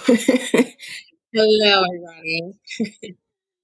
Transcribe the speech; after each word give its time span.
Hello, 0.06 1.84
everybody. 1.84 2.52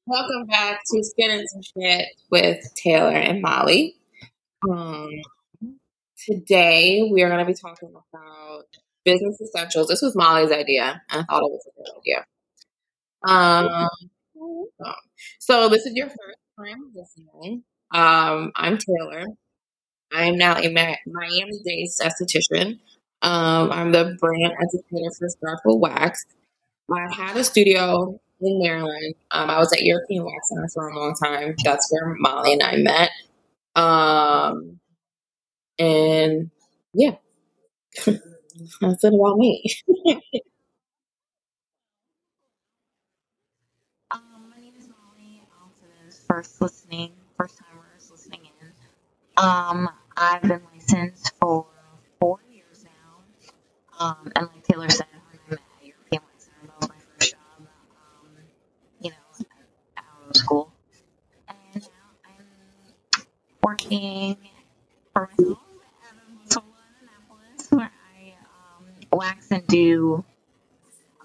Welcome 0.07 0.47
back 0.47 0.81
to 0.93 1.03
Skin 1.03 1.31
and 1.31 1.65
Shit 1.65 2.09
with 2.31 2.63
Taylor 2.75 3.17
and 3.17 3.41
Molly. 3.41 3.97
Um, 4.69 5.09
today 6.27 7.09
we 7.11 7.23
are 7.23 7.31
going 7.31 7.45
to 7.45 7.51
be 7.51 7.55
talking 7.55 7.89
about 7.89 8.65
business 9.05 9.41
essentials. 9.41 9.89
This 9.89 10.03
was 10.03 10.15
Molly's 10.15 10.53
idea, 10.53 11.01
and 11.11 11.23
I 11.23 11.25
thought 11.25 11.43
it 11.43 11.51
was 11.51 11.67
a 11.67 11.71
good 11.79 11.91
idea. 11.99 12.27
Um, 13.27 13.89
so 15.39 15.69
this 15.71 15.87
is 15.87 15.95
your 15.95 16.09
first 16.09 16.39
time 16.59 16.93
listening. 16.95 17.63
Um, 17.95 18.53
I'm 18.57 18.77
Taylor. 18.77 19.25
I'm 20.13 20.37
now 20.37 20.59
a 20.59 20.69
Miami-based 20.69 22.01
esthetician. 22.01 22.79
Um, 23.23 23.73
I'm 23.73 23.93
the 23.93 24.17
brand 24.21 24.53
educator 24.61 25.11
for 25.19 25.29
Starpil 25.29 25.79
Wax. 25.81 26.25
I 26.93 27.13
had 27.13 27.37
a 27.37 27.45
studio 27.45 28.21
in 28.41 28.59
Maryland. 28.61 29.15
Um, 29.31 29.51
I 29.51 29.59
was 29.59 29.73
at 29.73 29.83
European 29.83 30.25
Wax 30.25 30.49
Center 30.49 30.69
for 30.73 30.89
a 30.89 30.97
long 30.99 31.15
time. 31.15 31.55
That's 31.65 31.91
where 31.91 32.15
Molly 32.19 32.53
and 32.53 32.63
I 32.63 32.77
met. 32.77 33.11
Um, 33.75 34.81
and 35.79 36.51
yeah, 36.95 37.17
that's 38.07 39.05
it 39.05 39.15
about 39.15 39.39
me. 39.39 39.65
um, 44.11 44.51
my 44.51 44.61
name 44.61 44.75
is 44.79 44.89
Molly. 44.89 45.43
First 46.29 46.61
listening, 46.61 47.13
first 47.37 47.59
timers 47.59 48.11
listening 48.11 48.41
in. 48.61 48.73
Um, 49.37 49.89
I've 50.17 50.43
been 50.43 50.63
licensed 50.73 51.33
for 51.41 51.67
four. 52.21 52.41
Um, 53.99 54.33
and 54.37 54.47
like 54.49 54.63
Taylor 54.65 54.89
said, 54.91 55.07
I 55.13 55.51
met 55.51 55.61
at 55.81 55.87
European 55.87 56.23
Wax 56.23 56.45
Center, 56.45 56.73
my 56.89 56.95
first 57.19 57.31
job. 57.33 57.39
Um, 57.61 58.31
you 59.01 59.11
know, 59.11 59.47
out 59.99 60.31
of 60.31 60.37
school, 60.37 60.73
and 61.49 61.83
now 61.83 61.89
I'm 62.25 62.47
working 63.63 64.37
for 65.13 65.29
myself 65.39 65.59
at 66.05 66.53
Sola 66.53 66.65
in 67.01 67.09
Annapolis, 67.09 67.69
where 67.71 67.91
I 68.17 68.35
um, 68.79 68.87
wax 69.13 69.51
and 69.51 69.67
do 69.67 70.25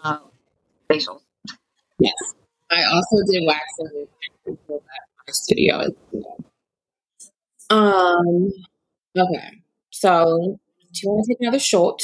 uh, 0.03 0.19
facials. 0.89 1.21
Yes, 1.99 2.15
I 2.71 2.83
also 2.83 3.17
did 3.31 3.43
waxing 3.47 4.07
at 4.47 4.57
my 5.27 5.31
studio. 5.31 5.87
Um. 7.69 8.51
Okay. 9.17 9.63
So, 9.91 10.59
do 10.93 10.99
you 11.03 11.09
want 11.09 11.25
to 11.25 11.33
take 11.33 11.41
another 11.41 11.59
shot? 11.59 12.01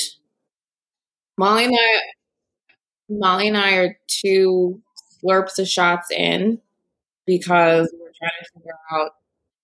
Molly 1.37 1.65
and 1.65 1.75
I, 1.75 1.99
Molly 3.09 3.47
and 3.47 3.57
I 3.57 3.73
are 3.75 3.97
two 4.07 4.81
slurps 5.23 5.59
of 5.59 5.67
shots 5.67 6.11
in 6.11 6.59
because 7.25 7.93
we're 7.99 8.11
trying 8.17 8.31
to 8.43 8.51
figure 8.55 8.73
out 8.91 9.11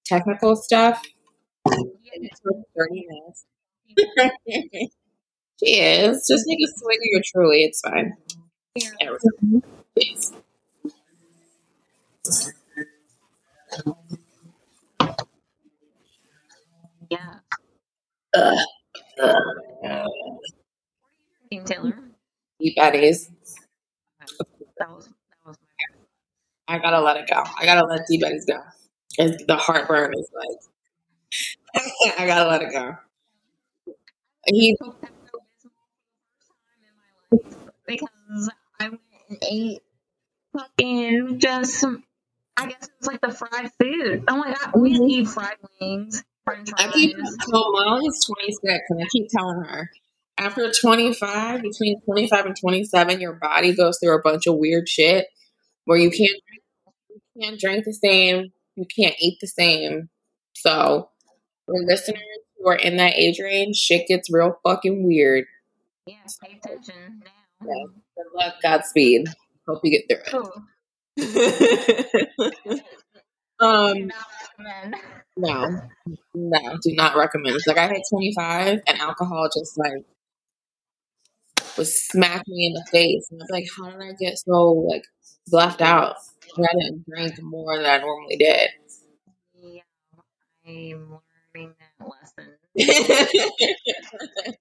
technical 0.05 0.55
stuff. 0.55 1.03
Thirty 1.65 3.07
minutes. 3.07 3.45
Cheers. 5.63 6.25
Just 6.27 6.45
take 6.47 6.59
a 6.59 6.67
swig 6.77 6.97
of 6.97 7.05
your 7.05 7.21
truly. 7.25 7.63
It's 7.63 7.81
fine. 7.81 8.13
Yeah. 17.09 17.39
Ugh. 18.35 18.58
Ugh. 19.21 20.08
Team 21.53 21.65
Taylor. 21.65 21.99
Deep 22.59 22.73
Eddies. 22.77 23.29
That 24.79 24.89
was 24.89 25.09
that 25.29 25.45
was 25.45 25.57
I 26.67 26.79
gotta 26.79 26.99
let 27.01 27.17
it 27.17 27.27
go. 27.29 27.43
I 27.59 27.65
gotta 27.65 27.85
let 27.85 28.01
Deep 28.07 28.23
Eddies 28.25 28.45
go. 28.45 28.59
It's, 29.19 29.43
the 29.45 29.55
heartburn 29.55 30.13
is 30.17 30.30
like, 30.33 30.58
I 32.19 32.25
gotta 32.25 32.49
let 32.49 32.61
it 32.63 32.71
go. 32.71 32.95
He, 34.47 34.75
because 37.86 38.49
I 38.80 38.89
went 38.89 39.02
and 39.30 39.37
ate 39.49 39.80
fucking 40.53 41.39
just 41.39 41.86
I 42.58 42.67
guess 42.67 42.83
it 42.87 42.92
was 42.99 43.08
like 43.08 43.21
the 43.21 43.31
fried 43.31 43.71
food. 43.80 44.23
Oh 44.27 44.37
my 44.37 44.53
god, 44.53 44.71
we 44.81 44.97
Mhm. 44.99 45.09
eat 45.09 45.27
fried 45.27 45.58
wings, 45.81 46.23
french 46.45 46.69
I 46.77 46.87
keep 46.89 47.15
fries. 47.15 47.37
so 47.42 47.71
Molly's 47.71 48.25
26, 48.25 48.83
and 48.89 49.03
I 49.03 49.08
keep 49.11 49.27
telling 49.30 49.63
her 49.63 49.92
after 50.38 50.71
25, 50.71 51.61
between 51.61 52.02
25 52.02 52.45
and 52.48 52.55
27, 52.60 53.21
your 53.21 53.33
body 53.33 53.76
goes 53.76 53.98
through 53.99 54.16
a 54.17 54.21
bunch 54.21 54.48
of 54.48 54.55
weird 54.58 54.89
shit 54.89 55.27
where 55.86 55.98
you 55.98 56.10
can't 56.10 56.42
you 57.10 57.42
can't 57.42 57.60
drink 57.60 57.86
the 57.86 57.94
same, 57.94 58.52
you 58.76 58.86
can't 58.86 59.16
eat 59.20 59.38
the 59.42 59.48
same. 59.48 60.10
So, 60.55 61.10
for 61.66 61.76
listeners 61.83 62.22
who 62.58 62.70
are 62.70 62.76
in 62.76 62.98
that 62.98 63.16
age 63.16 63.39
range, 63.39 63.76
shit 63.76 64.08
gets 64.08 64.32
real 64.32 64.58
fucking 64.64 65.05
weird. 65.05 65.45
Yeah, 66.05 66.16
pay 66.43 66.60
attention 66.64 67.22
now. 67.23 67.67
Yeah. 67.67 67.86
Good 68.16 68.26
luck, 68.36 68.55
Godspeed. 68.61 69.27
Hope 69.67 69.80
you 69.83 69.92
get 69.92 70.10
through 70.10 70.42
Cool. 70.42 70.64
it. 71.17 72.83
Do 73.60 73.66
um, 73.67 74.08
not 74.08 74.26
recommend. 74.58 74.95
no, 75.38 75.80
no, 76.33 76.77
do 76.82 76.95
not 76.95 77.16
recommend. 77.16 77.55
It's 77.55 77.67
like 77.67 77.77
I 77.77 77.88
hit 77.88 78.02
25 78.10 78.82
and 78.88 78.99
alcohol 78.99 79.48
just 79.55 79.77
like 79.77 80.04
was 81.78 82.08
smacking 82.08 82.56
me 82.56 82.67
in 82.67 82.73
the 82.73 82.86
face. 82.92 83.28
And 83.32 83.42
I 83.42 83.44
was 83.44 83.50
like, 83.52 83.66
how 83.78 83.92
did 83.92 84.02
I 84.02 84.14
get 84.20 84.38
so 84.39 84.72
like 84.89 85.04
left 85.52 85.82
out? 85.82 86.16
I 86.58 86.67
didn't 86.73 87.06
drink 87.10 87.42
more 87.42 87.78
than 87.78 87.86
I 87.86 87.98
normally 87.98 88.38
did. 88.38 88.70
Yeah, 89.61 89.82
I'm 90.67 91.20
learning 91.56 91.73
that 92.00 92.08
lesson. 92.08 92.54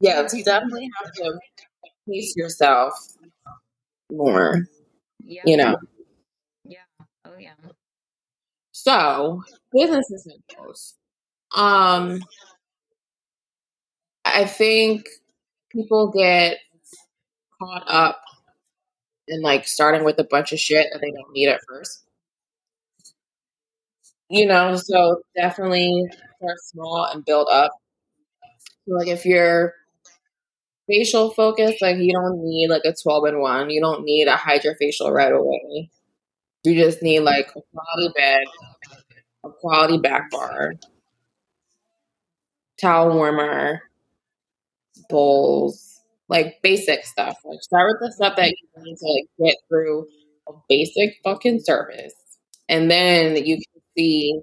yeah, 0.00 0.26
so 0.26 0.36
you 0.36 0.44
definitely 0.44 0.88
have 1.02 1.12
to 1.14 1.38
pace 2.08 2.34
yourself 2.36 2.94
more, 4.10 4.66
Yeah. 5.24 5.42
you 5.46 5.56
know. 5.56 5.76
Yeah. 6.64 6.78
Oh 7.24 7.32
yeah. 7.38 7.54
So, 8.72 9.42
business 9.72 10.10
essentials. 10.12 10.94
Um, 11.56 12.22
I 14.24 14.44
think 14.44 15.06
people 15.76 16.10
get 16.10 16.58
caught 17.60 17.84
up 17.86 18.20
in 19.28 19.42
like 19.42 19.66
starting 19.66 20.04
with 20.04 20.18
a 20.18 20.24
bunch 20.24 20.52
of 20.52 20.58
shit 20.58 20.86
that 20.92 21.00
they 21.00 21.10
don't 21.10 21.32
need 21.32 21.48
at 21.48 21.60
first. 21.68 22.04
You 24.28 24.46
know, 24.46 24.74
so 24.76 25.22
definitely 25.36 25.92
start 26.38 26.58
small 26.60 27.08
and 27.12 27.24
build 27.24 27.48
up. 27.50 27.72
Like 28.86 29.08
if 29.08 29.24
you're 29.24 29.74
facial 30.88 31.30
focused, 31.30 31.82
like 31.82 31.98
you 31.98 32.12
don't 32.12 32.42
need 32.42 32.68
like 32.68 32.82
a 32.84 32.94
12 33.00 33.26
in 33.26 33.40
one. 33.40 33.70
You 33.70 33.80
don't 33.80 34.04
need 34.04 34.28
a 34.28 34.36
hydrofacial 34.36 35.12
right 35.12 35.32
away. 35.32 35.90
You 36.64 36.74
just 36.74 37.02
need 37.02 37.20
like 37.20 37.48
a 37.50 37.60
quality 37.72 38.12
bed, 38.16 38.44
a 39.44 39.50
quality 39.50 39.98
back 39.98 40.30
bar, 40.30 40.74
towel 42.80 43.14
warmer, 43.14 43.82
bowls, 45.08 46.00
like 46.28 46.60
basic 46.62 47.04
stuff. 47.04 47.38
Like 47.44 47.62
start 47.62 47.92
with 47.92 48.08
the 48.08 48.14
stuff 48.14 48.36
that 48.36 48.48
you 48.48 48.82
need 48.82 48.96
to 48.96 49.06
like 49.06 49.50
get 49.50 49.56
through 49.68 50.06
a 50.48 50.52
basic 50.68 51.16
fucking 51.24 51.60
service. 51.60 52.14
And 52.68 52.90
then 52.90 53.36
you 53.36 53.56
can 53.56 53.82
see 53.96 54.40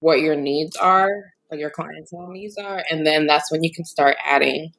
what 0.00 0.20
your 0.20 0.36
needs 0.36 0.76
are, 0.76 1.10
what 1.48 1.60
your 1.60 1.70
clientele 1.70 2.28
needs 2.28 2.58
are, 2.58 2.82
and 2.90 3.06
then 3.06 3.26
that's 3.26 3.50
when 3.50 3.62
you 3.62 3.72
can 3.72 3.84
start 3.84 4.16
adding 4.24 4.72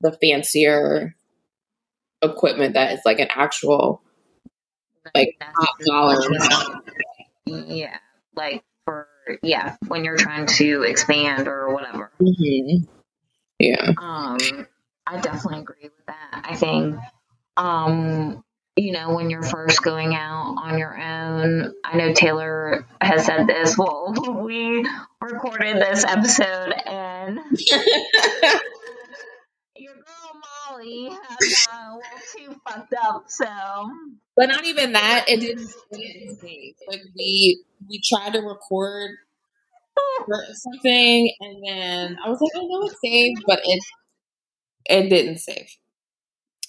the 0.00 0.16
fancier 0.20 1.14
equipment 2.22 2.74
that 2.74 2.92
is 2.92 3.00
like 3.04 3.18
an 3.18 3.28
actual 3.30 4.02
like 5.14 5.36
top 5.40 5.78
dollar. 5.86 6.18
Yeah, 7.46 7.96
like 8.34 8.62
for 8.84 9.08
yeah, 9.42 9.76
when 9.88 10.04
you're 10.04 10.16
trying 10.16 10.46
to 10.46 10.82
expand 10.82 11.48
or 11.48 11.72
whatever. 11.72 12.10
hmm 12.18 12.84
Yeah. 13.60 13.92
Um, 13.98 14.66
I 15.06 15.20
definitely 15.20 15.60
agree 15.60 15.82
with 15.82 16.06
that. 16.06 16.44
I 16.44 16.56
think, 16.56 16.96
um, 17.58 18.42
you 18.74 18.92
know, 18.92 19.14
when 19.14 19.28
you're 19.28 19.42
first 19.42 19.82
going 19.82 20.14
out 20.14 20.56
on 20.62 20.78
your 20.78 20.98
own, 20.98 21.74
I 21.84 21.96
know 21.98 22.14
Taylor 22.14 22.86
has 23.02 23.26
said 23.26 23.46
this. 23.46 23.76
Well, 23.76 24.14
we 24.44 24.88
recorded 25.20 25.76
this 25.76 26.04
episode, 26.04 26.72
and 26.86 27.38
your 29.76 29.94
girl 29.94 30.40
Molly 30.70 31.10
has 31.10 31.66
got 31.66 31.74
a 31.74 31.94
little 31.96 32.54
too 32.54 32.60
fucked 32.66 32.94
up. 33.02 33.24
So 33.28 33.46
But 34.36 34.48
not 34.48 34.64
even 34.64 34.92
that. 34.92 35.26
It 35.28 35.40
didn't. 35.40 35.70
It 35.90 35.96
didn't 35.96 36.40
save. 36.40 36.74
Like 36.88 37.02
we 37.14 37.62
we 37.86 38.00
tried 38.00 38.32
to 38.32 38.40
record 38.40 38.60
for 38.70 39.29
something, 40.54 41.32
and 41.40 41.64
then 41.66 42.18
I 42.24 42.28
was 42.28 42.40
like, 42.40 42.50
I 42.56 42.66
know 42.66 42.82
it 42.86 42.94
saved, 43.04 43.42
but 43.46 43.60
it 43.64 43.82
it 44.88 45.08
didn't 45.08 45.38
save. 45.38 45.68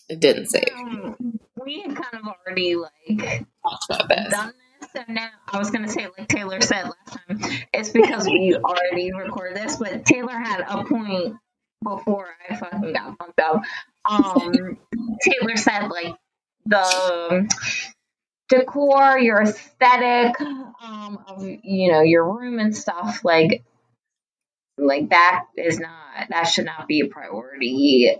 it 0.09 0.19
didn't 0.19 0.47
save. 0.47 0.67
Um, 0.75 1.39
we 1.63 1.81
had 1.81 1.95
kind 1.95 2.15
of 2.15 2.27
already 2.27 2.75
like 2.75 3.45
Talked 3.63 3.85
about 3.89 4.07
this. 4.09 4.29
done 4.33 4.53
this, 4.81 4.89
so 4.95 5.01
now 5.13 5.29
I 5.51 5.57
was 5.59 5.71
gonna 5.71 5.87
say 5.87 6.07
like 6.17 6.27
Taylor 6.27 6.61
said 6.61 6.85
last 6.85 7.19
time, 7.27 7.39
it's 7.73 7.89
because 7.89 8.25
we 8.25 8.55
already 8.55 9.11
recorded 9.13 9.57
this, 9.57 9.77
but 9.77 10.05
Taylor 10.05 10.33
had 10.33 10.61
a 10.67 10.83
point 10.83 11.35
before 11.83 12.27
I 12.49 12.55
fucking 12.55 12.93
got 12.93 13.17
fucked 13.17 13.39
up. 13.39 13.61
Um, 14.09 14.77
Taylor 15.21 15.55
said 15.57 15.87
like 15.87 16.15
the 16.65 17.47
decor, 18.51 19.18
your 19.18 19.42
aesthetic, 19.42 20.39
um, 20.42 21.24
of 21.27 21.44
you 21.44 21.92
know 21.92 22.01
your 22.01 22.31
room 22.38 22.59
and 22.59 22.75
stuff 22.75 23.24
like 23.24 23.63
like 24.77 25.09
that 25.09 25.45
is 25.57 25.80
not 25.80 26.27
that 26.30 26.44
should 26.44 26.65
not 26.65 26.88
be 26.88 27.00
a 27.00 27.07
priority 27.07 28.12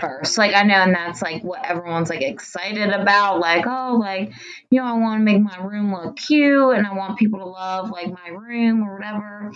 first. 0.00 0.38
Like 0.38 0.54
I 0.54 0.62
know, 0.62 0.74
and 0.74 0.94
that's 0.94 1.20
like 1.20 1.42
what 1.42 1.66
everyone's 1.66 2.08
like 2.08 2.22
excited 2.22 2.90
about. 2.90 3.40
Like, 3.40 3.66
oh, 3.66 3.98
like 4.00 4.32
you 4.70 4.80
know, 4.80 4.86
I 4.86 4.92
want 4.94 5.20
to 5.20 5.24
make 5.24 5.42
my 5.42 5.58
room 5.58 5.92
look 5.92 6.16
cute, 6.16 6.76
and 6.76 6.86
I 6.86 6.94
want 6.94 7.18
people 7.18 7.40
to 7.40 7.46
love 7.46 7.90
like 7.90 8.08
my 8.12 8.28
room 8.28 8.82
or 8.82 8.96
whatever. 8.96 9.52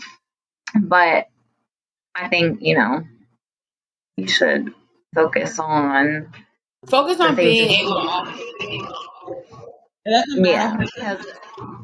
But 0.78 1.28
I 2.14 2.28
think 2.28 2.58
you 2.60 2.76
know, 2.76 3.04
you 4.16 4.26
should 4.26 4.74
focus 5.14 5.58
on 5.58 6.32
Focus 6.86 7.20
on 7.20 7.36
being 7.36 7.70
able. 7.70 8.24
It 10.04 10.10
doesn't 10.10 10.44
Yeah, 10.44 10.76
because 10.76 11.26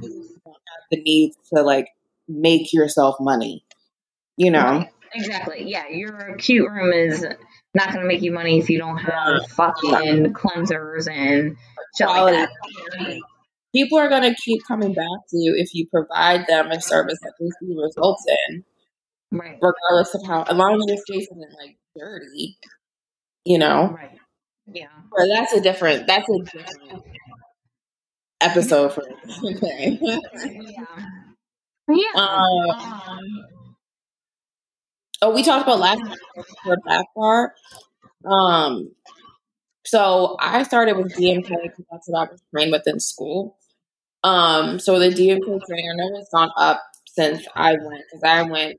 you 0.02 0.40
don't 0.44 0.56
have 0.56 0.84
the 0.90 1.02
need 1.02 1.32
to 1.54 1.62
like 1.62 1.88
make 2.28 2.72
yourself 2.72 3.16
money. 3.20 3.64
You 4.36 4.50
know, 4.50 4.60
right, 4.60 4.90
exactly. 5.14 5.64
Yeah, 5.66 5.88
your 5.88 6.36
cute 6.36 6.70
room 6.70 6.92
is 6.92 7.26
not 7.74 7.88
going 7.88 8.00
to 8.00 8.06
make 8.06 8.22
you 8.22 8.32
money 8.32 8.58
if 8.58 8.68
you 8.68 8.78
don't 8.78 8.98
have 8.98 9.46
fucking 9.50 10.34
cleansers 10.34 11.10
and 11.10 11.56
shit 11.96 12.06
like 12.06 12.34
that. 12.34 13.20
People 13.74 13.98
are 13.98 14.08
gonna 14.08 14.34
keep 14.34 14.62
coming 14.66 14.94
back 14.94 15.06
to 15.28 15.36
you 15.36 15.54
if 15.58 15.74
you 15.74 15.86
provide 15.92 16.46
them 16.46 16.70
a 16.70 16.80
service 16.80 17.18
that 17.22 17.34
they 17.38 17.46
see 17.60 17.74
results 17.76 18.24
in, 18.48 18.64
Right, 19.30 19.58
regardless 19.60 20.14
of 20.14 20.22
how. 20.26 20.44
As 20.44 20.56
long 20.56 20.76
as 20.76 20.86
your 20.86 20.96
space 20.96 21.28
isn't 21.30 21.58
like 21.60 21.76
dirty, 21.94 22.56
you 23.44 23.58
know. 23.58 23.88
right. 23.94 24.18
Yeah. 24.66 24.88
But 25.14 25.26
that's 25.28 25.52
a 25.52 25.60
different. 25.60 26.06
That's 26.06 26.26
a 26.28 26.38
different 26.44 27.04
episode 28.40 28.92
for 28.94 29.02
today. 29.42 29.98
Yeah. 30.44 30.84
Yeah. 31.88 32.12
um, 32.16 32.70
Um, 32.70 33.46
oh, 35.22 35.34
we 35.34 35.42
talked 35.42 35.66
about 35.66 35.78
last 35.80 36.00
for 36.64 36.76
back 36.86 37.06
bar. 37.14 37.54
Um, 38.24 38.92
so 39.84 40.36
I 40.40 40.62
started 40.64 40.96
with 40.96 41.16
DMK 41.16 41.48
because 41.62 41.84
that's 41.90 42.08
what 42.08 42.28
I 42.28 42.32
was 42.32 42.42
trained 42.54 42.72
with 42.72 42.82
in 42.86 43.00
school. 43.00 43.56
Um, 44.24 44.78
so 44.80 44.98
the 44.98 45.10
DMK 45.10 45.60
training, 45.68 45.90
I 45.92 45.96
know 45.96 46.18
it's 46.18 46.30
gone 46.30 46.50
up 46.58 46.82
since 47.06 47.46
I 47.56 47.72
went 47.72 48.04
because 48.10 48.24
I 48.24 48.42
went. 48.44 48.78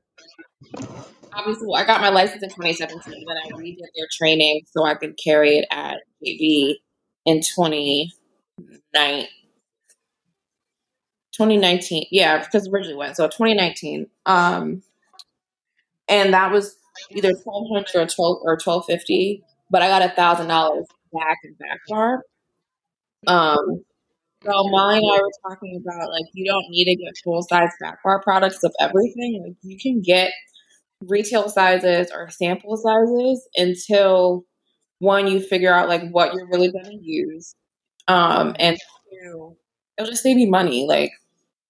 Obviously, 1.34 1.68
I 1.76 1.84
got 1.84 2.00
my 2.00 2.08
license 2.08 2.42
in 2.42 2.48
2017, 2.50 3.24
then 3.26 3.36
I 3.44 3.48
redid 3.56 3.76
their 3.96 4.08
training 4.18 4.62
so 4.66 4.84
I 4.84 4.94
could 4.94 5.18
carry 5.22 5.58
it 5.58 5.66
at 5.70 5.98
JB 6.24 6.74
in 7.26 7.42
2019. 7.42 9.28
2019, 11.38 12.06
yeah, 12.10 12.44
because 12.44 12.68
originally 12.68 12.96
went 12.96 13.16
so 13.16 13.26
2019. 13.26 14.08
Um, 14.26 14.82
and 16.08 16.34
that 16.34 16.50
was 16.50 16.76
either 17.10 17.32
1200 17.32 17.94
or 17.94 18.06
12 18.06 18.38
or 18.42 18.52
1250, 18.52 19.42
but 19.70 19.82
I 19.82 19.88
got 19.88 20.02
a 20.02 20.14
thousand 20.14 20.48
dollars 20.48 20.86
back 21.12 21.38
in 21.44 21.54
back 21.54 21.78
bar. 21.88 22.22
Um, 23.26 23.84
so 24.44 24.68
Molly 24.68 24.98
and 24.98 25.12
I 25.12 25.20
were 25.20 25.50
talking 25.50 25.82
about 25.82 26.10
like 26.10 26.26
you 26.32 26.44
don't 26.44 26.66
need 26.70 26.84
to 26.86 26.96
get 26.96 27.14
full 27.24 27.42
size 27.42 27.70
back 27.80 28.02
bar 28.02 28.20
products 28.22 28.64
of 28.64 28.72
everything. 28.80 29.42
Like 29.44 29.56
you 29.62 29.78
can 29.78 30.00
get 30.00 30.32
retail 31.02 31.48
sizes 31.48 32.10
or 32.12 32.30
sample 32.30 32.76
sizes 32.76 33.48
until 33.56 34.44
one 35.00 35.28
you 35.28 35.40
figure 35.40 35.72
out 35.72 35.88
like 35.88 36.08
what 36.10 36.34
you're 36.34 36.48
really 36.48 36.72
going 36.72 36.84
to 36.84 36.98
use, 37.02 37.54
um, 38.08 38.56
and 38.58 38.76
two, 39.10 39.56
it'll 39.98 40.10
just 40.10 40.22
save 40.22 40.38
you 40.38 40.48
money. 40.50 40.86
Like 40.86 41.12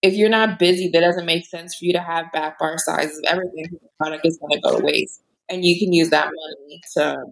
if 0.03 0.15
you're 0.15 0.29
not 0.29 0.59
busy, 0.59 0.89
that 0.89 1.01
doesn't 1.01 1.27
make 1.27 1.47
sense 1.47 1.77
for 1.77 1.85
you 1.85 1.93
to 1.93 2.01
have 2.01 2.33
back 2.33 2.59
bar 2.59 2.79
sizes 2.79 3.21
everything. 3.27 3.67
The 3.71 3.79
product 3.99 4.27
is 4.27 4.39
going 4.39 4.53
to 4.53 4.61
go 4.61 4.79
to 4.79 4.85
waste, 4.85 5.23
and 5.49 5.65
you 5.65 5.79
can 5.79 5.93
use 5.93 6.11
that 6.11 6.27
money 6.27 6.81
to, 6.95 7.25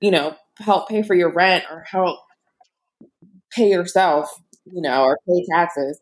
you 0.00 0.10
know, 0.10 0.36
help 0.58 0.88
pay 0.88 1.02
for 1.02 1.14
your 1.14 1.32
rent 1.32 1.64
or 1.70 1.84
help 1.90 2.20
pay 3.50 3.70
yourself, 3.70 4.30
you 4.66 4.82
know, 4.82 5.04
or 5.04 5.18
pay 5.26 5.44
taxes. 5.50 6.00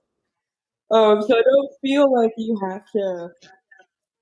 Um, 0.91 1.23
so 1.23 1.29
don't 1.35 1.71
feel 1.83 2.13
like 2.13 2.33
you 2.37 2.59
have 2.69 2.83
to 2.93 3.29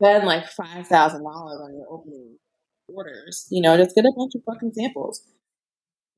spend 0.01 0.27
like 0.27 0.49
five 0.49 0.87
thousand 0.87 1.23
dollars 1.23 1.61
on 1.63 1.75
your 1.77 1.87
opening 1.91 2.39
orders. 2.89 3.47
You 3.51 3.63
know, 3.63 3.77
just 3.77 3.95
get 3.95 4.05
a 4.05 4.13
bunch 4.17 4.35
of 4.35 4.43
fucking 4.45 4.73
samples. 4.75 5.23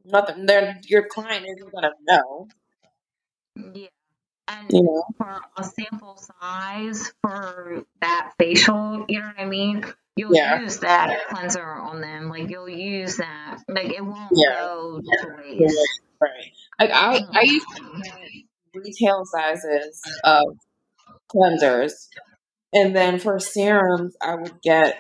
Nothing. 0.05 0.47
They're, 0.47 0.79
your 0.85 1.07
client 1.09 1.47
isn't 1.49 1.73
gonna 1.73 1.93
know. 2.09 2.49
yeah. 3.75 3.89
And 4.49 4.71
You 4.71 4.83
know. 4.83 5.05
for 5.19 5.41
a 5.57 5.65
sample 5.65 6.17
size 6.41 7.13
for 7.23 7.85
that 8.01 8.33
facial, 8.39 9.05
you 9.09 9.21
know 9.21 9.27
what 9.27 9.39
I 9.39 9.45
mean? 9.47 9.85
You'll 10.17 10.35
Yeah. 10.35 10.61
use 10.61 10.79
that 10.81 11.27
cleanser 11.29 11.65
on 11.65 12.01
them. 12.01 12.29
Like 12.29 12.49
you'll 12.49 12.69
use 12.69 13.17
that. 13.17 13.59
Like 13.69 13.93
it 13.93 14.05
won't 14.05 14.31
Yeah. 14.33 14.55
go 14.55 15.01
to 15.03 15.37
waste. 15.37 15.79
Right. 16.21 16.53
Like 16.79 16.91
I, 16.93 17.21
I 17.33 17.43
used 17.43 17.67
to 17.77 17.85
retail 18.75 19.25
sizes 19.27 20.01
of 20.25 20.57
cleansers, 21.35 21.93
and 22.73 22.95
then 22.95 23.19
for 23.19 23.39
serums, 23.41 24.17
I 24.23 24.37
would 24.37 24.63
get 24.63 24.97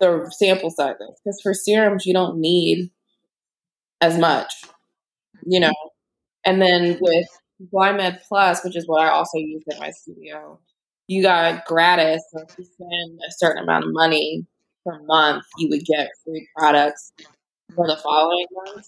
the 0.00 0.28
sample 0.36 0.70
sizes 0.70 1.20
because 1.24 1.40
for 1.42 1.54
serums 1.54 2.06
you 2.06 2.12
don't 2.12 2.38
need 2.40 2.90
as 4.00 4.18
much, 4.18 4.52
you 5.46 5.60
know. 5.60 5.68
Mm-hmm. 5.68 5.88
And 6.50 6.60
then 6.62 6.98
with 7.00 7.28
Glymed 7.72 8.20
Plus, 8.28 8.64
which 8.64 8.76
is 8.76 8.86
what 8.86 9.02
I 9.04 9.10
also 9.10 9.38
used 9.38 9.66
at 9.70 9.78
my 9.78 9.90
studio, 9.90 10.58
you 11.08 11.22
got 11.22 11.64
gratis. 11.66 12.22
So 12.32 12.40
if 12.40 12.58
you 12.58 12.64
spend 12.64 13.20
a 13.28 13.32
certain 13.32 13.62
amount 13.62 13.84
of 13.84 13.92
money 13.92 14.46
per 14.84 14.98
month, 15.04 15.44
you 15.58 15.68
would 15.68 15.84
get 15.84 16.08
free 16.24 16.48
products 16.56 17.12
for 17.74 17.86
the 17.86 17.96
following 17.96 18.46
month. 18.52 18.86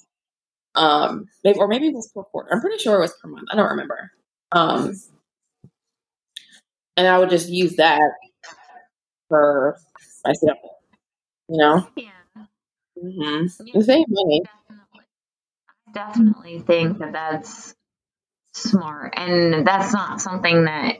Um, 0.74 1.26
maybe, 1.44 1.58
or 1.58 1.68
maybe 1.68 1.88
it 1.88 1.94
was 1.94 2.10
per 2.14 2.22
quarter. 2.24 2.52
I'm 2.52 2.60
pretty 2.60 2.78
sure 2.78 2.96
it 2.96 3.00
was 3.00 3.14
per 3.22 3.28
month. 3.28 3.46
I 3.52 3.56
don't 3.56 3.70
remember. 3.70 4.10
Um, 4.52 4.94
and 6.96 7.06
I 7.06 7.18
would 7.18 7.30
just 7.30 7.48
use 7.48 7.76
that 7.76 8.00
for 9.28 9.76
my 10.24 10.32
sample. 10.32 10.78
You 11.48 11.58
know, 11.58 11.88
Yeah. 11.96 12.10
hmm 13.00 13.46
Yeah. 13.64 13.82
save 13.82 14.06
money. 14.08 14.42
Definitely. 14.44 15.06
Definitely 15.92 16.58
think 16.60 16.98
that 16.98 17.12
that's 17.12 17.74
smart. 18.54 19.14
And 19.16 19.66
that's 19.66 19.92
not 19.92 20.20
something 20.20 20.64
that 20.64 20.96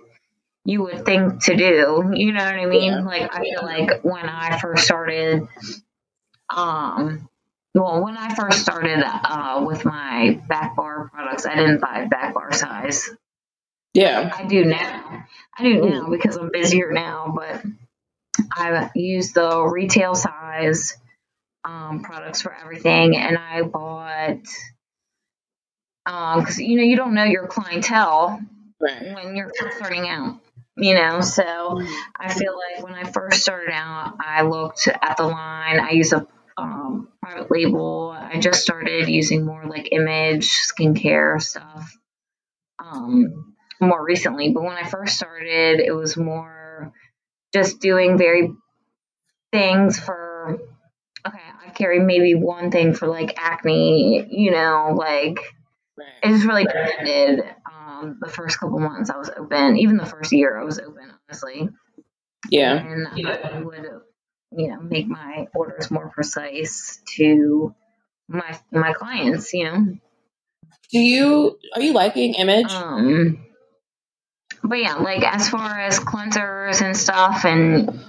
you 0.65 0.83
would 0.83 1.05
think 1.05 1.45
to 1.45 1.57
do. 1.57 2.13
You 2.15 2.33
know 2.33 2.45
what 2.45 2.55
I 2.55 2.67
mean? 2.67 2.93
Yeah. 2.93 3.01
Like 3.01 3.35
I 3.35 3.41
feel 3.41 3.63
like 3.63 4.03
when 4.03 4.29
I 4.29 4.59
first 4.59 4.85
started 4.85 5.47
um 6.55 7.29
well 7.75 8.05
when 8.05 8.17
I 8.17 8.35
first 8.35 8.61
started 8.61 9.03
uh 9.03 9.65
with 9.67 9.85
my 9.85 10.41
back 10.47 10.77
bar 10.77 11.09
products 11.13 11.47
I 11.47 11.55
didn't 11.55 11.81
buy 11.81 12.07
back 12.07 12.35
bar 12.35 12.53
size. 12.53 13.11
Yeah, 13.95 14.33
I 14.37 14.45
do 14.45 14.65
now. 14.65 15.25
I 15.57 15.63
do 15.63 15.81
now 15.89 16.11
because 16.11 16.37
I'm 16.37 16.51
busier 16.53 16.91
now, 16.93 17.33
but 17.35 17.63
I 18.53 18.91
use 18.97 19.33
the 19.33 19.63
retail 19.63 20.17
size 20.17 20.97
um, 21.65 22.03
products 22.03 22.43
for 22.43 22.53
everything, 22.53 23.17
and 23.17 23.39
I 23.39 23.63
bought 23.63 24.43
because 26.05 26.59
you 26.59 26.77
know 26.77 26.83
you 26.83 26.97
don't 26.97 27.15
know 27.15 27.25
your 27.25 27.47
clientele 27.47 28.41
right. 28.81 29.15
when 29.15 29.37
you're 29.37 29.53
starting 29.77 30.09
out, 30.09 30.41
you 30.77 30.95
know. 30.95 31.21
So 31.21 31.81
I 32.17 32.33
feel 32.33 32.55
like 32.57 32.85
when 32.85 32.95
I 32.95 33.11
first 33.11 33.43
started 33.43 33.73
out, 33.73 34.17
I 34.21 34.43
looked 34.43 34.89
at 34.89 35.17
the 35.17 35.25
line. 35.25 35.81
I 35.81 35.91
use 35.91 36.13
a 36.13 36.27
um, 36.57 37.09
private 37.23 37.51
label. 37.51 38.11
I 38.17 38.39
just 38.39 38.63
started 38.63 39.09
using 39.09 39.45
more 39.45 39.65
like 39.67 39.89
image 39.93 40.49
skincare 40.49 41.41
stuff. 41.41 41.97
Um, 42.79 43.55
more 43.81 44.05
recently, 44.05 44.51
but 44.51 44.63
when 44.63 44.77
I 44.77 44.89
first 44.89 45.17
started, 45.17 45.81
it 45.81 45.93
was 45.93 46.17
more 46.17 46.93
just 47.53 47.81
doing 47.81 48.19
very 48.19 48.53
things 49.53 49.99
for. 49.99 50.59
Okay, 51.27 51.39
I 51.67 51.71
carry 51.71 52.01
maybe 52.01 52.35
one 52.35 52.71
thing 52.71 52.93
for 52.93 53.09
like 53.09 53.35
acne, 53.39 54.27
you 54.31 54.51
know, 54.51 54.95
like. 54.97 55.39
It 56.23 56.29
just 56.29 56.47
really 56.47 56.65
depended. 56.65 57.45
Um, 57.71 58.19
the 58.21 58.29
first 58.31 58.59
couple 58.59 58.79
months 58.79 59.11
I 59.11 59.17
was 59.17 59.31
open, 59.37 59.79
even 59.79 59.97
the 59.97 60.07
first 60.07 60.33
year 60.33 60.59
I 60.59 60.65
was 60.65 60.79
open, 60.79 61.13
honestly, 61.29 61.69
Yeah. 62.51 62.75
and 62.75 63.09
I 63.09 63.61
would, 63.61 63.87
you 64.57 64.69
know, 64.69 64.81
make 64.81 65.07
my 65.07 65.47
orders 65.55 65.91
more 65.91 66.11
precise 66.11 67.01
to 67.17 67.75
my 68.29 68.59
my 68.73 68.93
clients, 68.93 69.53
you 69.53 69.65
know. 69.65 69.99
Do 70.91 70.99
you 70.99 71.59
are 71.75 71.83
you 71.83 71.93
liking 71.93 72.35
image? 72.35 72.73
Um, 72.73 73.45
but 74.63 74.79
yeah, 74.81 74.95
like 74.95 75.23
as 75.23 75.49
far 75.49 75.81
as 75.81 75.99
cleansers 75.99 76.81
and 76.83 76.97
stuff 76.97 77.45
and 77.45 78.01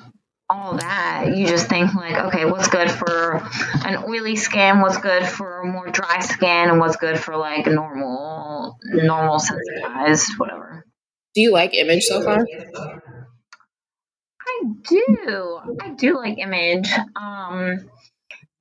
all 0.50 0.78
that, 0.78 1.36
you 1.36 1.48
just 1.48 1.68
think 1.68 1.94
like, 1.96 2.16
okay, 2.26 2.46
what's 2.46 2.68
good 2.68 2.92
for 2.92 3.42
an 3.86 4.04
oily 4.08 4.36
skin? 4.36 4.82
What's 4.82 4.98
good 4.98 5.26
for 5.26 5.64
more 5.64 5.90
dry 5.90 6.20
skin? 6.20 6.70
And 6.70 6.80
what's 6.80 6.98
good 6.98 7.18
for 7.18 7.36
like 7.36 7.66
normal, 7.66 8.78
normal 8.84 9.40
sensitized, 9.40 10.38
whatever. 10.38 10.86
Do 11.34 11.42
you 11.42 11.52
like 11.52 11.74
image 11.74 12.04
so 12.04 12.22
far? 12.22 12.46
I 14.48 14.64
do. 14.88 15.60
I 15.82 15.90
do 15.90 16.18
like 16.18 16.38
Image. 16.38 16.90
Um, 17.16 17.90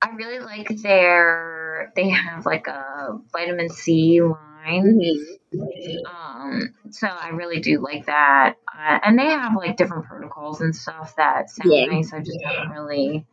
I 0.01 0.09
really 0.15 0.39
like 0.39 0.67
their. 0.81 1.91
They 1.95 2.09
have 2.09 2.45
like 2.45 2.67
a 2.67 3.19
vitamin 3.31 3.69
C 3.69 4.21
line. 4.21 4.54
Mm-hmm. 4.65 6.05
Um, 6.05 6.73
so 6.91 7.07
I 7.07 7.29
really 7.29 7.59
do 7.59 7.79
like 7.81 8.05
that. 8.07 8.55
Uh, 8.73 8.99
and 9.03 9.17
they 9.17 9.25
have 9.25 9.55
like 9.55 9.77
different 9.77 10.05
protocols 10.05 10.61
and 10.61 10.75
stuff 10.75 11.15
that 11.17 11.49
sound 11.49 11.71
Yeah. 11.73 11.85
nice. 11.85 12.13
I 12.13 12.19
just 12.19 12.43
haven't 12.43 12.71
really 12.71 13.25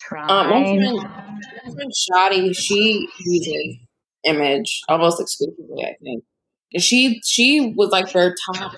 tried. 0.00 0.30
Um, 0.30 0.50
my 0.50 0.64
friend, 0.64 0.96
my 0.96 1.72
friend 1.74 1.92
Shadi, 1.92 2.56
she 2.56 3.08
uses 3.20 3.76
image 4.24 4.82
almost 4.88 5.20
exclusively, 5.20 5.84
I 5.84 5.94
think. 6.02 6.24
And 6.72 6.82
she 6.82 7.20
she 7.24 7.72
was 7.76 7.90
like 7.90 8.12
their 8.12 8.34
top 8.52 8.72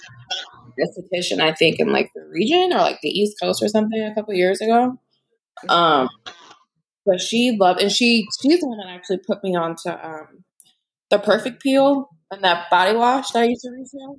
esthetician, 0.78 1.40
I 1.40 1.52
think, 1.52 1.80
in 1.80 1.92
like 1.92 2.11
the 2.14 2.23
region 2.30 2.73
or 2.73 2.78
like 2.78 3.00
the 3.02 3.09
East 3.09 3.37
Coast 3.42 3.62
or 3.62 3.68
something 3.68 4.00
a 4.00 4.14
couple 4.14 4.32
years 4.35 4.61
ago. 4.61 4.97
Um, 5.68 6.09
but 7.04 7.20
she 7.20 7.56
loved, 7.59 7.80
and 7.80 7.90
she 7.90 8.26
she's 8.40 8.61
the 8.61 8.68
one 8.68 8.78
that 8.78 8.88
actually 8.88 9.18
put 9.26 9.42
me 9.42 9.56
onto 9.56 9.90
um 9.90 10.44
the 11.11 11.19
Perfect 11.19 11.62
Peel 11.62 12.09
and 12.31 12.43
that 12.45 12.71
body 12.71 12.97
wash 12.97 13.31
that 13.31 13.43
I 13.43 13.45
used 13.47 13.62
to 13.62 13.71
resell. 13.71 14.19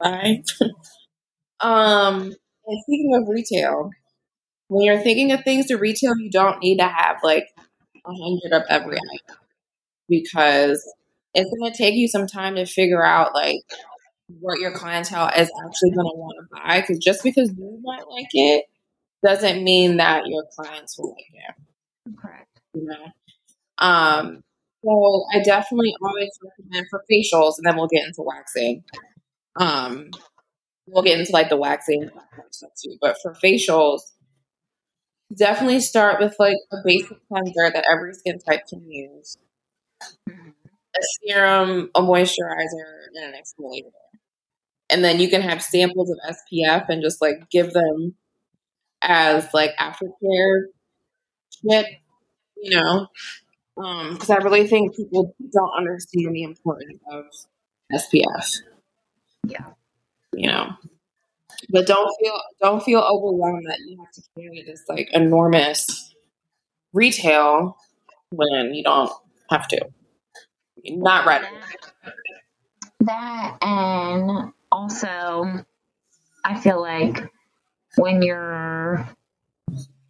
Bye. 0.00 0.42
um, 1.60 2.32
and 2.66 2.82
speaking 2.82 3.14
of 3.20 3.28
retail, 3.28 3.90
when 4.68 4.84
you're 4.84 5.00
thinking 5.02 5.32
of 5.32 5.44
things 5.44 5.66
to 5.66 5.76
retail, 5.76 6.16
you 6.18 6.30
don't 6.30 6.60
need 6.60 6.78
to 6.78 6.86
have 6.86 7.16
like 7.22 7.46
a 8.06 8.12
hundred 8.12 8.52
of 8.52 8.62
every 8.68 8.96
item 8.96 9.36
because 10.08 10.82
it's 11.34 11.50
going 11.58 11.72
to 11.72 11.76
take 11.78 11.94
you 11.94 12.08
some 12.08 12.26
time 12.26 12.56
to 12.56 12.66
figure 12.66 13.04
out 13.04 13.34
like 13.34 13.60
what 14.40 14.60
your 14.60 14.72
clientele 14.72 15.28
is 15.28 15.50
actually 15.66 15.90
going 15.90 16.06
to 16.06 16.16
want 16.16 16.36
to 16.40 16.56
buy. 16.56 16.80
Because 16.80 16.98
just 16.98 17.22
because 17.22 17.50
you 17.50 17.80
might 17.82 18.08
like 18.08 18.28
it 18.32 18.64
doesn't 19.24 19.62
mean 19.62 19.98
that 19.98 20.26
your 20.26 20.44
clients 20.56 20.98
will 20.98 21.10
like 21.10 21.26
it. 21.32 22.16
Correct. 22.18 22.60
You 22.74 22.84
know. 22.84 23.06
Um. 23.78 24.42
So 24.84 25.24
I 25.32 25.40
definitely 25.42 25.94
always 26.02 26.30
recommend 26.42 26.86
for 26.90 27.04
facials, 27.10 27.54
and 27.58 27.66
then 27.66 27.76
we'll 27.76 27.88
get 27.88 28.06
into 28.06 28.22
waxing. 28.22 28.84
Um, 29.56 30.10
we'll 30.86 31.04
get 31.04 31.18
into 31.20 31.32
like 31.32 31.48
the 31.50 31.56
waxing 31.56 32.10
stuff 32.50 32.70
too. 32.82 32.96
But 33.00 33.16
for 33.22 33.34
facials, 33.34 34.00
definitely 35.34 35.80
start 35.80 36.20
with 36.20 36.34
like 36.38 36.56
a 36.72 36.76
basic 36.84 37.16
cleanser 37.28 37.70
that 37.72 37.86
every 37.90 38.12
skin 38.14 38.38
type 38.38 38.66
can 38.68 38.82
use, 38.90 39.36
Mhm. 40.28 40.54
a 40.96 41.02
serum, 41.26 41.90
a 41.94 42.02
moisturizer, 42.02 43.06
and 43.14 43.34
an 43.34 43.40
exfoliator. 43.42 43.92
And 44.90 45.04
then 45.04 45.20
you 45.20 45.28
can 45.28 45.42
have 45.42 45.62
samples 45.62 46.10
of 46.10 46.18
SPF 46.28 46.88
and 46.88 47.02
just 47.02 47.22
like 47.22 47.50
give 47.50 47.72
them 47.72 48.16
as 49.02 49.52
like 49.54 49.76
aftercare 49.78 50.64
shit, 51.70 51.86
you 52.56 52.76
know. 52.76 53.08
Um, 53.76 54.14
because 54.14 54.30
I 54.30 54.36
really 54.36 54.66
think 54.66 54.94
people 54.96 55.34
don't 55.52 55.72
understand 55.76 56.34
the 56.34 56.42
importance 56.42 56.98
of 57.10 57.24
SPF. 57.92 58.60
Yeah. 59.44 59.64
you 60.32 60.48
know. 60.48 60.70
But 61.70 61.86
don't 61.86 62.12
feel 62.20 62.40
don't 62.60 62.82
feel 62.82 63.00
overwhelmed 63.00 63.66
that 63.66 63.78
you 63.86 63.98
have 63.98 64.10
to 64.12 64.22
carry 64.36 64.62
this 64.66 64.84
like 64.88 65.08
enormous 65.12 66.14
retail 66.92 67.76
when 68.30 68.74
you 68.74 68.82
don't 68.82 69.10
have 69.50 69.68
to. 69.68 69.86
Not 70.84 71.26
right. 71.26 71.44
That 73.00 73.58
and 73.62 74.52
also, 74.70 75.64
I 76.44 76.60
feel 76.60 76.80
like 76.80 77.30
when 77.96 78.22
you're 78.22 79.06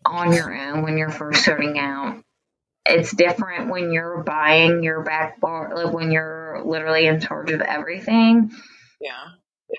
on 0.06 0.32
your 0.32 0.54
own, 0.54 0.82
when 0.82 0.96
you're 0.96 1.10
first 1.10 1.42
starting 1.42 1.78
out, 1.78 2.22
it's 2.84 3.14
different 3.14 3.70
when 3.70 3.92
you're 3.92 4.22
buying 4.22 4.82
your 4.82 5.02
back 5.02 5.40
bar, 5.40 5.72
like 5.74 5.94
when 5.94 6.10
you're 6.10 6.62
literally 6.64 7.06
in 7.06 7.20
charge 7.20 7.50
of 7.50 7.60
everything. 7.60 8.50
Yeah. 9.00 9.10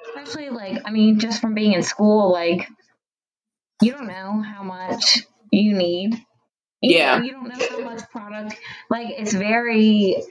Especially 0.07 0.50
like, 0.50 0.81
I 0.86 0.91
mean, 0.91 1.19
just 1.19 1.41
from 1.41 1.53
being 1.53 1.74
in 1.74 1.83
school, 1.83 2.31
like, 2.31 2.67
you 3.81 3.91
don't 3.91 4.07
know 4.07 4.41
how 4.41 4.63
much 4.63 5.19
you 5.51 5.74
need. 5.74 6.15
You 6.81 6.98
Yeah. 6.98 7.17
know, 7.17 7.25
you 7.25 7.31
don't 7.31 7.48
know 7.48 7.67
how 7.69 7.79
much 7.81 8.10
product, 8.10 8.55
like, 8.89 9.10
it's 9.17 9.33
very 9.33 10.24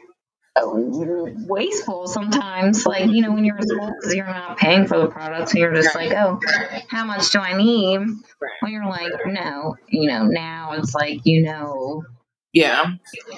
uh, 0.57 0.63
wasteful 0.67 2.07
sometimes. 2.07 2.85
Like, 2.85 3.09
you 3.11 3.23
know, 3.23 3.33
when 3.33 3.45
you're 3.45 3.57
in 3.57 3.67
school, 3.67 3.93
because 3.99 4.15
you're 4.15 4.27
not 4.27 4.59
paying 4.59 4.87
for 4.87 4.99
the 4.99 5.07
products, 5.07 5.53
and 5.53 5.61
you're 5.61 5.75
just 5.75 5.95
like, 5.95 6.13
oh, 6.13 6.41
how 6.89 7.05
much 7.05 7.31
do 7.31 7.39
I 7.39 7.57
need? 7.57 7.99
Right. 7.99 8.51
When 8.61 8.73
you're 8.73 8.87
like, 8.89 9.13
no, 9.27 9.77
you 9.89 10.09
know, 10.09 10.25
now 10.25 10.73
it's 10.73 10.95
like, 10.95 11.21
you 11.25 11.43
know, 11.43 12.05
Yeah. 12.53 12.85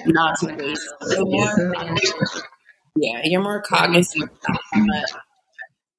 Not 0.05 0.39
to 0.39 0.55
waste. 0.55 0.89
You're 1.09 1.25
more, 1.25 1.73
yeah, 2.97 3.21
you're 3.23 3.41
more 3.43 3.61
cognizant 3.67 4.23
of 4.23 4.57
what 4.73 5.11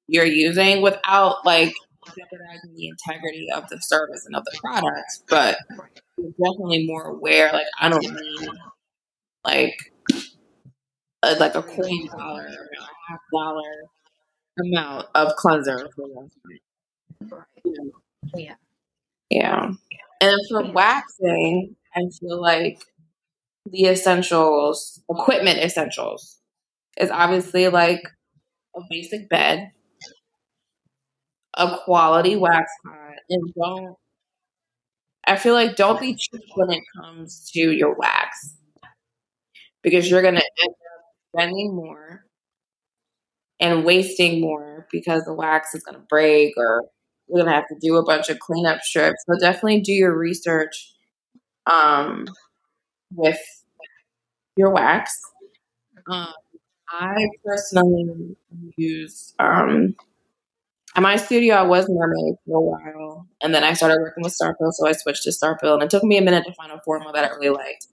you're 0.07 0.25
using 0.25 0.81
without 0.81 1.45
like 1.45 1.73
jeopardizing 2.07 2.75
the 2.75 2.87
integrity 2.87 3.47
of 3.55 3.67
the 3.69 3.79
service 3.79 4.25
and 4.25 4.35
of 4.35 4.43
the 4.45 4.57
product. 4.59 5.21
But 5.29 5.57
you're 6.17 6.31
definitely 6.31 6.85
more 6.87 7.05
aware. 7.05 7.51
Like 7.51 7.67
I 7.79 7.89
don't 7.89 8.03
need 8.03 8.49
like 9.45 9.75
a, 11.23 11.35
like 11.35 11.55
a 11.55 11.63
coin 11.63 12.07
dollar 12.07 12.43
or 12.43 12.69
a 12.79 12.87
half 13.09 13.19
dollar 13.33 13.71
amount 14.59 15.07
of 15.15 15.35
cleanser 15.35 15.89
for 15.95 16.07
one 16.07 16.29
time. 16.29 16.59
You 17.65 17.73
know? 17.73 17.91
Yeah. 18.35 18.55
Yeah. 19.29 19.71
And 20.21 20.39
for 20.49 20.71
waxing, 20.71 21.75
I 21.95 22.01
feel 22.19 22.41
like 22.41 22.79
the 23.71 23.85
essentials, 23.85 25.01
equipment 25.09 25.59
essentials, 25.59 26.37
is 26.99 27.11
obviously 27.11 27.67
like 27.69 28.01
a 28.75 28.81
basic 28.89 29.29
bed, 29.29 29.71
a 31.57 31.77
quality 31.83 32.35
wax 32.37 32.71
pot, 32.85 33.15
and 33.29 33.53
don't. 33.55 33.95
I 35.25 35.35
feel 35.35 35.53
like 35.53 35.75
don't 35.75 35.99
be 35.99 36.15
cheap 36.15 36.41
when 36.55 36.71
it 36.71 36.83
comes 36.95 37.49
to 37.51 37.59
your 37.59 37.95
wax 37.95 38.55
because 39.81 40.09
you're 40.09 40.21
gonna 40.21 40.37
end 40.39 40.69
up 40.69 40.75
spending 41.35 41.75
more 41.75 42.25
and 43.59 43.83
wasting 43.85 44.41
more 44.41 44.87
because 44.91 45.23
the 45.25 45.33
wax 45.33 45.73
is 45.73 45.83
gonna 45.83 46.03
break 46.09 46.53
or 46.57 46.83
you're 47.27 47.43
gonna 47.43 47.55
have 47.55 47.67
to 47.67 47.75
do 47.81 47.95
a 47.97 48.05
bunch 48.05 48.29
of 48.29 48.39
cleanup 48.39 48.81
strips. 48.81 49.23
So 49.27 49.39
definitely 49.39 49.81
do 49.81 49.93
your 49.93 50.17
research 50.17 50.93
um, 51.71 52.27
with 53.13 53.39
your 54.55 54.71
wax. 54.71 55.19
Um, 56.09 56.33
I 56.89 57.27
personally 57.45 58.35
use 58.77 59.33
um, 59.39 59.95
at 60.95 61.03
my 61.03 61.15
studio. 61.17 61.55
I 61.55 61.63
was 61.63 61.87
mermaid 61.89 62.35
for 62.45 62.57
a 62.57 62.61
while, 62.61 63.27
and 63.41 63.53
then 63.53 63.63
I 63.63 63.73
started 63.73 63.99
working 63.99 64.23
with 64.23 64.33
Starpil, 64.33 64.71
so 64.71 64.87
I 64.87 64.93
switched 64.93 65.23
to 65.23 65.31
Starpil, 65.31 65.73
and 65.73 65.83
it 65.83 65.89
took 65.89 66.03
me 66.03 66.17
a 66.17 66.21
minute 66.21 66.45
to 66.45 66.53
find 66.53 66.71
a 66.71 66.81
formula 66.83 67.11
that 67.13 67.25
I 67.25 67.35
really 67.35 67.49
liked. 67.49 67.87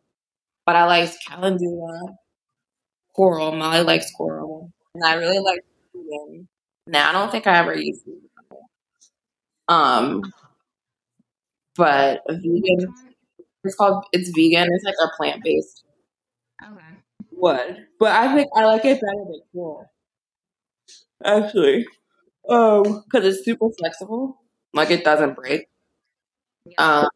But 0.67 0.77
I 0.77 0.87
liked 0.87 1.19
Calendula, 1.29 2.17
Coral. 3.15 3.53
Molly 3.53 3.83
likes 3.83 4.11
Coral, 4.13 4.73
and 4.95 5.05
I 5.05 5.15
really 5.15 5.41
like 5.41 5.65
vegan. 5.95 6.49
Now 6.87 7.11
I 7.11 7.13
don't 7.13 7.31
think 7.31 7.47
I 7.47 7.59
ever 7.59 7.77
used. 7.77 8.05
Um, 9.69 10.23
but 11.77 12.23
vegan. 12.29 12.95
It's 13.65 13.75
called. 13.77 14.05
It's 14.13 14.31
vegan. 14.31 14.69
It's 14.73 14.85
like 14.85 14.95
a 15.03 15.09
plant 15.17 15.43
based 15.43 15.85
Okay. 16.63 16.85
wood, 17.33 17.87
but 17.99 18.13
I 18.13 18.35
think 18.35 18.49
I 18.57 18.65
like 18.65 18.85
it 18.85 19.01
better 19.01 19.25
than 19.27 19.41
coral. 19.53 19.91
Actually, 21.25 21.87
um, 22.49 23.03
because 23.05 23.25
it's 23.25 23.45
super 23.45 23.69
flexible, 23.79 24.41
like 24.75 24.91
it 24.91 25.05
doesn't 25.05 25.35
break. 25.35 25.69
Um, 26.79 27.09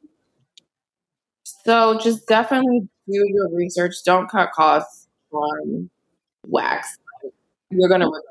so 1.45 1.99
just 1.99 2.27
definitely 2.27 2.81
do 3.07 3.25
your 3.29 3.49
research. 3.55 3.95
Don't 4.05 4.29
cut 4.31 4.51
costs 4.53 5.09
on 5.33 5.91
wax. 6.47 6.99
You're 7.71 7.89
gonna 7.89 8.07
regret 8.07 8.23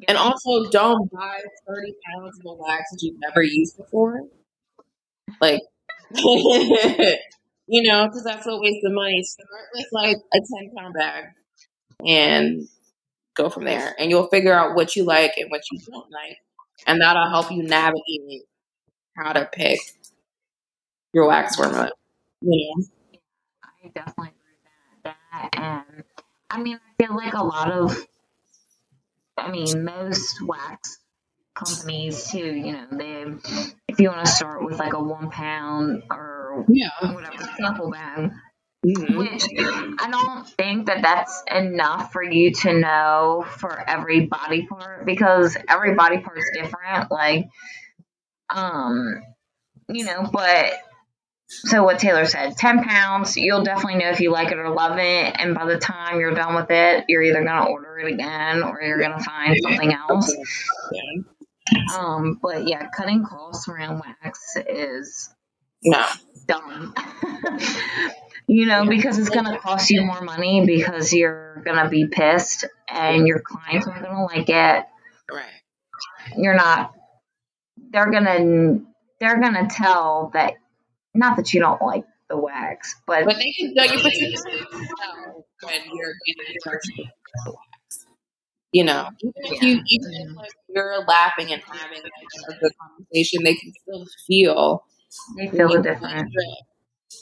it. 0.00 0.04
And 0.08 0.18
also, 0.18 0.70
don't 0.70 1.10
buy 1.10 1.40
thirty 1.66 1.94
pounds 2.06 2.38
of 2.40 2.46
a 2.46 2.54
wax 2.54 2.90
that 2.92 3.02
you've 3.02 3.18
never 3.20 3.42
used 3.42 3.76
before. 3.76 4.22
Like, 5.40 5.62
You 7.66 7.82
know, 7.82 8.06
because 8.06 8.24
that's 8.24 8.46
what 8.46 8.60
wastes 8.60 8.80
the 8.82 8.90
money. 8.90 9.22
Start 9.22 9.48
with 9.74 9.86
like 9.92 10.18
a 10.34 10.38
10 10.38 10.72
pound 10.76 10.94
bag 10.94 11.24
and 12.06 12.68
go 13.34 13.48
from 13.48 13.64
there. 13.64 13.94
And 13.98 14.10
you'll 14.10 14.28
figure 14.28 14.52
out 14.52 14.74
what 14.76 14.96
you 14.96 15.04
like 15.04 15.32
and 15.38 15.50
what 15.50 15.62
you 15.72 15.78
don't 15.78 16.10
like. 16.10 16.38
And 16.86 17.00
that'll 17.00 17.30
help 17.30 17.50
you 17.50 17.62
navigate 17.62 18.42
how 19.16 19.32
to 19.32 19.48
pick 19.50 19.80
your 21.14 21.26
wax 21.26 21.56
formula. 21.56 21.90
You 22.42 22.74
know? 22.76 22.84
I 23.64 23.88
definitely 23.94 24.32
agree 24.34 24.56
with 25.02 25.04
that. 25.04 25.50
That 25.52 25.86
and 25.96 26.04
I 26.50 26.62
mean, 26.62 26.76
I 26.76 27.02
feel 27.02 27.16
like 27.16 27.32
a 27.32 27.44
lot 27.44 27.70
of, 27.70 27.96
I 29.38 29.50
mean, 29.50 29.84
most 29.84 30.42
wax 30.42 30.98
companies 31.54 32.30
too. 32.30 32.38
You 32.38 32.72
know, 32.72 32.86
they 32.92 33.24
if 33.88 34.00
you 34.00 34.08
want 34.08 34.24
to 34.24 34.30
start 34.30 34.64
with 34.64 34.78
like 34.78 34.92
a 34.92 35.02
one 35.02 35.30
pound 35.30 36.02
or 36.10 36.64
Yeah. 36.68 36.88
whatever 37.00 37.48
sample 37.56 37.90
bag, 37.90 38.32
Mhm. 38.84 39.16
which 39.16 39.44
I 40.00 40.10
don't 40.10 40.48
think 40.48 40.86
that 40.86 41.02
that's 41.02 41.42
enough 41.50 42.12
for 42.12 42.22
you 42.22 42.52
to 42.52 42.72
know 42.72 43.46
for 43.48 43.82
every 43.88 44.26
body 44.26 44.66
part 44.66 45.06
because 45.06 45.56
every 45.68 45.94
body 45.94 46.18
part's 46.18 46.50
different. 46.54 47.10
Like, 47.10 47.46
um, 48.54 49.22
you 49.88 50.04
know, 50.04 50.28
but 50.32 50.74
so 51.48 51.84
what 51.84 51.98
Taylor 51.98 52.26
said, 52.26 52.56
10 52.56 52.84
pounds, 52.84 53.36
you'll 53.36 53.62
definitely 53.62 53.96
know 54.00 54.10
if 54.10 54.20
you 54.20 54.30
like 54.30 54.50
it 54.50 54.58
or 54.58 54.70
love 54.70 54.98
it. 54.98 55.36
And 55.38 55.54
by 55.54 55.66
the 55.66 55.78
time 55.78 56.18
you're 56.18 56.34
done 56.34 56.54
with 56.54 56.70
it, 56.70 57.04
you're 57.08 57.22
either 57.22 57.44
going 57.44 57.64
to 57.64 57.70
order 57.70 57.98
it 57.98 58.12
again 58.12 58.62
or 58.62 58.80
you're 58.82 58.98
going 58.98 59.16
to 59.16 59.22
find 59.22 59.56
something 59.62 59.92
else. 59.92 60.34
Yeah. 61.74 61.80
Um, 61.98 62.38
but 62.42 62.66
yeah, 62.68 62.88
cutting 62.96 63.24
costs 63.24 63.68
around 63.68 64.02
wax 64.22 64.56
is 64.56 65.30
No. 65.82 66.04
dumb. 66.46 66.94
you 68.46 68.66
know, 68.66 68.86
because 68.86 69.18
it's 69.18 69.30
going 69.30 69.46
to 69.46 69.58
cost 69.58 69.90
you 69.90 70.02
more 70.02 70.20
money 70.20 70.64
because 70.66 71.12
you're 71.12 71.62
going 71.64 71.82
to 71.82 71.88
be 71.88 72.06
pissed 72.06 72.64
and 72.88 73.26
your 73.26 73.40
clients 73.40 73.86
aren't 73.86 74.02
going 74.04 74.16
to 74.16 74.22
like 74.24 74.48
it. 74.48 74.84
Right. 75.32 75.44
You're 76.36 76.54
not, 76.54 76.92
they're 77.90 78.10
going 78.10 78.24
to, 78.24 78.86
they're 79.20 79.40
going 79.40 79.54
to 79.54 79.68
tell 79.74 80.30
that, 80.34 80.54
not 81.14 81.36
that 81.36 81.54
you 81.54 81.60
don't 81.60 81.80
like 81.82 82.04
the 82.28 82.36
wax, 82.36 82.96
but, 83.06 83.24
But 83.24 83.36
they 83.36 83.52
can 83.52 83.74
tell 83.74 83.86
you, 83.86 83.92
you 83.92 84.36
when 85.62 85.74
you're 85.92 86.14
getting 86.26 86.56
charged 86.62 86.90
for 87.44 87.50
wax. 87.52 87.58
You 88.74 88.84
know, 88.84 89.08
even 89.22 89.34
if 89.44 89.62
you, 89.62 89.74
even 89.88 90.12
if 90.14 90.36
like, 90.36 90.52
you're 90.68 91.04
laughing 91.06 91.52
and 91.52 91.62
having 91.72 92.02
like, 92.02 92.56
a 92.56 92.60
good 92.60 92.72
conversation, 92.82 93.44
they 93.44 93.54
can 93.56 93.72
still 93.82 94.06
feel 94.28 94.84
they 95.38 95.48
feel 95.48 95.70
you 95.72 95.82
difference. 95.82 96.32
drip, 96.32 96.66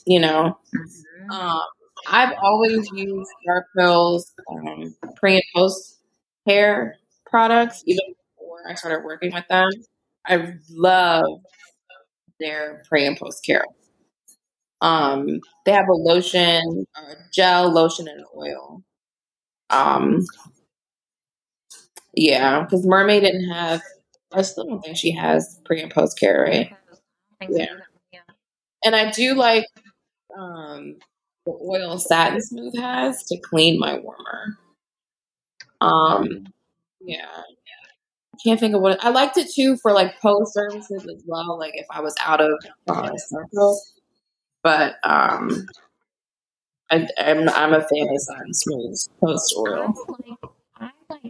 You 0.07 0.21
know, 0.21 0.59
Mhm. 0.75 1.31
um, 1.33 1.63
I've 2.09 2.35
always 2.43 2.91
used 2.93 3.31
Dark 3.47 3.67
Pills 3.79 4.33
um, 4.51 4.97
pre 5.17 5.35
and 5.37 5.45
post 5.57 6.01
hair 6.47 6.97
products, 7.27 7.83
even 7.87 8.15
before 8.39 8.69
I 8.71 8.75
started 8.75 9.05
working 9.05 9.33
with 9.33 9.47
them. 9.49 9.71
I 10.27 10.55
love 10.71 11.25
their 12.41 12.83
pre 12.89 13.07
and 13.07 13.17
post 13.19 13.45
care. 13.45 13.65
Um, 14.81 15.41
they 15.65 15.73
have 15.73 15.89
a 15.89 15.93
lotion, 15.93 16.87
a 16.97 17.15
gel, 17.33 17.71
lotion, 17.73 18.09
and 18.09 18.25
oil. 18.37 18.83
Um, 19.71 20.25
yeah, 22.15 22.63
because 22.63 22.87
Mermaid 22.87 23.23
didn't 23.23 23.51
have. 23.51 23.83
I 24.33 24.43
still 24.43 24.65
don't 24.65 24.83
think 24.83 24.97
she 24.97 25.13
has 25.13 25.61
pre 25.65 25.83
and 25.83 25.93
post 25.93 26.19
care, 26.19 26.43
right? 26.43 26.73
I 27.41 27.47
think 27.47 27.53
so. 27.53 27.59
Yeah. 27.59 27.67
Yeah. 28.13 28.21
And 28.85 28.97
I 28.97 29.11
do 29.11 29.35
like 29.35 29.67
um, 30.39 30.97
the 31.45 31.53
oil 31.53 31.99
Satin 31.99 32.41
Smooth 32.41 32.77
has 32.79 33.23
to 33.25 33.39
clean 33.39 33.79
my 33.79 33.99
warmer. 33.99 34.59
Um, 35.81 36.47
yeah. 37.01 37.27
I 38.35 38.39
can't 38.43 38.59
think 38.59 38.75
of 38.75 38.81
what 38.81 39.05
I 39.05 39.11
liked 39.11 39.37
it 39.37 39.51
too 39.53 39.77
for 39.77 39.93
like 39.93 40.21
post 40.21 40.55
services 40.55 41.05
as 41.05 41.23
well. 41.27 41.59
Like 41.59 41.73
if 41.75 41.87
I 41.91 42.01
was 42.01 42.15
out 42.25 42.41
of 42.41 42.53
uh, 42.89 43.17
circles, 43.17 43.93
but 44.63 44.97
um, 45.05 45.67
I, 46.91 47.07
I'm 47.19 47.49
I'm 47.51 47.75
a 47.75 47.81
fan 47.81 48.09
of 48.09 48.21
Satin 48.21 48.55
Smooth 48.55 48.99
post 49.21 49.55
oil. 49.59 49.95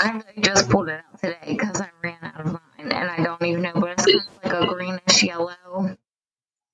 I 0.00 0.22
just 0.42 0.70
pulled 0.70 0.88
it 0.88 1.00
out 1.00 1.20
today 1.20 1.38
because 1.48 1.80
I 1.80 1.90
ran 2.02 2.18
out 2.22 2.40
of 2.40 2.46
mine, 2.46 2.60
and 2.92 3.10
I 3.10 3.16
don't 3.22 3.42
even 3.44 3.62
know, 3.62 3.72
but 3.74 3.92
it's 3.92 4.06
kind 4.06 4.20
of 4.20 4.44
like 4.44 4.62
a 4.62 4.74
greenish 4.74 5.22
yellow. 5.24 5.96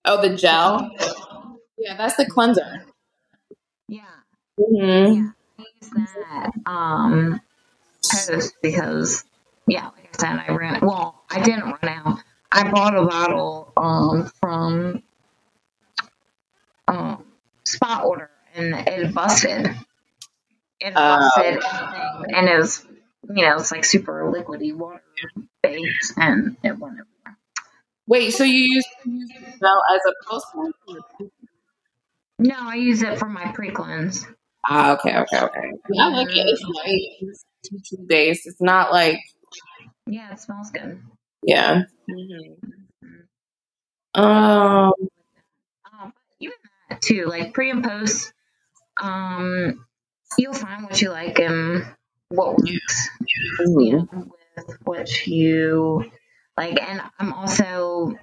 Oh, 0.04 0.22
the 0.22 0.36
gel. 0.36 0.90
Yeah, 1.78 1.96
that's 1.96 2.16
the 2.16 2.26
cleanser. 2.26 2.86
Yeah, 3.88 4.02
Mm-hmm. 4.60 5.14
yeah. 5.14 5.30
I 5.58 5.64
use 5.82 6.12
that 6.30 6.52
um 6.66 7.40
post 8.10 8.54
because 8.62 9.24
yeah, 9.68 9.86
like 9.86 10.10
I 10.14 10.18
said, 10.18 10.44
I 10.48 10.54
ran. 10.54 10.80
Well, 10.86 11.22
I 11.30 11.42
didn't 11.42 11.64
run 11.64 11.78
out. 11.84 12.18
I 12.52 12.70
bought 12.70 12.96
a 12.96 13.04
bottle 13.04 13.72
um 13.76 14.30
from 14.40 15.02
um 16.88 17.24
spot 17.64 18.04
order 18.04 18.30
and 18.54 18.74
it 18.88 19.14
busted. 19.14 19.66
It 20.80 20.94
Oh. 20.96 21.30
busted 21.34 21.62
everything, 21.64 22.34
and 22.34 22.48
it 22.48 22.58
was 22.58 22.84
you 23.34 23.44
know 23.46 23.56
it's 23.56 23.70
like 23.70 23.84
super 23.84 24.30
liquidy 24.32 24.74
water 24.74 25.02
based, 25.62 26.14
and 26.16 26.56
it 26.64 26.78
went 26.78 26.94
everywhere. 27.00 27.38
Wait, 28.06 28.30
so 28.32 28.44
you 28.44 28.74
use, 28.74 28.86
you 29.04 29.12
use 29.20 29.30
the 29.40 29.58
gel 29.60 29.82
as 29.94 30.00
a 30.08 30.14
post? 30.28 30.46
No, 32.38 32.54
I 32.58 32.76
use 32.76 33.02
it 33.02 33.18
for 33.18 33.26
my 33.28 33.52
pre 33.52 33.70
cleanse. 33.70 34.26
Ah, 34.66 34.92
okay, 34.94 35.16
okay, 35.18 35.40
okay. 35.40 35.72
Yeah, 35.92 36.04
I 36.04 36.08
like 36.08 36.28
it. 36.36 36.40
It's 36.46 36.62
light. 36.62 37.02
It's 37.20 37.44
tea 37.64 37.80
tree 37.86 38.06
based. 38.06 38.46
It's 38.46 38.60
not 38.60 38.92
like 38.92 39.18
Yeah, 40.06 40.32
it 40.32 40.40
smells 40.40 40.70
good. 40.70 41.00
Yeah. 41.42 41.82
hmm 42.08 42.54
Um. 44.14 44.92
Um, 45.92 46.12
even 46.40 46.54
that 46.88 47.02
too, 47.02 47.26
like 47.26 47.54
pre 47.54 47.70
and 47.70 47.84
post, 47.84 48.32
um, 49.02 49.86
you'll 50.38 50.54
find 50.54 50.84
what 50.84 51.00
you 51.02 51.10
like 51.10 51.38
and 51.40 51.86
what 52.30 52.58
works. 52.58 53.10
You 53.58 54.08
know, 54.12 54.32
with 54.56 54.78
what 54.84 55.26
you 55.26 56.10
like, 56.56 56.80
and 56.82 57.02
I'm 57.18 57.32
also. 57.32 58.14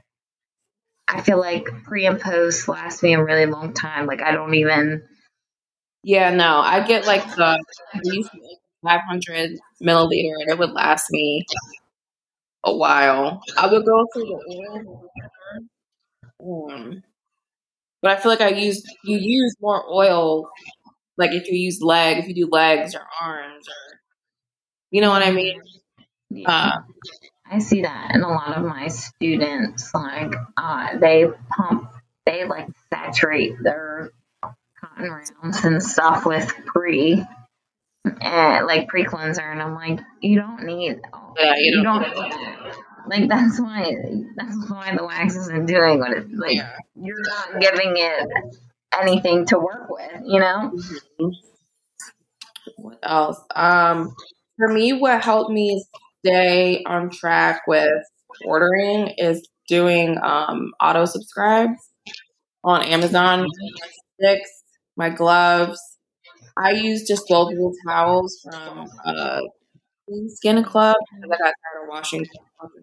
I 1.08 1.22
feel 1.22 1.38
like 1.40 1.66
pre 1.84 2.06
and 2.06 2.20
post 2.20 2.68
last 2.68 3.02
me 3.04 3.14
a 3.14 3.24
really 3.24 3.46
long 3.46 3.74
time. 3.74 4.06
Like 4.06 4.22
I 4.22 4.32
don't 4.32 4.54
even. 4.56 5.04
Yeah, 6.04 6.32
no, 6.32 6.60
I 6.60 6.86
get 6.88 7.06
like 7.06 7.24
the 7.36 7.44
I 7.94 8.00
used 8.04 8.32
to 8.32 8.38
get 8.40 8.60
500 8.84 9.52
milliliter, 9.84 10.34
and 10.42 10.50
it 10.52 10.58
would 10.60 10.72
last 10.72 11.12
me 11.12 11.46
a 12.68 12.76
while. 12.78 13.42
I 13.58 13.68
would 13.68 13.86
go 13.86 14.06
through 14.14 14.26
the 14.26 15.10
oil, 16.40 16.72
um, 16.72 17.04
but 18.02 18.12
I 18.12 18.18
feel 18.18 18.32
like 18.32 18.42
I 18.42 18.50
use 18.50 18.84
you 19.04 19.18
use 19.18 19.56
more 19.62 19.84
oil. 19.90 20.50
Like 21.18 21.32
if 21.32 21.48
you 21.50 21.58
use 21.58 21.82
leg, 21.82 22.18
if 22.20 22.28
you 22.28 22.36
do 22.36 22.50
legs 22.52 22.96
or 22.96 23.02
arms, 23.22 23.68
or 23.68 24.00
you 24.92 25.02
know 25.02 25.10
what 25.10 25.24
I 25.24 25.32
mean. 25.32 25.62
Yeah, 26.30 26.50
Uh, 26.52 26.80
I 27.50 27.60
see 27.60 27.84
that 27.84 28.12
in 28.16 28.22
a 28.22 28.30
lot 28.30 28.58
of 28.58 28.66
my 28.66 28.88
students. 28.90 29.94
Like 29.94 30.34
uh, 30.58 30.98
they 31.00 31.26
pump, 31.50 31.92
they 32.26 32.46
like 32.46 32.70
saturate 32.94 33.56
their 33.62 34.12
cotton 34.82 35.12
rounds 35.12 35.64
and 35.66 35.82
stuff 35.84 36.26
with 36.26 36.48
pre. 36.66 37.24
And 38.22 38.66
like 38.68 38.88
pre 38.88 39.04
cleanser, 39.04 39.42
and 39.42 39.62
I'm 39.62 39.76
like, 39.76 40.00
you 40.22 40.40
don't 40.40 40.64
need, 40.64 41.00
yeah, 41.38 41.56
you 41.58 41.78
you 41.78 41.84
don't 41.84 42.02
that. 42.02 42.76
Like 43.08 43.30
that's 43.30 43.60
why 43.60 43.94
that's 44.36 44.70
why 44.70 44.96
the 44.96 45.06
wax 45.06 45.36
isn't 45.36 45.66
doing 45.66 46.00
what 46.00 46.12
it 46.12 46.28
like. 46.34 46.58
Yeah. 46.58 46.74
You're 46.96 47.22
not 47.24 47.62
giving 47.62 47.94
it 47.96 48.28
anything 49.00 49.46
to 49.48 49.60
work 49.60 49.90
with, 49.90 50.22
you 50.26 50.40
know. 50.40 50.78
What 52.78 53.00
else? 53.04 53.40
Um, 53.56 54.14
for 54.58 54.68
me, 54.68 54.94
what 54.94 55.24
helped 55.24 55.52
me 55.52 55.84
stay 56.26 56.84
on 56.86 57.10
track 57.10 57.62
with 57.68 58.04
ordering 58.46 59.14
is 59.18 59.48
doing 59.68 60.18
um, 60.22 60.72
auto 60.82 61.06
subscribe 61.06 61.72
on 62.64 62.84
Amazon. 62.84 63.42
My 63.42 63.90
sticks, 64.20 64.52
my 64.96 65.10
gloves. 65.10 65.80
I 66.62 66.72
use 66.72 67.04
disposable 67.04 67.74
towels 67.88 68.40
from 68.44 68.88
uh, 69.06 69.42
Skin 70.30 70.64
Club 70.64 70.96
because 71.16 71.32
I 71.32 71.38
got 71.38 71.54
tired 71.64 71.84
of 71.84 71.90
washing 71.90 72.26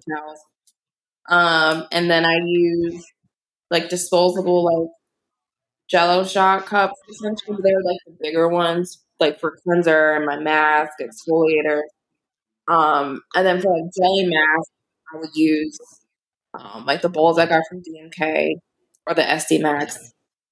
towels. 0.09 0.41
Um, 1.29 1.87
and 1.93 2.11
then 2.11 2.25
I 2.25 2.39
use 2.45 3.05
like 3.71 3.89
disposable 3.89 4.65
like 4.65 4.91
Jello 5.89 6.25
shot 6.25 6.67
cups. 6.67 6.99
Essentially, 7.11 7.59
they're 7.63 7.83
like 7.83 7.99
the 8.07 8.17
bigger 8.21 8.49
ones, 8.49 9.03
like 9.21 9.39
for 9.41 9.57
cleanser 9.65 10.13
and 10.15 10.25
my 10.27 10.39
mask, 10.39 10.93
exfoliator. 11.01 11.81
Um, 12.69 13.23
and 13.35 13.47
then 13.47 13.61
for 13.61 13.71
like 13.73 13.93
jelly 13.97 14.27
mask, 14.27 14.71
I 15.15 15.19
would 15.19 15.31
use 15.35 15.79
um, 16.55 16.87
like 16.87 17.03
the 17.03 17.09
bowls 17.09 17.39
I 17.39 17.47
got 17.47 17.63
from 17.69 17.83
DMK 17.83 18.57
or 19.07 19.15
the 19.15 19.23
SD 19.29 19.59
Max, 19.61 19.99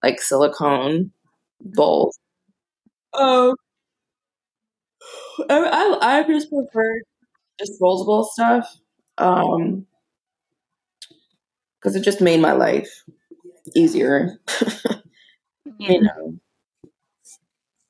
like 0.02 0.20
silicone 0.20 1.12
bowls. 1.60 2.18
Um, 3.14 3.54
I, 5.48 5.98
I, 6.00 6.18
I 6.20 6.22
just 6.26 6.50
prefer 6.50 7.02
disposable 7.58 8.24
stuff. 8.24 8.68
Um, 9.18 9.86
because 11.80 11.96
it 11.96 12.02
just 12.02 12.20
made 12.20 12.40
my 12.40 12.52
life 12.52 13.04
easier. 13.74 14.38
Yeah. 15.78 15.90
you 15.92 16.00
know. 16.02 16.38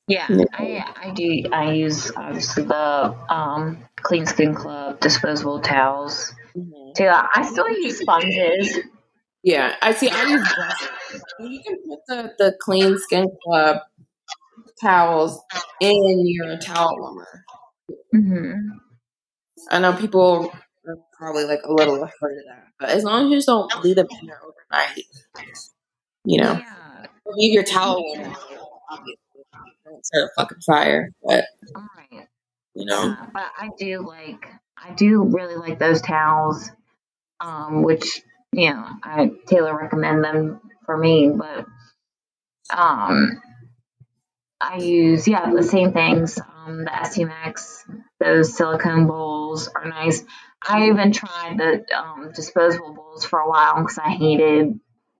Yeah, 0.07 0.27
Yeah. 0.29 0.45
I 0.53 1.07
I 1.07 1.11
do. 1.13 1.43
I 1.53 1.71
use 1.71 2.11
obviously 2.15 2.63
the 2.63 3.15
um, 3.29 3.77
Clean 3.97 4.25
Skin 4.25 4.53
Club 4.53 4.99
disposable 4.99 5.61
towels 5.61 6.33
Mhm. 6.55 6.93
too. 6.95 7.07
I 7.07 7.41
still 7.49 7.69
use 7.69 7.99
sponges. 7.99 8.79
Yeah, 9.43 9.75
I 9.81 9.93
see. 9.93 10.09
I 10.09 10.23
use. 10.25 10.47
You 11.39 11.61
can 11.63 11.77
put 11.87 11.99
the, 12.07 12.33
the 12.39 12.57
Clean 12.61 12.97
Skin 12.99 13.27
Club 13.43 13.77
towels 14.83 15.41
in 15.81 16.27
your 16.27 16.57
towel 16.57 16.97
warmer. 16.99 17.27
hmm 18.11 18.53
I 19.71 19.79
know 19.79 19.93
people 19.93 20.51
are 20.87 20.97
probably 21.17 21.45
like 21.45 21.61
a 21.65 21.71
little 21.73 21.95
afraid 21.95 22.37
of 22.37 22.45
that, 22.49 22.67
but 22.79 22.89
as 22.89 23.03
long 23.03 23.25
as 23.25 23.31
you 23.31 23.37
just 23.37 23.47
don't 23.47 23.71
leave 23.83 23.95
them 23.95 24.07
in 24.21 24.27
there 24.27 24.39
overnight, 24.41 25.03
you 26.25 26.41
know, 26.41 26.53
Yeah, 26.53 27.05
leave 27.27 27.53
your 27.53 27.63
towel 27.63 28.03
warmer. 28.03 28.35
Obviously, 28.89 29.17
don't 29.85 30.05
start 30.05 30.25
a 30.25 30.29
fucking 30.41 30.61
fire, 30.65 31.11
but 31.23 31.45
all 31.75 31.87
right. 31.97 32.27
you 32.75 32.85
know, 32.85 33.03
Yeah, 33.05 33.27
but 33.33 33.45
I 33.57 33.69
do 33.77 34.05
like 34.07 34.47
I 34.77 34.93
do 34.93 35.23
really 35.23 35.55
like 35.55 35.79
those 35.79 36.01
towels, 36.01 36.69
um, 37.39 37.83
which 37.83 38.21
you 38.51 38.69
know 38.71 38.87
I 39.03 39.31
Taylor 39.47 39.77
recommend 39.77 40.23
them 40.23 40.61
for 40.85 40.97
me, 40.97 41.29
but 41.29 41.65
um, 42.75 43.41
I 44.63 44.77
use 44.77 45.27
yeah 45.27 45.51
the 45.53 45.63
same 45.63 45.91
things. 45.93 46.39
Um, 46.39 46.85
the 46.85 46.91
SD 46.91 47.25
Max, 47.27 47.85
those 48.19 48.55
silicone 48.55 49.07
bowls 49.07 49.67
are 49.67 49.87
nice. 49.87 50.23
I 50.65 50.87
even 50.87 51.11
tried 51.11 51.57
the 51.57 51.85
um, 51.97 52.31
disposable 52.33 52.93
bowls 52.93 53.25
for 53.25 53.39
a 53.39 53.49
while 53.49 53.81
because 53.81 53.97
I 53.97 54.09
hated 54.11 54.79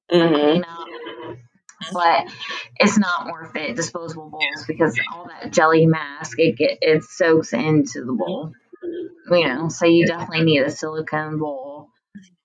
the 0.09 0.17
hmm 0.17 0.33
cleanup, 0.33 0.87
but 1.93 2.27
it's 2.77 2.97
not 2.97 3.27
worth 3.31 3.55
it. 3.57 3.75
Disposable 3.75 4.29
bowls 4.29 4.65
because 4.67 4.97
all 5.13 5.27
that 5.27 5.51
jelly 5.51 5.85
mask 5.85 6.39
it 6.39 6.57
get 6.57 6.79
it 6.81 7.03
soaks 7.03 7.53
into 7.53 8.05
the 8.05 8.13
bowl 8.13 8.53
you 9.31 9.47
know, 9.47 9.69
so 9.69 9.85
you 9.85 10.05
definitely 10.05 10.43
need 10.45 10.63
a 10.63 10.71
silicone 10.71 11.39
bowl. 11.39 11.89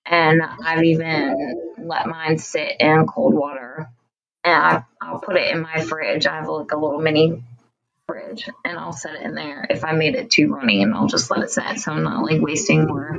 And 0.06 0.40
I've 0.42 0.82
even 0.84 1.74
let 1.78 2.06
mine 2.06 2.38
sit 2.38 2.80
in 2.80 3.06
cold 3.06 3.34
water, 3.34 3.90
and 4.44 4.54
I, 4.54 4.84
I'll 5.00 5.20
put 5.20 5.36
it 5.36 5.50
in 5.54 5.62
my 5.62 5.80
fridge. 5.80 6.26
I 6.26 6.36
have 6.36 6.48
like 6.48 6.72
a 6.72 6.76
little 6.76 7.00
mini 7.00 7.42
fridge, 8.06 8.48
and 8.64 8.78
I'll 8.78 8.92
set 8.92 9.16
it 9.16 9.22
in 9.22 9.34
there 9.34 9.66
if 9.68 9.84
I 9.84 9.92
made 9.92 10.14
it 10.14 10.30
too 10.30 10.52
runny, 10.52 10.82
and 10.82 10.94
I'll 10.94 11.08
just 11.08 11.30
let 11.30 11.40
it 11.40 11.50
sit, 11.50 11.78
so 11.78 11.92
I'm 11.92 12.02
not 12.02 12.24
like 12.24 12.40
wasting 12.40 12.86
more 12.86 13.18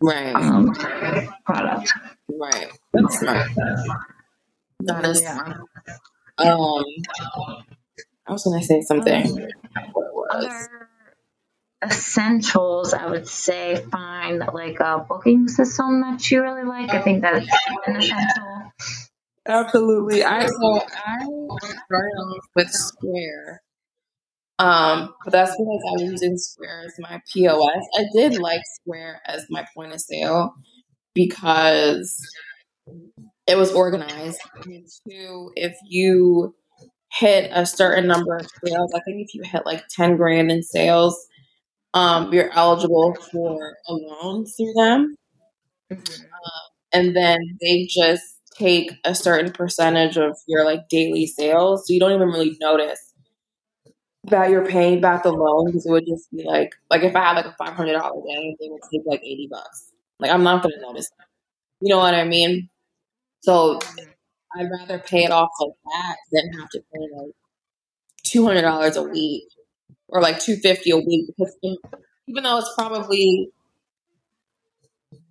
right, 0.00 0.34
um, 0.34 0.74
product. 1.44 1.92
right. 2.28 2.70
That's 2.92 3.18
smart. 3.18 3.50
That 4.80 5.06
is 5.06 5.22
Yeah. 5.22 5.54
Um, 6.38 6.84
I 8.26 8.32
was 8.32 8.44
gonna 8.44 8.62
say 8.62 8.80
something. 8.80 9.48
Other 10.30 10.88
essentials, 11.84 12.94
I 12.94 13.06
would 13.06 13.28
say 13.28 13.76
find 13.90 14.38
like 14.38 14.80
a 14.80 15.04
booking 15.06 15.48
system 15.48 16.00
that 16.02 16.30
you 16.30 16.42
really 16.42 16.64
like. 16.64 16.90
I 16.90 17.02
think 17.02 17.22
that's 17.22 17.46
an 17.86 17.96
essential. 17.96 18.51
Absolutely. 19.46 20.22
I 20.24 20.46
so 20.46 20.80
I 20.80 21.24
started 21.86 22.16
off 22.18 22.44
with 22.54 22.70
Square. 22.70 23.62
Um, 24.58 25.14
but 25.24 25.32
that's 25.32 25.52
because 25.52 25.82
I 25.88 25.92
was 25.94 26.02
using 26.02 26.38
Square 26.38 26.84
as 26.86 26.94
my 27.00 27.20
POS. 27.32 27.84
I 27.98 28.04
did 28.14 28.38
like 28.38 28.62
Square 28.80 29.22
as 29.26 29.46
my 29.50 29.66
point 29.74 29.92
of 29.92 30.00
sale 30.00 30.54
because 31.14 32.16
it 33.46 33.56
was 33.56 33.72
organized. 33.72 34.40
And 34.64 34.86
two, 35.08 35.50
if 35.56 35.74
you 35.88 36.54
hit 37.12 37.50
a 37.54 37.66
certain 37.66 38.06
number 38.08 38.36
of 38.36 38.46
sales, 38.64 38.92
I 38.94 39.00
think 39.00 39.22
if 39.22 39.34
you 39.34 39.42
hit 39.44 39.66
like 39.66 39.84
10 39.90 40.16
grand 40.16 40.50
in 40.50 40.62
sales, 40.62 41.16
um, 41.94 42.32
you're 42.32 42.52
eligible 42.52 43.16
for 43.32 43.74
a 43.88 43.92
loan 43.94 44.46
through 44.46 44.74
them. 44.76 45.16
Mhm. 45.92 46.24
and 46.92 47.16
then 47.16 47.38
they 47.60 47.86
just 47.90 48.31
take 48.56 48.92
a 49.04 49.14
certain 49.14 49.52
percentage 49.52 50.16
of 50.16 50.36
your 50.46 50.64
like 50.64 50.88
daily 50.88 51.26
sales 51.26 51.86
so 51.86 51.92
you 51.92 52.00
don't 52.00 52.12
even 52.12 52.28
really 52.28 52.56
notice 52.60 53.12
that 54.24 54.50
you're 54.50 54.66
paying 54.66 55.00
back 55.00 55.22
the 55.24 55.32
loan 55.32 55.66
because 55.66 55.84
it 55.86 55.90
would 55.90 56.06
just 56.06 56.30
be 56.30 56.44
like 56.44 56.72
like 56.90 57.02
if 57.02 57.16
i 57.16 57.20
had 57.20 57.36
like 57.36 57.46
a 57.46 57.56
$500 57.60 58.26
day 58.26 58.56
they 58.60 58.68
would 58.68 58.82
take 58.90 59.02
like 59.04 59.20
80 59.22 59.48
bucks. 59.50 59.90
Like 60.20 60.30
i'm 60.30 60.42
not 60.44 60.62
gonna 60.62 60.80
notice 60.80 61.10
that. 61.18 61.26
You 61.80 61.90
know 61.90 61.98
what 61.98 62.14
i 62.14 62.24
mean? 62.24 62.68
So 63.40 63.80
i'd 64.56 64.70
rather 64.70 64.98
pay 64.98 65.24
it 65.24 65.32
off 65.32 65.50
like 65.60 65.72
that 65.84 66.16
than 66.32 66.52
have 66.60 66.68
to 66.70 66.80
pay 66.92 67.00
like 67.16 67.32
$200 68.24 68.96
a 68.96 69.02
week 69.02 69.44
or 70.08 70.20
like 70.20 70.38
250 70.40 70.90
a 70.90 70.96
week 70.98 71.26
because 71.28 71.56
even 72.26 72.44
though 72.44 72.58
it's 72.58 72.72
probably 72.76 73.50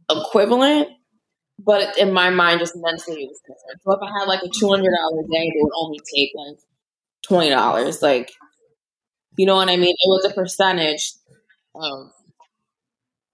equivalent 0.10 0.90
but 1.66 1.98
in 1.98 2.14
my 2.14 2.30
mind, 2.30 2.60
just 2.60 2.76
mentally, 2.76 3.24
it 3.24 3.30
was 3.30 3.42
different. 3.42 3.82
So 3.84 3.92
if 3.94 4.00
I 4.02 4.20
had 4.20 4.28
like 4.28 4.42
a 4.44 4.50
two 4.50 4.70
hundred 4.70 4.92
dollar 4.98 5.24
day, 5.24 5.50
they 5.50 5.62
would 5.62 5.74
only 5.76 6.00
take 6.14 6.32
like 6.36 6.58
twenty 7.24 7.50
dollars. 7.50 8.02
Like, 8.02 8.32
you 9.38 9.46
know 9.46 9.56
what 9.56 9.70
I 9.70 9.78
mean? 9.78 9.96
It 9.98 10.08
was 10.08 10.26
a 10.26 10.34
percentage 10.34 11.14
of 11.76 12.12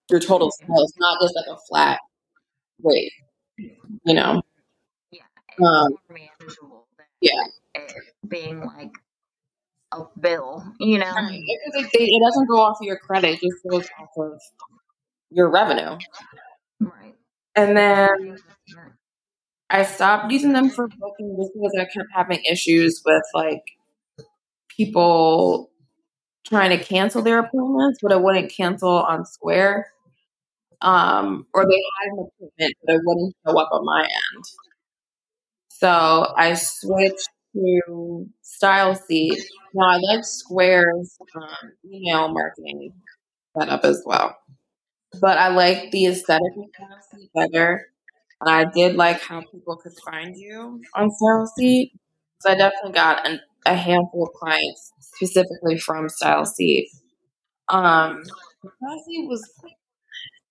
your 0.09 0.19
total 0.19 0.51
sales, 0.51 0.93
not 0.99 1.19
just 1.21 1.35
like 1.35 1.47
a 1.49 1.57
flat 1.67 1.99
rate. 2.83 3.11
You 4.05 4.13
know? 4.15 4.41
Yeah, 5.11 5.21
Um, 5.65 5.97
yeah, 7.21 7.31
being 8.27 8.61
like 8.61 8.91
a 9.91 10.03
bill, 10.19 10.63
you 10.79 10.97
know? 10.99 11.11
right. 11.13 11.41
Because 11.65 11.89
it, 11.93 12.01
it 12.01 12.21
doesn't 12.25 12.47
go 12.47 12.61
off 12.61 12.77
of 12.81 12.85
your 12.85 12.97
credit; 12.99 13.35
it 13.35 13.41
just 13.41 13.63
goes 13.69 13.87
off 13.99 14.09
of 14.17 14.39
your 15.31 15.49
revenue. 15.49 15.97
Right. 16.81 17.16
And 17.57 17.75
then 17.75 18.37
I 19.69 19.83
stopped 19.83 20.31
using 20.31 20.53
them 20.53 20.69
for 20.69 20.87
booking 20.87 21.35
just 21.37 21.51
because 21.53 21.75
I 21.77 21.85
kept 21.85 22.07
having 22.13 22.41
issues 22.49 23.01
with 23.05 23.23
like 23.33 23.63
people 24.69 25.71
trying 26.47 26.77
to 26.77 26.83
cancel 26.83 27.21
their 27.21 27.39
appointments, 27.39 27.99
but 28.01 28.11
it 28.11 28.21
wouldn't 28.21 28.51
cancel 28.51 28.89
on 28.89 29.25
Square. 29.25 29.91
Um, 30.81 31.47
or 31.53 31.65
they 31.65 31.81
had 31.99 32.13
an 32.13 32.27
appointment, 32.27 32.73
but 32.85 32.95
it 32.95 33.01
wouldn't 33.03 33.35
show 33.45 33.59
up 33.59 33.69
on 33.71 33.83
my 33.83 34.01
end. 34.01 34.43
So 35.69 36.33
I 36.37 36.53
switched 36.53 37.29
to 37.53 38.27
Style 38.41 38.93
StyleSeat. 38.93 39.41
Now 39.73 39.89
I 39.89 39.97
like 39.97 40.23
Square's 40.23 41.17
um, 41.35 41.71
email 41.91 42.29
marketing 42.29 42.93
setup 43.57 43.83
as 43.83 44.03
well, 44.05 44.37
but 45.21 45.37
I 45.37 45.49
like 45.49 45.91
the 45.91 46.07
aesthetic 46.07 46.53
better. 47.35 47.87
And 48.41 48.49
I 48.49 48.65
did 48.65 48.95
like 48.95 49.21
how 49.21 49.41
people 49.51 49.77
could 49.77 49.93
find 50.05 50.35
you 50.37 50.81
on 50.95 51.09
StyleSeat. 51.09 51.91
So 52.41 52.51
I 52.51 52.55
definitely 52.55 52.93
got 52.93 53.27
an, 53.27 53.39
a 53.65 53.75
handful 53.75 54.23
of 54.27 54.33
clients 54.33 54.93
specifically 54.99 55.79
from 55.79 56.09
Style 56.09 56.43
StyleSeat. 56.43 56.85
Um, 57.69 58.23
StyleSeat 58.65 59.27
was 59.27 59.43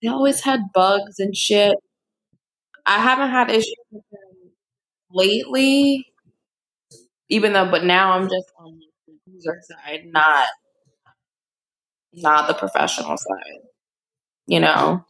they 0.03 0.09
always 0.09 0.40
had 0.42 0.73
bugs 0.73 1.19
and 1.19 1.37
shit. 1.37 1.77
I 2.87 3.01
haven't 3.01 3.31
had 3.31 3.51
issues 3.51 3.75
with 3.90 4.05
them 4.11 4.53
lately, 5.11 6.07
even 7.29 7.53
though, 7.53 7.71
but 7.71 7.85
now 7.85 8.12
I'm 8.12 8.25
just 8.29 8.47
on 8.59 8.79
the 9.07 9.14
user 9.33 9.61
side, 9.69 10.03
not 10.07 10.49
not 12.14 12.49
the 12.49 12.55
professional 12.55 13.16
side. 13.16 13.61
You 14.47 14.61
know, 14.61 15.05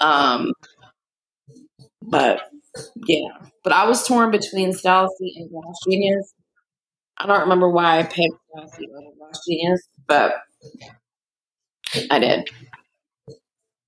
um, 0.00 0.52
but 2.02 2.42
yeah. 3.06 3.28
But 3.64 3.72
I 3.72 3.86
was 3.86 4.06
torn 4.06 4.30
between 4.30 4.72
Style 4.72 5.08
and 5.20 5.50
Gloss 5.50 5.76
Genius. 5.88 6.34
I 7.18 7.26
don't 7.26 7.42
remember 7.42 7.68
why 7.70 7.98
I 8.00 8.02
picked 8.02 8.34
Seat 8.74 8.90
over 8.94 9.10
Gloss 9.18 9.40
Genius, 9.48 9.82
but 10.08 10.34
I 12.10 12.18
did. 12.18 12.50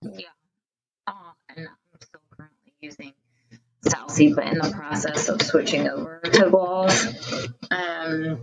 Yeah. 0.03 0.29
And 1.57 1.69
I'm 1.69 2.01
still 2.01 2.21
currently 2.37 2.75
using 2.81 3.13
Salsy, 3.87 4.35
but 4.35 4.47
in 4.47 4.59
the 4.59 4.73
process 4.77 5.29
of 5.29 5.43
switching 5.43 5.89
over 5.89 6.21
to 6.25 6.51
Gloss. 6.51 7.07
Um, 7.71 8.41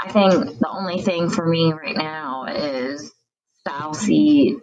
I 0.00 0.12
think 0.12 0.58
the 0.58 0.68
only 0.70 1.02
thing 1.02 1.30
for 1.30 1.46
me 1.46 1.72
right 1.72 1.96
now 1.96 2.46
is 2.46 3.12
Seat. 3.94 4.58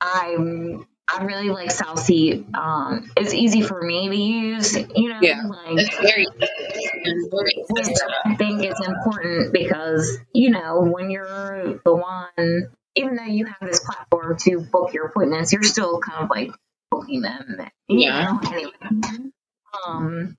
I'm 0.00 0.86
I 1.10 1.24
really 1.24 1.48
like 1.48 1.70
Seat. 1.70 2.46
Um, 2.54 3.10
it's 3.16 3.32
easy 3.32 3.62
for 3.62 3.80
me 3.80 4.08
to 4.08 4.16
use, 4.16 4.76
you 4.76 5.08
know. 5.08 5.18
Yeah. 5.22 5.42
Like, 5.48 5.78
It's 5.78 5.96
very 5.96 6.26
which 7.70 7.98
I 8.24 8.34
think 8.34 8.64
is 8.64 8.80
important 8.86 9.52
because 9.52 10.18
you 10.34 10.50
know 10.50 10.80
when 10.80 11.10
you're 11.10 11.80
the 11.84 11.94
one, 11.94 12.70
even 12.94 13.16
though 13.16 13.24
you 13.24 13.46
have 13.46 13.68
this 13.68 13.80
platform 13.80 14.36
to 14.40 14.60
book 14.60 14.92
your 14.92 15.06
appointments, 15.06 15.52
you're 15.52 15.62
still 15.62 16.00
kind 16.00 16.24
of 16.24 16.30
like 16.30 16.50
booking 16.90 17.22
them. 17.22 17.56
Yeah. 17.88 18.24
Know? 18.24 18.50
Anyway. 18.52 18.72
Um, 19.86 20.36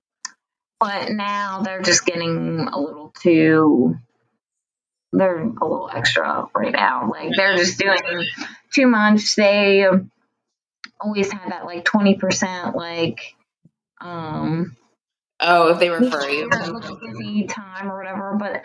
but 0.80 1.12
now 1.12 1.62
they're 1.64 1.82
just 1.82 2.06
getting 2.06 2.68
a 2.72 2.80
little 2.80 3.12
too. 3.20 3.96
They're 5.12 5.40
a 5.40 5.46
little 5.46 5.90
extra 5.94 6.48
right 6.56 6.72
now. 6.72 7.10
Like 7.10 7.32
they're 7.36 7.58
just 7.58 7.80
doing 7.80 8.28
too 8.74 8.88
much. 8.88 9.36
They 9.36 9.86
always 11.02 11.32
had 11.32 11.52
that 11.52 11.66
like 11.66 11.86
twenty 11.86 12.16
percent 12.16 12.76
like 12.76 13.36
um 14.02 14.76
Oh, 15.40 15.70
if 15.72 15.80
they 15.80 15.90
refer 15.90 16.30
you. 16.30 16.50
busy 17.02 17.46
time 17.46 17.90
or 17.90 17.98
whatever. 17.98 18.36
But 18.38 18.64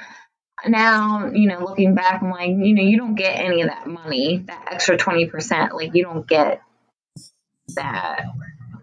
now, 0.66 1.30
you 1.32 1.48
know, 1.48 1.60
looking 1.60 1.94
back, 1.94 2.22
I'm 2.22 2.30
like, 2.30 2.48
you 2.50 2.74
know, 2.74 2.82
you 2.82 2.96
don't 2.96 3.14
get 3.14 3.38
any 3.38 3.62
of 3.62 3.68
that 3.68 3.86
money, 3.86 4.38
that 4.46 4.68
extra 4.72 4.96
twenty 4.96 5.26
percent. 5.26 5.74
Like, 5.74 5.94
you 5.94 6.02
don't 6.02 6.26
get 6.26 6.62
that. 7.76 8.26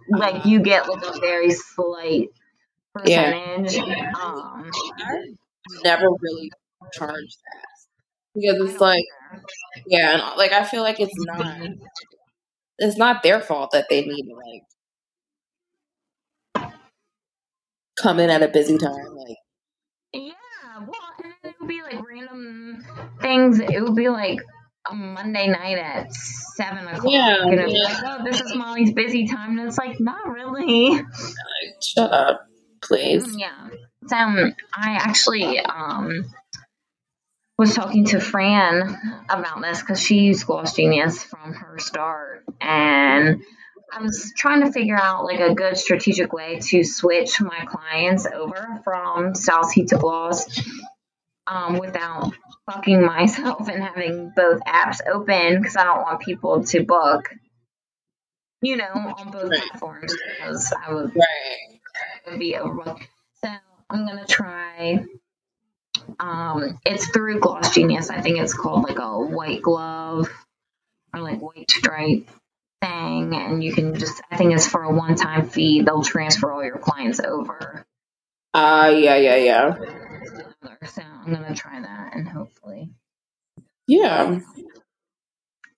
Like, 0.09 0.45
you 0.45 0.61
get 0.61 0.87
like 0.87 1.03
a 1.03 1.19
very 1.19 1.51
slight 1.51 2.29
Yeah. 3.05 3.31
percentage. 3.31 3.77
Um, 3.77 4.71
I 4.71 5.25
never 5.83 6.07
really 6.21 6.51
charge 6.93 7.37
that 7.45 8.35
because 8.35 8.69
it's 8.69 8.81
like 8.81 9.05
care. 9.31 9.41
yeah, 9.87 10.13
and 10.13 10.37
like 10.37 10.51
I 10.51 10.63
feel 10.63 10.83
like 10.83 10.99
it's 10.99 11.13
not 11.17 11.67
it's 12.77 12.97
not 12.97 13.23
their 13.23 13.41
fault 13.41 13.71
that 13.71 13.87
they 13.89 14.01
need 14.01 14.23
to 14.23 14.35
like 14.35 14.63
come 18.01 18.19
in 18.19 18.29
at 18.29 18.43
a 18.43 18.47
busy 18.47 18.77
time. 18.77 19.15
Like 19.15 19.37
Yeah, 20.13 20.33
well, 20.79 20.89
and 21.23 21.33
then 21.43 21.51
it 21.51 21.55
would 21.59 21.67
be 21.67 21.81
like 21.81 21.99
random 22.07 22.85
things. 23.21 23.59
It 23.59 23.81
would 23.81 23.95
be 23.95 24.09
like 24.09 24.39
a 24.89 24.95
Monday 24.95 25.47
night 25.47 25.77
at 25.77 26.11
seven 26.13 26.87
o'clock. 26.87 27.05
Yeah, 27.07 27.43
and 27.43 27.59
it's 27.59 27.73
yeah. 27.73 27.83
like, 27.83 28.03
oh, 28.03 28.23
this 28.23 28.41
is 28.41 28.55
Molly's 28.55 28.93
busy 28.93 29.27
time, 29.27 29.59
and 29.59 29.67
it's 29.67 29.77
like, 29.77 29.99
not 29.99 30.27
really. 30.27 31.01
shut 31.81 32.11
up, 32.11 32.47
please. 32.81 33.35
Yeah. 33.37 33.69
So 34.07 34.17
um, 34.17 34.55
I 34.73 34.95
actually 34.95 35.59
um 35.59 36.25
was 37.61 37.75
talking 37.75 38.05
to 38.05 38.19
Fran 38.19 38.97
about 39.29 39.61
this 39.61 39.81
because 39.81 40.01
she 40.01 40.21
used 40.21 40.47
Gloss 40.47 40.75
Genius 40.75 41.23
from 41.23 41.53
her 41.53 41.77
start, 41.77 42.43
and 42.59 43.43
I 43.93 44.01
was 44.01 44.33
trying 44.35 44.65
to 44.65 44.71
figure 44.71 44.97
out 44.97 45.25
like 45.25 45.39
a 45.41 45.53
good 45.53 45.77
strategic 45.77 46.33
way 46.33 46.59
to 46.59 46.83
switch 46.83 47.39
my 47.39 47.65
clients 47.67 48.25
over 48.25 48.81
from 48.83 49.35
South 49.35 49.71
Heat 49.73 49.89
to 49.89 49.97
Gloss 49.97 50.59
um, 51.45 51.77
without 51.77 52.33
fucking 52.71 53.05
myself 53.05 53.67
and 53.69 53.83
having 53.83 54.33
both 54.35 54.61
apps 54.61 54.97
open 55.07 55.59
because 55.61 55.77
I 55.77 55.83
don't 55.83 56.01
want 56.01 56.21
people 56.21 56.63
to 56.65 56.83
book, 56.83 57.29
you 58.63 58.77
know, 58.77 58.85
on 58.85 59.29
both 59.31 59.51
Right. 59.51 59.59
platforms 59.69 60.15
because 60.39 60.73
I 60.73 60.93
would 60.93 61.11
Right. 61.15 61.79
would 62.27 62.39
be 62.39 62.55
overlooked. 62.55 63.07
So 63.43 63.49
I'm 63.91 64.07
gonna 64.07 64.25
try. 64.25 65.05
Um, 66.19 66.79
it's 66.85 67.07
through 67.09 67.39
Gloss 67.39 67.73
Genius. 67.73 68.09
I 68.09 68.21
think 68.21 68.39
it's 68.39 68.53
called 68.53 68.83
like 68.83 68.99
a 68.99 69.19
white 69.19 69.61
glove 69.61 70.29
or 71.13 71.21
like 71.21 71.41
white 71.41 71.69
stripe 71.71 72.29
thing, 72.81 73.35
and 73.35 73.63
you 73.63 73.73
can 73.73 73.95
just. 73.97 74.21
I 74.31 74.37
think 74.37 74.53
it's 74.53 74.67
for 74.67 74.83
a 74.83 74.93
one-time 74.93 75.49
fee. 75.49 75.81
They'll 75.81 76.03
transfer 76.03 76.51
all 76.51 76.63
your 76.63 76.77
clients 76.79 77.19
over. 77.19 77.85
Uh 78.53 78.93
yeah, 78.97 79.15
yeah, 79.17 79.35
yeah. 79.37 79.75
So 80.87 81.01
I'm 81.03 81.33
gonna 81.33 81.55
try 81.55 81.81
that 81.81 82.13
and 82.15 82.27
hopefully 82.27 82.91
Yeah. 83.87 84.39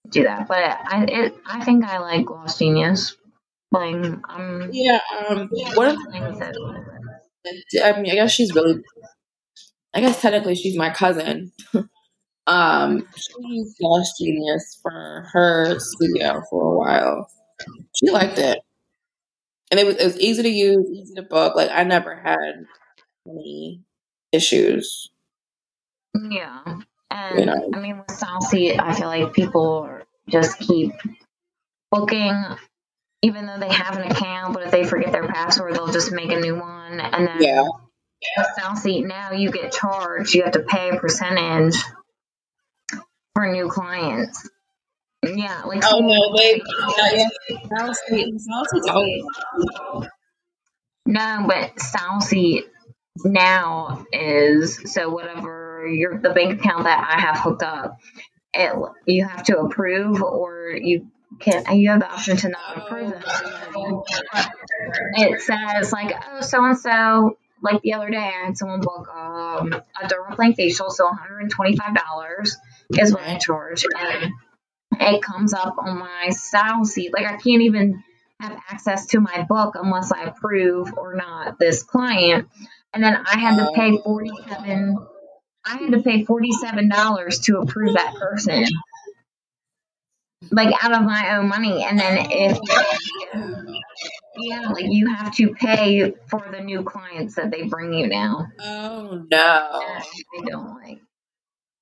do 0.09 0.23
that. 0.23 0.47
But 0.47 0.57
I, 0.57 1.05
it, 1.07 1.35
I 1.45 1.63
think 1.63 1.85
I 1.85 1.99
like 1.99 2.25
Gloss 2.25 2.57
Genius. 2.59 3.17
Like 3.71 3.95
I'm. 4.25 4.69
Yeah, 4.73 4.99
um 5.29 5.49
one 5.75 5.87
of 5.89 5.97
the 5.97 6.09
things 6.11 6.39
that 6.39 6.55
I 7.83 7.99
mean, 8.01 8.11
I 8.11 8.15
guess 8.15 8.31
she's 8.31 8.53
really. 8.55 8.83
I 9.93 10.01
guess 10.01 10.21
technically 10.21 10.55
she's 10.55 10.77
my 10.77 10.89
cousin. 10.89 11.51
um, 12.47 13.07
she 13.15 13.33
used 13.39 13.77
Gloss 13.79 14.13
Genius 14.19 14.79
for 14.81 15.27
her 15.31 15.79
studio 15.79 16.41
for 16.49 16.73
a 16.73 16.77
while. 16.77 17.29
She 17.95 18.09
liked 18.09 18.39
it, 18.39 18.59
and 19.71 19.79
it 19.79 19.85
was 19.85 19.95
it 19.97 20.05
was 20.05 20.19
easy 20.19 20.43
to 20.43 20.49
use, 20.49 20.89
easy 20.91 21.13
to 21.15 21.23
book. 21.23 21.55
Like 21.55 21.69
I 21.71 21.83
never 21.83 22.15
had 22.15 22.65
any 23.27 23.81
issues. 24.31 25.11
Yeah. 26.15 26.61
And 27.11 27.39
You 27.39 27.45
know. 27.45 27.69
I 27.73 27.79
mean, 27.79 27.99
with 27.99 28.11
Saucy, 28.11 28.77
I 28.79 28.93
feel 28.93 29.07
like 29.07 29.33
people 29.33 29.99
just 30.27 30.57
keep 30.59 30.93
booking, 31.91 32.43
even 33.21 33.45
though 33.45 33.59
they 33.59 33.71
have 33.71 33.97
an 33.97 34.09
account, 34.09 34.53
but 34.53 34.63
if 34.63 34.71
they 34.71 34.83
forget 34.83 35.11
their 35.11 35.27
password, 35.27 35.75
they'll 35.75 35.91
just 35.91 36.11
make 36.11 36.31
a 36.31 36.39
new 36.39 36.55
one. 36.59 36.99
And 36.99 37.27
then 37.27 37.37
Yeah, 37.39 37.63
with 38.37 38.47
Saucy, 38.57 39.01
now 39.01 39.31
you 39.31 39.51
get 39.51 39.71
charged. 39.71 40.33
You 40.33 40.43
have 40.43 40.53
to 40.53 40.61
pay 40.63 40.89
a 40.89 40.97
percentage 40.99 41.75
for 43.35 43.51
new 43.51 43.69
clients. 43.69 44.49
Yeah, 45.23 45.63
like 45.63 45.83
Oh 45.85 45.99
no, 45.99 46.35
they. 46.37 46.61
someone- 48.85 49.11
No, 51.05 51.45
but 51.47 51.79
Saucy 51.79 52.63
now 53.23 54.05
is 54.11 54.93
so 54.93 55.09
whatever 55.09 55.85
your 55.87 56.19
the 56.19 56.29
bank 56.31 56.59
account 56.59 56.85
that 56.85 57.15
I 57.15 57.21
have 57.21 57.37
hooked 57.39 57.63
up, 57.63 57.97
it 58.53 58.73
you 59.05 59.25
have 59.25 59.43
to 59.43 59.59
approve 59.59 60.21
or 60.21 60.71
you 60.71 61.07
can 61.39 61.63
you 61.77 61.89
have 61.89 61.99
the 61.99 62.11
option 62.11 62.37
to 62.37 62.49
not 62.49 62.77
approve 62.77 63.13
it. 63.13 63.23
It 65.15 65.41
says 65.41 65.91
like 65.91 66.13
oh 66.31 66.41
so 66.41 66.63
and 66.65 66.77
so 66.77 67.37
like 67.63 67.81
the 67.81 67.93
other 67.93 68.09
day 68.09 68.17
I 68.17 68.45
had 68.45 68.57
someone 68.57 68.81
book 68.81 69.07
um, 69.13 69.73
a 69.73 70.07
dermaplane 70.07 70.55
facial 70.55 70.89
so 70.89 71.05
one 71.05 71.17
hundred 71.17 71.39
and 71.39 71.51
twenty 71.51 71.75
five 71.75 71.95
dollars 71.95 72.57
is 72.91 73.13
what 73.13 73.23
I 73.23 73.37
charge 73.37 73.85
and 73.97 74.31
it 74.99 75.23
comes 75.23 75.53
up 75.53 75.75
on 75.79 75.97
my 75.97 76.29
Saucy 76.29 77.09
like 77.13 77.25
I 77.25 77.37
can't 77.37 77.63
even 77.63 78.03
have 78.43 78.59
access 78.69 79.07
to 79.07 79.19
my 79.19 79.45
book 79.47 79.75
unless 79.75 80.11
I 80.11 80.23
approve 80.23 80.93
or 80.97 81.15
not 81.15 81.57
this 81.59 81.83
client. 81.83 82.49
And 82.93 83.03
then 83.03 83.15
I 83.15 83.39
had 83.39 83.57
to 83.57 83.71
pay 83.73 83.97
forty 83.97 84.31
seven 84.47 84.97
I 85.65 85.77
had 85.77 85.91
to 85.93 86.01
pay 86.01 86.25
forty 86.25 86.51
seven 86.51 86.89
dollars 86.89 87.39
to 87.41 87.59
approve 87.59 87.93
that 87.93 88.15
person. 88.15 88.65
Like 90.51 90.73
out 90.83 90.93
of 90.93 91.03
my 91.03 91.37
own 91.37 91.47
money. 91.47 91.85
And 91.85 91.97
then 91.97 92.27
if 92.29 92.59
yeah, 94.37 94.69
like 94.69 94.85
you 94.87 95.13
have 95.13 95.35
to 95.35 95.53
pay 95.53 96.13
for 96.27 96.45
the 96.51 96.61
new 96.61 96.83
clients 96.83 97.35
that 97.35 97.51
they 97.51 97.63
bring 97.63 97.93
you 97.93 98.07
now. 98.07 98.47
Oh 98.59 99.25
no. 99.29 99.37
I 99.39 100.03
don't 100.45 100.75
like. 100.75 100.99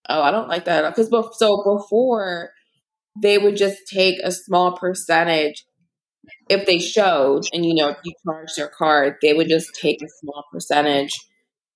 Oh, 0.09 0.21
I 0.21 0.31
don't 0.31 0.49
like 0.49 0.65
that 0.65 0.95
because 0.95 1.09
so 1.37 1.63
before 1.63 2.51
they 3.21 3.37
would 3.37 3.55
just 3.55 3.79
take 3.87 4.17
a 4.23 4.31
small 4.31 4.77
percentage 4.77 5.65
if 6.49 6.65
they 6.65 6.79
showed 6.79 7.43
and 7.53 7.65
you 7.65 7.73
know 7.73 7.89
if 7.89 7.97
you 8.03 8.13
charged 8.25 8.57
their 8.57 8.67
card, 8.69 9.15
they 9.21 9.33
would 9.33 9.47
just 9.47 9.73
take 9.73 10.01
a 10.01 10.07
small 10.19 10.43
percentage 10.51 11.13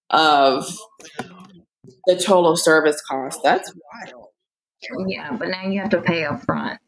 of 0.10 0.68
the 2.06 2.16
total 2.16 2.56
service 2.56 3.02
cost. 3.02 3.40
That's 3.44 3.74
wild. 3.74 4.28
Yeah, 5.08 5.36
but 5.36 5.50
now 5.50 5.68
you 5.68 5.80
have 5.82 5.92
to 5.92 6.02
pay 6.02 6.26
up 6.26 6.44
front. 6.44 6.80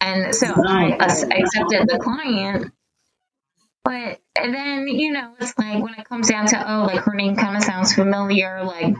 And 0.00 0.34
so 0.34 0.46
I 0.46 0.96
ac- 1.00 1.26
accepted 1.26 1.88
the 1.88 1.98
client. 2.00 2.72
But 3.88 4.20
then, 4.36 4.86
you 4.86 5.12
know, 5.12 5.34
it's 5.40 5.56
like 5.58 5.82
when 5.82 5.94
it 5.94 6.04
comes 6.06 6.28
down 6.28 6.46
to, 6.48 6.72
oh, 6.74 6.84
like 6.84 7.00
her 7.00 7.14
name 7.14 7.36
kind 7.36 7.56
of 7.56 7.64
sounds 7.64 7.94
familiar, 7.94 8.62
like 8.62 8.94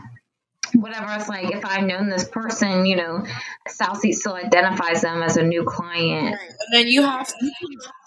whatever. 0.75 1.13
It's 1.13 1.29
like 1.29 1.53
if 1.55 1.65
I've 1.65 1.85
known 1.85 2.09
this 2.09 2.27
person, 2.27 2.85
you 2.87 2.95
know, 2.97 3.23
Southsea 3.67 4.13
still 4.13 4.35
identifies 4.35 5.01
them 5.01 5.23
as 5.23 5.37
a 5.37 5.43
new 5.43 5.63
client. 5.65 6.37
And 6.37 6.73
then 6.73 6.87
you 6.87 7.03
have 7.03 7.27
to 7.27 7.35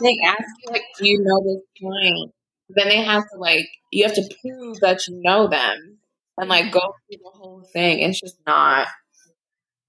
they 0.01 0.17
ask 0.27 0.41
you 0.65 0.73
like, 0.73 0.83
do 0.99 1.09
you 1.09 1.21
know 1.23 1.43
this 1.45 1.63
client? 1.81 2.33
Then 2.71 2.89
they 2.89 3.03
have 3.03 3.25
to 3.25 3.39
like 3.39 3.69
you 3.93 4.05
have 4.05 4.15
to 4.17 4.29
prove 4.43 4.81
that 4.81 5.07
you 5.09 5.21
know 5.23 5.49
them 5.49 5.99
and 6.39 6.49
like 6.49 6.73
go 6.73 6.81
through 6.81 7.19
the 7.23 7.31
whole 7.33 7.65
thing. 7.73 8.01
It's 8.01 8.21
just 8.21 8.39
not 8.47 8.89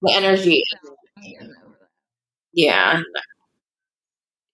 the 0.02 0.14
energy. 0.14 0.62
Yeah. 1.22 1.48
Yeah. 2.52 3.02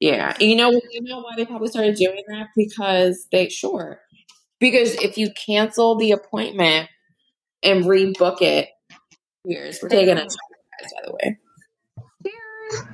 You 0.00 0.56
know 0.56 0.70
you 0.90 1.02
know 1.02 1.18
why 1.20 1.32
they 1.36 1.44
probably 1.44 1.68
started 1.68 1.96
doing 1.96 2.22
that? 2.28 2.48
Because 2.56 3.26
they 3.30 3.48
sure. 3.48 4.00
Because 4.60 4.94
if 4.96 5.18
you 5.18 5.30
cancel 5.46 5.96
the 5.96 6.12
appointment 6.12 6.88
and 7.62 7.84
rebook 7.84 8.42
it, 8.42 8.68
here's 9.46 9.80
we're 9.82 9.88
taking 9.88 10.18
a 10.18 10.22
guys, 10.22 10.30
by 10.94 11.02
the 11.06 11.12
way. 11.14 11.38
Cheers. 12.26 12.84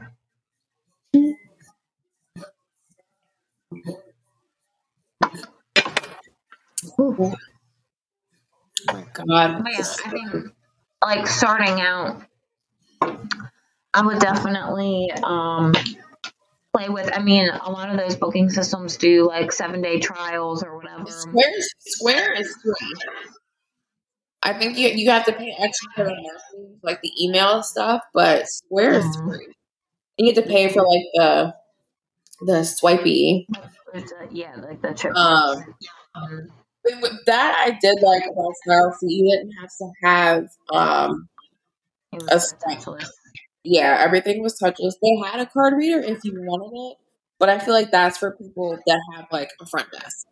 Ooh. 6.98 7.32
Oh 8.88 8.92
my 8.92 9.04
god. 9.12 9.62
But 9.62 9.72
yeah, 9.72 9.84
I 10.04 10.10
think 10.10 10.46
like 11.02 11.26
starting 11.26 11.80
out, 11.80 12.22
I 13.94 14.04
would 14.06 14.18
definitely 14.20 15.10
um, 15.24 15.72
play 16.76 16.88
with. 16.88 17.10
I 17.16 17.22
mean, 17.22 17.48
a 17.48 17.70
lot 17.70 17.90
of 17.90 17.96
those 17.96 18.16
booking 18.16 18.50
systems 18.50 18.96
do 18.96 19.26
like 19.26 19.52
seven 19.52 19.82
day 19.82 20.00
trials 20.00 20.62
or 20.62 20.76
whatever. 20.76 21.04
Square, 21.08 21.52
Square 21.80 22.34
is 22.34 22.54
free. 22.62 22.94
I 24.42 24.52
think 24.52 24.78
you 24.78 24.88
you 24.88 25.10
have 25.10 25.24
to 25.26 25.32
pay 25.32 25.54
extra 25.58 25.88
for 25.94 26.04
the 26.04 26.40
like 26.82 27.00
the 27.02 27.12
email 27.24 27.62
stuff, 27.62 28.02
but 28.14 28.46
Square 28.48 28.94
is 28.94 29.16
Mhm. 29.16 29.24
free. 29.24 29.54
You 30.18 30.34
get 30.34 30.42
to 30.42 30.48
pay 30.48 30.68
for 30.68 30.82
like 30.86 31.04
the 31.14 31.54
the 32.46 32.64
swipey. 32.64 33.46
A, 33.94 34.02
yeah, 34.30 34.54
like 34.56 34.82
the 34.82 34.94
trip. 34.94 35.14
Um. 35.16 35.64
But 36.84 37.02
with 37.02 37.24
that 37.26 37.64
I 37.66 37.70
did 37.80 38.00
like 38.02 38.22
about 38.32 38.54
Style, 38.64 38.92
so 38.92 39.06
you 39.08 39.30
didn't 39.30 39.52
have 39.60 39.70
to 39.78 39.92
have 40.04 40.48
um 40.72 41.28
a 42.30 42.40
swipe. 42.40 42.80
Yeah, 43.66 43.98
everything 44.00 44.42
was 44.42 44.58
touchless. 44.60 44.94
They 45.02 45.16
had 45.30 45.40
a 45.40 45.46
card 45.46 45.74
reader 45.74 46.00
if 46.00 46.24
you 46.24 46.34
wanted 46.36 46.72
it, 46.92 46.98
but 47.38 47.50
I 47.50 47.58
feel 47.58 47.74
like 47.74 47.90
that's 47.90 48.18
for 48.18 48.32
people 48.32 48.78
that 48.86 49.00
have 49.14 49.26
like 49.32 49.50
a 49.60 49.66
front 49.66 49.90
desk, 49.92 50.26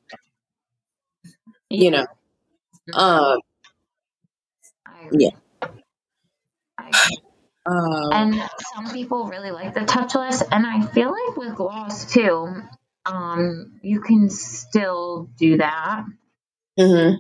you 1.70 1.90
know. 1.90 2.07
Um, 2.94 3.38
yeah. 5.12 5.31
Um, 7.66 8.12
And 8.12 8.35
some 8.75 8.90
people 8.92 9.27
really 9.29 9.51
like 9.51 9.75
the 9.75 9.81
touchless, 9.81 10.42
and 10.53 10.66
I 10.66 10.87
feel 10.87 11.11
like 11.11 11.37
with 11.37 11.55
gloss 11.57 12.12
too, 12.12 12.55
um, 13.07 13.81
you 13.83 14.01
can 14.01 14.31
still 14.31 15.31
do 15.38 15.59
that. 15.59 16.05
Mm-hmm. 16.79 17.16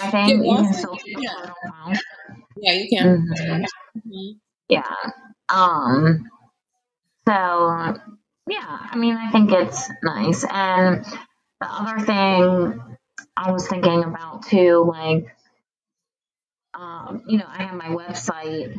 I 0.00 0.04
yeah, 0.04 0.10
think 0.10 0.46
you 0.46 0.56
can 0.56 0.72
still 0.74 0.98
yeah, 1.06 1.96
yeah, 2.56 2.72
you 2.74 2.88
can. 2.90 3.28
Mhm. 3.28 3.64
Mhm. 4.06 4.40
Yeah. 4.70 4.96
Um. 5.50 6.30
So 7.28 7.34
yeah, 8.48 8.78
I 8.92 8.96
mean, 8.96 9.16
I 9.16 9.30
think 9.32 9.52
it's 9.52 9.90
nice. 10.02 10.44
And 10.50 11.04
the 11.60 11.66
other 11.68 12.04
thing 12.04 12.82
I 13.36 13.52
was 13.52 13.68
thinking 13.68 14.04
about 14.04 14.46
too, 14.46 14.84
like, 14.88 15.36
um, 16.74 17.24
you 17.28 17.38
know, 17.38 17.46
I 17.48 17.64
have 17.64 17.76
my 17.76 17.88
website, 17.88 18.74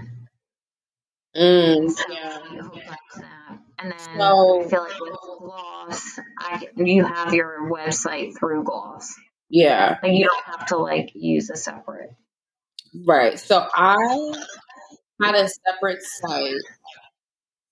Mm, 1.38 1.90
so 1.92 2.04
yeah. 2.14 2.40
you 2.52 2.62
hook 2.64 2.84
up 2.90 3.00
to 3.16 3.20
that, 3.22 3.60
and 3.80 3.92
then 3.92 4.22
I 4.22 4.68
feel 4.70 4.84
like 4.84 5.00
with 5.00 5.18
Gloss, 5.40 6.20
I 6.40 6.68
you 6.78 7.06
have 7.06 7.34
your 7.34 7.70
website 7.72 8.38
through 8.38 8.66
Gloss, 8.66 9.16
yeah, 9.50 10.00
like 10.04 10.14
you 10.14 10.28
don't 10.28 10.46
have 10.60 10.68
to 10.68 10.78
like 10.78 11.12
use 11.16 11.50
a 11.50 11.58
separate. 11.58 12.12
right. 13.06 13.40
So 13.40 13.68
I 13.74 14.34
had 15.22 15.36
a 15.36 15.48
separate 15.48 16.02
site, 16.04 16.56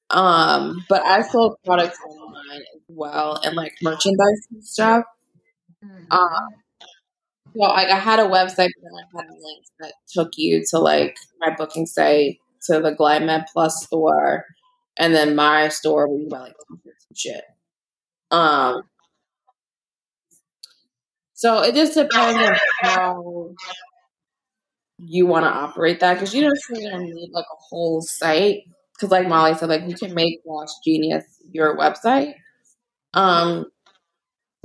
um, 0.10 0.86
but 0.90 1.04
I 1.04 1.22
sold 1.22 1.56
products 1.66 2.00
online 2.08 2.62
as 2.76 2.82
well 2.88 3.40
and 3.44 3.56
like 3.56 3.74
merchandise 3.82 4.48
and 4.52 4.64
stuff. 4.64 5.04
Um, 6.12 6.20
Mhm. 6.20 6.50
so 7.56 7.60
like 7.60 7.90
I 7.90 7.98
had 8.00 8.20
a 8.20 8.24
website, 8.24 8.70
but 8.76 8.84
then 8.84 8.94
I 8.96 9.18
had 9.18 9.28
links 9.32 9.72
that 9.80 9.94
took 10.14 10.30
you 10.38 10.64
to 10.72 10.80
like 10.80 11.18
my 11.40 11.54
booking 11.56 11.86
site, 11.86 12.38
to 12.66 12.80
the 12.80 12.94
Glymed 12.96 13.46
Plus 13.54 13.84
store, 13.86 14.46
and 14.98 15.16
then 15.16 15.36
my 15.36 15.70
store 15.70 16.08
where 16.08 16.20
you 16.20 16.30
buy 16.30 16.40
like 16.40 16.54
t-shirts 16.68 17.06
and 17.10 17.18
shit. 17.18 17.44
Um, 18.32 18.84
so 21.34 21.62
it 21.64 21.74
just 21.76 21.94
depends 21.94 22.38
on 22.40 22.58
how 22.82 23.50
you 25.00 25.26
want 25.26 25.46
to 25.46 25.50
operate 25.50 26.02
that 26.02 26.16
because 26.16 26.34
you 26.34 26.42
don't 26.42 26.60
really 26.70 27.14
need 27.14 27.30
like 27.32 27.46
a 27.46 27.58
whole 27.70 28.02
site. 28.02 28.64
Because 28.94 29.12
like 29.12 29.28
Molly 29.28 29.56
said, 29.56 29.70
like 29.70 29.88
you 29.88 29.96
can 29.96 30.14
make 30.14 30.44
Gloss 30.44 30.80
Genius 30.84 31.24
your 31.52 31.78
website. 31.78 32.36
Um, 33.14 33.66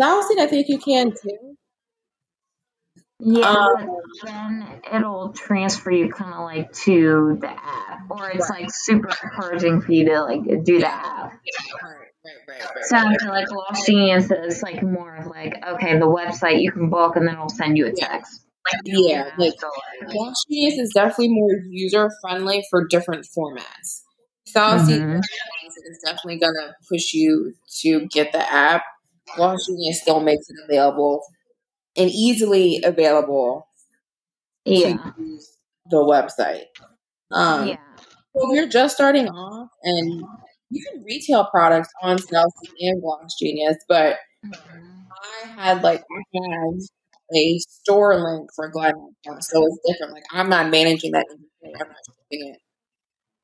Solid 0.01 0.39
I 0.41 0.47
think 0.47 0.69
you 0.69 0.79
can 0.79 1.13
too. 1.13 1.57
Yeah, 3.21 3.69
but 3.77 3.83
Um, 3.85 3.97
then 4.25 4.83
it'll 4.93 5.33
transfer 5.33 5.91
you 5.91 6.11
kind 6.11 6.35
of 6.35 6.41
like 6.41 6.73
to 6.85 7.39
the 7.41 7.49
app, 7.49 8.11
or 8.11 8.29
it's 8.31 8.51
right, 8.51 8.63
like 8.63 8.71
super 8.73 9.09
encouraging 9.23 9.81
for 9.81 9.93
you 9.93 10.07
to 10.07 10.23
like 10.23 10.43
do 10.65 10.81
the 10.81 10.89
app. 10.89 11.33
right, 11.33 11.95
right, 12.25 12.35
right, 12.49 12.75
right, 12.75 12.85
So 12.85 12.97
I 12.97 13.17
feel 13.17 13.29
like 13.29 13.47
Gloss 13.47 13.87
Genius 13.87 14.31
is 14.31 14.63
like 14.63 14.83
more 14.83 15.15
of 15.17 15.27
like 15.27 15.65
okay, 15.65 15.99
the 15.99 16.07
website 16.07 16.61
you 16.61 16.73
can 16.73 16.91
book, 16.91 17.17
and 17.17 17.27
then 17.27 17.35
it'll 17.35 17.49
send 17.49 17.79
you 17.79 17.87
a 17.87 17.93
text. 17.93 18.44
Like 18.73 18.81
yeah. 18.85 19.31
Like 19.39 19.53
to 19.59 20.33
Genius 20.49 20.79
is 20.79 20.93
definitely 20.95 21.29
more 21.29 21.51
user 21.69 22.11
friendly 22.23 22.65
for 22.71 22.87
different 22.87 23.27
formats. 23.37 24.03
Solid 24.47 24.81
hmm 24.87 25.19
is 25.87 26.03
definitely 26.05 26.39
gonna 26.39 26.75
push 26.89 27.13
you 27.15 27.55
to 27.83 28.07
get 28.07 28.33
the 28.33 28.53
app. 28.53 28.83
Gloss 29.37 29.67
Genius 29.67 30.01
still 30.03 30.21
makes 30.21 30.47
it 30.49 30.57
available 30.69 31.23
and 31.97 32.11
easily 32.11 32.81
available 32.85 33.69
to 34.67 34.73
Yeah, 34.73 35.13
use 35.19 35.57
the 35.91 35.97
website. 35.99 36.65
Um, 37.33 37.69
yeah. 37.69 37.77
so 38.35 38.51
if 38.51 38.57
you're 38.57 38.69
just 38.69 38.95
starting 38.95 39.29
off 39.29 39.69
and 39.83 40.25
you 40.71 40.85
can 40.91 41.03
retail 41.05 41.47
products 41.53 41.89
on 42.03 42.17
StyleSeat 42.19 42.73
and 42.81 43.03
Gloss 43.03 43.37
Genius, 43.41 43.77
but 43.89 44.17
hmm 44.45 44.51
I 45.45 45.49
had 45.49 45.83
like 45.83 46.03
I 46.03 46.39
have 46.39 46.75
a 47.35 47.59
store 47.59 48.17
link 48.17 48.51
for 48.55 48.71
Plus, 48.71 49.49
so 49.51 49.65
it's 49.67 49.79
different. 49.87 50.13
Like 50.15 50.25
I'm 50.33 50.49
not 50.49 50.71
managing 50.71 51.13
that 51.13 51.27
I'm 51.65 51.89
not 51.89 51.97
shipping 52.31 52.55
it. 52.55 52.59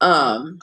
Um, 0.01 0.59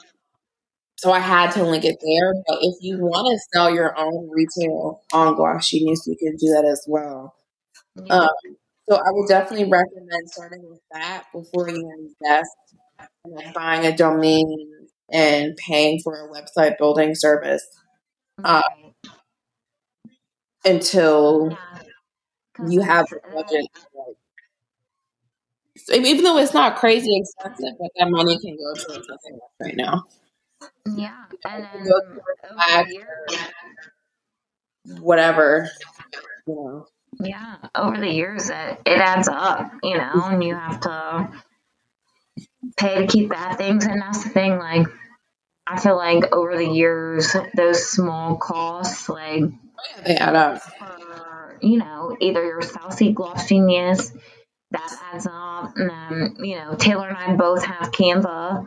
so 0.96 1.12
I 1.12 1.20
had 1.20 1.52
to 1.52 1.64
link 1.64 1.84
it 1.84 1.96
there. 2.02 2.34
But 2.46 2.58
if 2.62 2.76
you 2.80 2.98
want 2.98 3.28
to 3.32 3.38
sell 3.54 3.72
your 3.72 3.96
own 3.98 4.30
retail 4.30 5.02
on 5.12 5.34
Gloss 5.36 5.70
Genius, 5.70 6.06
you 6.06 6.16
can 6.16 6.36
do 6.36 6.48
that 6.54 6.64
as 6.64 6.84
well. 6.88 7.34
Um, 8.10 8.28
so 8.88 8.96
I 8.96 9.10
would 9.10 9.28
definitely 9.28 9.70
recommend 9.70 10.28
starting 10.30 10.68
with 10.68 10.80
that 10.92 11.24
before 11.32 11.68
you 11.68 11.90
invest 11.98 12.50
in 13.24 13.32
like 13.32 13.54
buying 13.54 13.86
a 13.86 13.96
domain 13.96 14.68
and 15.12 15.56
paying 15.56 16.00
for 16.02 16.14
a 16.14 16.30
website 16.32 16.78
building 16.78 17.14
service 17.14 17.66
uh, 18.44 18.62
until 20.64 21.50
Yeah. 21.50 21.87
Because 22.58 22.72
you 22.74 22.80
have 22.82 23.06
that's 23.08 23.10
the 23.10 23.18
uh, 23.18 23.42
budget. 23.42 23.66
Like, 23.94 24.16
so 25.76 25.94
even 25.94 26.24
though 26.24 26.38
it's 26.38 26.54
not 26.54 26.76
crazy 26.76 27.16
expensive, 27.18 27.78
but 27.78 27.90
that 27.98 28.10
money 28.10 28.38
can 28.38 28.56
go 28.56 28.74
towards 28.74 29.06
something 29.08 29.32
else 29.34 29.52
right 29.60 29.76
now. 29.76 30.04
yeah, 30.96 31.24
and 31.44 31.64
It 31.64 31.68
then 31.72 31.84
go 31.84 32.00
back 32.56 32.86
the 32.86 32.92
years. 32.94 33.08
or 34.90 35.00
whatever, 35.00 35.70
you 36.46 36.54
know. 36.54 36.86
Yeah, 37.20 37.56
over 37.74 37.96
the 37.98 38.10
years, 38.10 38.50
it, 38.50 38.78
it 38.86 38.98
adds 38.98 39.28
up, 39.28 39.72
you 39.82 39.96
know, 39.96 40.12
and 40.24 40.44
you 40.44 40.54
have 40.54 40.80
to 40.82 41.30
pay 42.76 43.00
to 43.00 43.06
keep 43.06 43.30
that 43.30 43.58
things. 43.58 43.86
And 43.86 44.00
that's 44.00 44.24
the 44.24 44.30
thing, 44.30 44.58
like, 44.58 44.86
I 45.66 45.80
feel 45.80 45.96
like 45.96 46.32
over 46.34 46.56
the 46.56 46.66
years, 46.68 47.36
those 47.56 47.86
small 47.90 48.36
costs, 48.36 49.08
like, 49.08 49.40
Yeah, 49.42 50.02
they 50.04 50.16
add 50.16 50.36
up. 50.36 50.62
for, 50.62 51.07
you 51.62 51.78
know, 51.78 52.16
either 52.20 52.44
your 52.44 52.60
StyleSeat 52.60 53.14
Gloss 53.14 53.48
Genius, 53.48 54.12
that 54.70 54.96
adds 55.12 55.26
up. 55.26 55.76
And 55.76 55.90
then, 55.90 56.36
you 56.44 56.56
know, 56.56 56.74
Taylor 56.74 57.08
and 57.08 57.16
I 57.16 57.34
both 57.34 57.64
have 57.64 57.90
Canva 57.90 58.66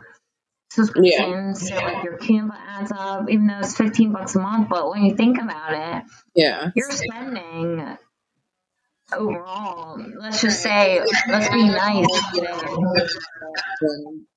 subscriptions. 0.72 1.68
So, 1.68 1.76
like, 1.76 2.04
your 2.04 2.18
Canva 2.18 2.56
adds 2.66 2.92
up, 2.92 3.30
even 3.30 3.46
though 3.46 3.60
it's 3.60 3.76
15 3.76 4.12
bucks 4.12 4.34
a 4.34 4.40
month. 4.40 4.68
But 4.68 4.90
when 4.90 5.04
you 5.04 5.16
think 5.16 5.38
about 5.40 5.72
it, 5.74 6.04
yeah, 6.34 6.70
you're 6.74 6.90
spending 6.90 7.96
overall, 9.12 9.98
let's 10.18 10.40
just 10.40 10.62
say, 10.62 11.00
let's 11.28 11.48
be 11.48 11.68
nice. 11.68 12.06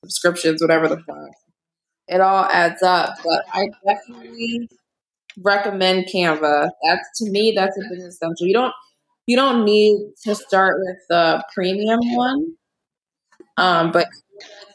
subscriptions, 0.03 0.61
whatever 0.61 0.87
the 0.87 0.97
fuck. 0.97 1.29
It 2.07 2.21
all 2.21 2.45
adds 2.45 2.83
up. 2.83 3.17
But 3.23 3.45
I 3.51 3.69
definitely 3.85 4.69
recommend 5.43 6.07
Canva. 6.13 6.69
That's 6.83 7.19
to 7.19 7.29
me, 7.31 7.53
that's 7.55 7.77
a 7.77 7.81
business 7.89 8.15
essential. 8.15 8.47
You 8.47 8.53
don't 8.53 8.73
you 9.27 9.37
don't 9.37 9.65
need 9.65 9.99
to 10.25 10.35
start 10.35 10.77
with 10.79 10.97
the 11.09 11.43
premium 11.53 11.99
one, 12.15 12.55
um, 13.57 13.91
but 13.91 14.07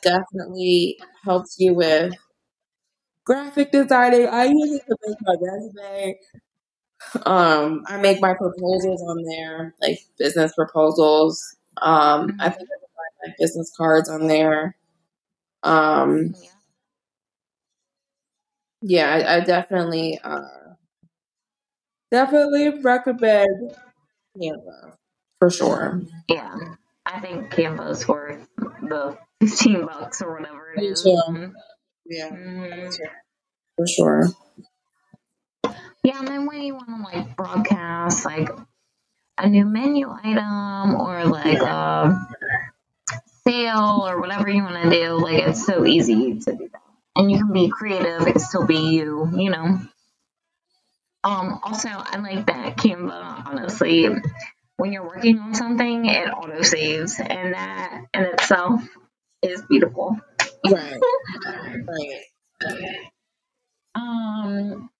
definitely 0.02 0.98
helps 1.24 1.56
you 1.58 1.74
with 1.74 2.14
graphic 3.24 3.72
designing. 3.72 4.26
I 4.26 4.44
use 4.46 4.72
it 4.72 4.82
to 4.86 4.96
make 5.06 5.16
my 5.22 5.34
resume. 5.40 6.18
Um, 7.26 7.82
I 7.86 7.96
make 7.98 8.20
my 8.20 8.34
proposals 8.34 9.02
on 9.02 9.22
there, 9.24 9.74
like 9.80 9.98
business 10.18 10.52
proposals. 10.54 11.42
Um, 11.82 12.36
I 12.40 12.50
think 12.50 12.68
I 12.68 12.76
can 12.78 12.88
find 12.96 13.12
my 13.28 13.34
business 13.38 13.72
cards 13.76 14.08
on 14.08 14.26
there. 14.26 14.76
Um, 15.62 16.34
Yeah. 16.42 16.50
Yeah, 18.82 19.10
I, 19.12 19.36
I 19.36 19.40
definitely, 19.40 20.18
uh, 20.22 20.42
definitely 22.10 22.80
recommend 22.82 23.72
Canva 24.38 24.94
for 25.38 25.50
sure. 25.50 26.02
Yeah. 26.28 26.56
I 27.06 27.20
think 27.20 27.50
Canva's 27.52 28.06
worth 28.06 28.46
the 28.58 29.16
15 29.40 29.86
bucks 29.86 30.22
or 30.22 30.34
whatever 30.38 30.72
it 30.76 30.82
is. 30.84 31.02
too. 31.02 31.52
Yeah, 32.06 32.30
Mhm. 32.30 32.98
for 33.76 33.86
sure. 33.86 34.24
Yeah, 36.02 36.18
and 36.18 36.28
then 36.28 36.46
when 36.46 36.62
you 36.62 36.74
want 36.74 36.88
to 36.88 37.02
like 37.18 37.36
broadcast 37.36 38.24
like 38.24 38.50
a 39.38 39.48
new 39.48 39.64
menu 39.66 40.10
item 40.10 40.94
or 40.94 41.24
like 41.26 41.60
a 41.60 42.26
sale 43.46 44.04
or 44.06 44.20
whatever 44.20 44.48
you 44.48 44.62
want 44.62 44.82
to 44.84 44.90
do, 44.90 45.12
like 45.18 45.42
it's 45.42 45.64
so 45.64 45.84
easy 45.86 46.38
to 46.40 46.52
do 46.56 46.68
that. 46.72 46.82
And 47.16 47.30
you 47.30 47.38
can 47.38 47.52
be 47.52 47.68
creative, 47.68 48.24
can 48.24 48.38
still 48.38 48.66
be 48.66 48.76
you, 48.76 49.28
you 49.36 49.50
know. 49.50 49.80
Um, 51.22 51.60
also, 51.62 51.88
I 51.90 52.16
like 52.18 52.46
that 52.46 52.76
Canva, 52.76 53.46
honestly. 53.46 54.08
When 54.76 54.92
you're 54.92 55.06
working 55.06 55.38
on 55.38 55.54
something, 55.54 56.06
it 56.06 56.28
auto 56.28 56.62
saves, 56.62 57.20
and 57.20 57.52
that 57.52 58.04
in 58.14 58.22
itself 58.22 58.82
is 59.42 59.62
beautiful. 59.62 60.18
Right, 60.70 61.00
right. 61.88 63.10
Um, 63.94 64.90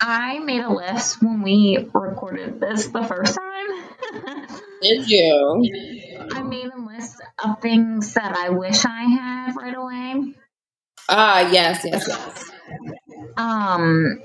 I 0.00 0.40
made 0.40 0.62
a 0.62 0.72
list 0.72 1.22
when 1.22 1.42
we 1.42 1.88
recorded 1.94 2.60
this 2.60 2.88
the 2.88 3.04
first 3.04 3.36
time. 3.36 4.48
Did 4.82 5.08
you? 5.08 6.28
I 6.32 6.42
made 6.42 6.66
a 6.66 6.78
list 6.78 7.22
of 7.42 7.60
things 7.60 8.14
that 8.14 8.36
I 8.36 8.50
wish 8.50 8.84
I 8.84 9.02
had 9.02 9.56
right 9.56 9.76
away. 9.76 10.34
Ah, 11.08 11.50
yes, 11.50 11.84
yes, 11.84 12.04
yes. 12.08 12.50
Um, 13.36 14.20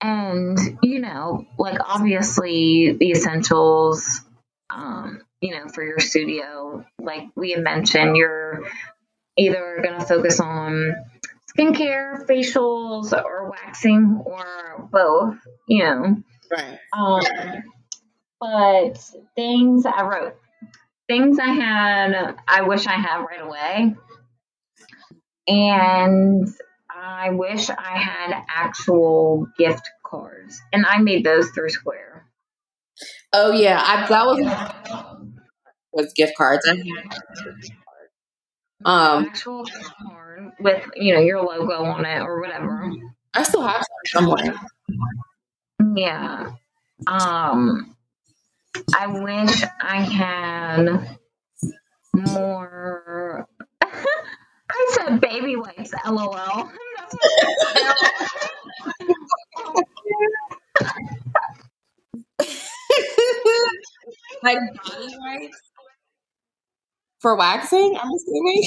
and 0.00 0.58
you 0.82 1.00
know, 1.00 1.46
like 1.58 1.78
obviously 1.84 2.92
the 2.92 3.10
essentials, 3.10 4.20
um, 4.70 5.22
you 5.40 5.52
know, 5.54 5.68
for 5.68 5.82
your 5.82 5.98
studio, 5.98 6.84
like 7.00 7.24
we 7.34 7.50
had 7.52 7.62
mentioned, 7.62 8.16
you're 8.16 8.62
either 9.36 9.80
gonna 9.82 10.04
focus 10.04 10.40
on 10.40 10.94
skincare, 11.56 12.26
facials, 12.26 13.12
or 13.12 13.50
waxing, 13.50 14.22
or 14.24 14.88
both, 14.90 15.36
you 15.66 15.84
know. 15.84 16.16
Right. 16.50 16.78
Um, 16.92 17.22
but 18.40 18.98
things 19.36 19.84
I 19.86 20.02
wrote, 20.02 20.36
things 21.08 21.38
I 21.38 21.48
had, 21.48 22.36
I 22.46 22.62
wish 22.62 22.86
I 22.86 22.94
had 22.94 23.18
right 23.24 23.42
away. 23.42 23.96
And 25.50 26.48
I 26.94 27.30
wish 27.30 27.68
I 27.70 27.98
had 27.98 28.44
actual 28.48 29.48
gift 29.58 29.88
cards. 30.06 30.60
And 30.72 30.86
I 30.86 30.98
made 30.98 31.24
those 31.24 31.50
through 31.50 31.70
Square. 31.70 32.26
Oh 33.32 33.52
yeah, 33.52 33.82
I, 33.84 34.06
that 34.08 34.26
was 34.26 34.40
was 35.92 36.12
gift 36.14 36.34
cards. 36.36 36.68
I 36.68 36.82
Um, 38.84 39.26
actual 39.26 39.66
card 40.06 40.52
with, 40.60 40.84
you 40.94 41.14
know, 41.14 41.20
your 41.20 41.42
logo 41.42 41.84
on 41.84 42.06
it 42.06 42.20
or 42.20 42.40
whatever. 42.40 42.90
I 43.34 43.42
still 43.42 43.62
have 43.62 43.84
some 44.06 44.24
somewhere. 44.24 44.54
Yeah. 45.96 46.52
Um 47.06 47.96
I 48.96 49.06
wish 49.06 49.64
I 49.82 50.00
had 50.02 51.18
more 52.14 53.48
said 55.00 55.20
baby 55.20 55.56
wipes, 55.56 55.92
lol. 56.06 56.70
Like 64.42 64.58
body 64.84 65.14
wipes 65.18 65.60
for 67.20 67.36
waxing. 67.36 67.96
I'm 68.00 68.08
assuming. 68.10 68.62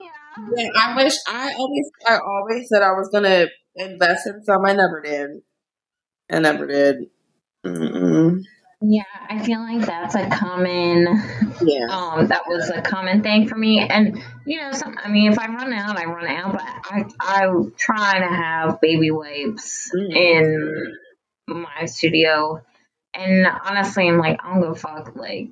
yeah. 0.00 0.10
yeah, 0.56 0.68
I 0.74 0.96
wish 0.96 1.14
I 1.28 1.54
always 1.56 1.90
I 2.06 2.18
always 2.18 2.68
said 2.68 2.82
I 2.82 2.92
was 2.92 3.08
gonna 3.12 3.46
invest 3.76 4.26
in 4.26 4.42
some. 4.44 4.64
I 4.66 4.72
never 4.72 5.00
did. 5.04 5.30
I 6.30 6.40
never 6.40 6.66
did. 6.66 6.96
Mm-mm. 7.64 8.40
Yeah, 8.82 9.02
I 9.28 9.44
feel 9.44 9.60
like 9.60 9.84
that's 9.84 10.14
a 10.14 10.28
common 10.28 11.06
Yeah. 11.60 11.86
um 11.90 12.28
that 12.28 12.46
was 12.46 12.70
a 12.70 12.80
common 12.80 13.22
thing 13.22 13.46
for 13.46 13.56
me 13.56 13.80
and 13.80 14.22
you 14.46 14.58
know 14.60 14.72
some 14.72 14.96
I 15.02 15.08
mean 15.10 15.30
if 15.32 15.38
I 15.38 15.46
run 15.48 15.72
out 15.72 15.98
I 15.98 16.06
run 16.06 16.26
out 16.26 16.52
but 16.52 16.62
I 16.62 17.04
I 17.20 17.48
try 17.76 18.20
to 18.20 18.26
have 18.26 18.80
baby 18.80 19.10
wipes 19.10 19.90
Mm. 19.94 20.16
in 20.16 20.92
my 21.48 21.84
studio 21.86 22.62
and 23.12 23.46
honestly 23.46 24.08
I'm 24.08 24.18
like 24.18 24.40
I'm 24.42 24.62
gonna 24.62 24.74
fuck 24.74 25.14
like 25.14 25.50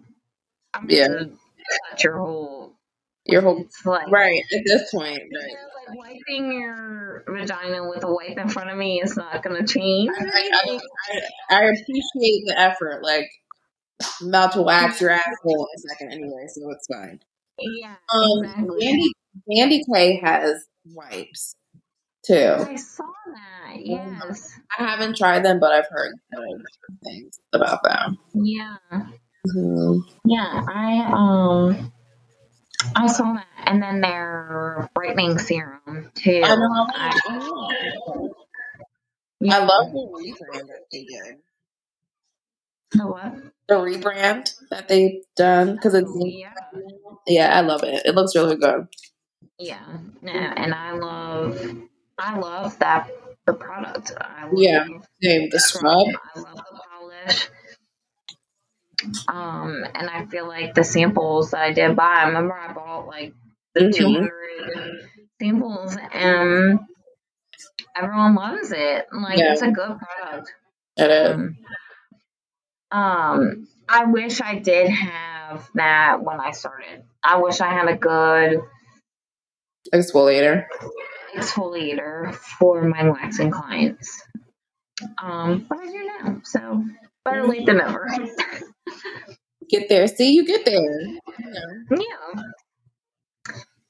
I'm 0.72 0.88
Yeah. 0.88 1.08
gonna 1.08 1.30
touch 1.90 2.04
your 2.04 2.18
whole 2.18 2.77
Your 3.28 3.42
whole 3.42 3.60
it's 3.60 3.84
like 3.84 4.10
right 4.10 4.42
at 4.54 4.62
this 4.64 4.90
point. 4.90 5.18
Right. 5.18 5.54
like 5.90 5.98
wiping 5.98 6.52
your 6.52 7.24
vagina 7.28 7.86
with 7.88 8.02
a 8.02 8.12
wipe 8.12 8.38
in 8.38 8.48
front 8.48 8.70
of 8.70 8.76
me 8.78 9.02
is 9.02 9.16
not 9.16 9.42
gonna 9.42 9.66
change 9.66 10.10
I, 10.18 10.50
I, 10.64 10.80
I, 11.50 11.56
I 11.56 11.62
appreciate 11.64 12.44
the 12.46 12.54
effort. 12.56 13.02
Like, 13.02 13.28
I'm 14.22 14.28
about 14.28 14.52
to 14.52 14.62
wax 14.62 15.00
your 15.00 15.10
asshole 15.10 15.68
in 15.68 15.76
a 15.76 15.88
second 15.88 16.12
anyway, 16.12 16.46
so 16.48 16.70
it's 16.70 16.86
fine. 16.86 17.20
yeah 17.58 17.96
Um, 18.12 18.44
exactly 18.44 18.80
Candy, 18.86 19.12
Candy 19.52 19.84
K 19.92 20.20
has 20.24 20.66
wipes 20.86 21.54
too. 22.24 22.54
I 22.58 22.76
saw 22.76 23.04
that 23.26 23.76
yes 23.76 24.58
I 24.78 24.84
haven't 24.84 25.16
tried 25.18 25.44
them, 25.44 25.60
but 25.60 25.72
I've 25.72 25.88
heard 25.90 26.14
things 27.04 27.38
about 27.52 27.82
them. 27.82 28.18
yeah 28.34 28.76
Mhm. 29.46 30.00
Yeah, 30.24 30.64
I 30.68 31.12
um 31.12 31.92
I 32.96 33.06
saw 33.08 33.34
that, 33.34 33.46
and 33.66 33.82
then 33.82 34.00
their 34.00 34.90
brightening 34.94 35.38
serum 35.38 36.10
too. 36.14 36.42
I 36.44 36.56
know. 36.56 36.86
I, 36.94 37.20
I 39.50 39.58
love 39.60 39.92
the 39.92 40.08
rebrand 40.12 40.68
that 40.68 40.86
they 40.92 41.04
did. 41.04 41.36
the 42.92 43.06
what? 43.06 43.34
The 43.68 43.74
rebrand 43.76 44.54
that 44.70 44.88
they've 44.88 45.22
done 45.36 45.74
because 45.74 45.94
it's 45.94 46.08
oh, 46.08 46.26
Yeah, 46.26 46.52
yeah, 47.26 47.56
I 47.56 47.62
love 47.62 47.82
it. 47.84 48.02
It 48.06 48.14
looks 48.14 48.36
really 48.36 48.56
good. 48.56 48.88
yeah, 49.58 49.98
no, 50.22 50.32
and 50.32 50.74
I 50.74 50.92
love, 50.92 51.60
I 52.18 52.38
love 52.38 52.78
that 52.80 53.10
the 53.46 53.54
product. 53.54 54.12
I 54.20 54.44
love 54.46 54.58
Yeah. 54.58 54.86
Same, 55.22 55.50
the 55.50 55.60
scrub. 55.60 56.08
I 56.36 56.40
love 56.40 56.56
the 56.56 56.80
polish. 56.90 57.48
Um, 59.28 59.84
and 59.94 60.10
I 60.10 60.26
feel 60.26 60.46
like 60.48 60.74
the 60.74 60.84
samples 60.84 61.52
that 61.52 61.60
I 61.60 61.72
did 61.72 61.94
buy, 61.96 62.16
I 62.16 62.26
remember 62.28 62.54
I 62.54 62.72
bought 62.72 63.06
like 63.06 63.32
the 63.74 63.82
Mhm. 63.82 63.94
200 63.94 64.30
samples, 65.40 65.96
and 66.12 66.80
everyone 67.96 68.34
loves 68.34 68.72
it. 68.72 69.06
Like, 69.12 69.38
Yeah. 69.38 69.52
it's 69.52 69.62
a 69.62 69.70
good 69.70 69.98
product. 69.98 70.52
It 70.96 71.10
is. 71.10 71.34
Um, 71.34 71.56
um, 72.90 73.68
I 73.88 74.04
wish 74.06 74.40
I 74.40 74.56
did 74.58 74.88
have 74.90 75.68
that 75.74 76.22
when 76.22 76.40
I 76.40 76.50
started. 76.50 77.04
I 77.22 77.36
wish 77.38 77.60
I 77.60 77.68
had 77.72 77.88
a 77.88 77.96
good 77.96 78.60
Exfoliator. 79.94 80.66
exfoliator 81.34 82.34
for 82.34 82.82
my 82.82 83.08
waxing 83.08 83.50
clients. 83.50 84.22
Um, 85.22 85.64
but 85.68 85.78
I 85.78 85.86
do 85.86 86.04
now, 86.24 86.40
so 86.44 86.84
better 87.24 87.46
late 87.46 87.64
than 87.66 87.78
never. 87.78 88.08
Get 89.70 89.88
there. 89.88 90.06
See, 90.06 90.32
you 90.32 90.46
get 90.46 90.64
there. 90.64 91.00
Yeah. 91.90 92.42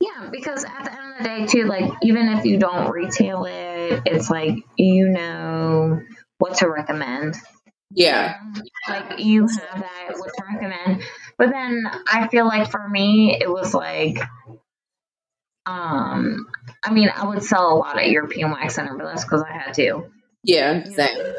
Yeah, 0.00 0.28
because 0.30 0.64
at 0.64 0.84
the 0.84 0.92
end 0.92 1.12
of 1.12 1.18
the 1.18 1.24
day, 1.24 1.46
too, 1.46 1.64
like, 1.66 1.90
even 2.02 2.28
if 2.28 2.44
you 2.44 2.58
don't 2.58 2.90
retail 2.90 3.44
it, 3.46 4.02
it's 4.06 4.30
like 4.30 4.54
you 4.76 5.08
know 5.08 6.00
what 6.38 6.58
to 6.58 6.68
recommend. 6.68 7.36
Yeah. 7.90 8.36
Like 8.88 9.18
you 9.18 9.42
have 9.42 9.80
that 9.80 10.18
what 10.18 10.30
to 10.36 10.44
recommend. 10.52 11.02
But 11.36 11.50
then 11.50 11.84
I 12.10 12.28
feel 12.28 12.46
like 12.46 12.70
for 12.70 12.86
me 12.88 13.36
it 13.40 13.50
was 13.50 13.74
like 13.74 14.20
um 15.66 16.46
I 16.82 16.92
mean 16.92 17.10
I 17.14 17.26
would 17.26 17.42
sell 17.42 17.72
a 17.72 17.76
lot 17.76 17.98
at 17.98 18.10
European 18.10 18.50
Wax 18.50 18.74
Center 18.74 18.96
but 18.96 19.04
that's 19.04 19.24
because 19.24 19.42
I 19.42 19.52
had 19.52 19.74
to. 19.74 20.04
Yeah. 20.44 20.84
you 20.84 20.96
know? 20.96 21.34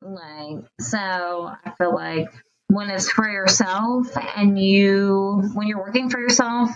Like 0.00 0.64
so 0.80 0.98
I 0.98 1.72
feel 1.76 1.94
like 1.94 2.28
when 2.68 2.90
it's 2.90 3.10
for 3.10 3.28
yourself 3.28 4.06
and 4.36 4.58
you 4.58 5.42
when 5.54 5.66
you're 5.66 5.78
working 5.78 6.10
for 6.10 6.20
yourself 6.20 6.70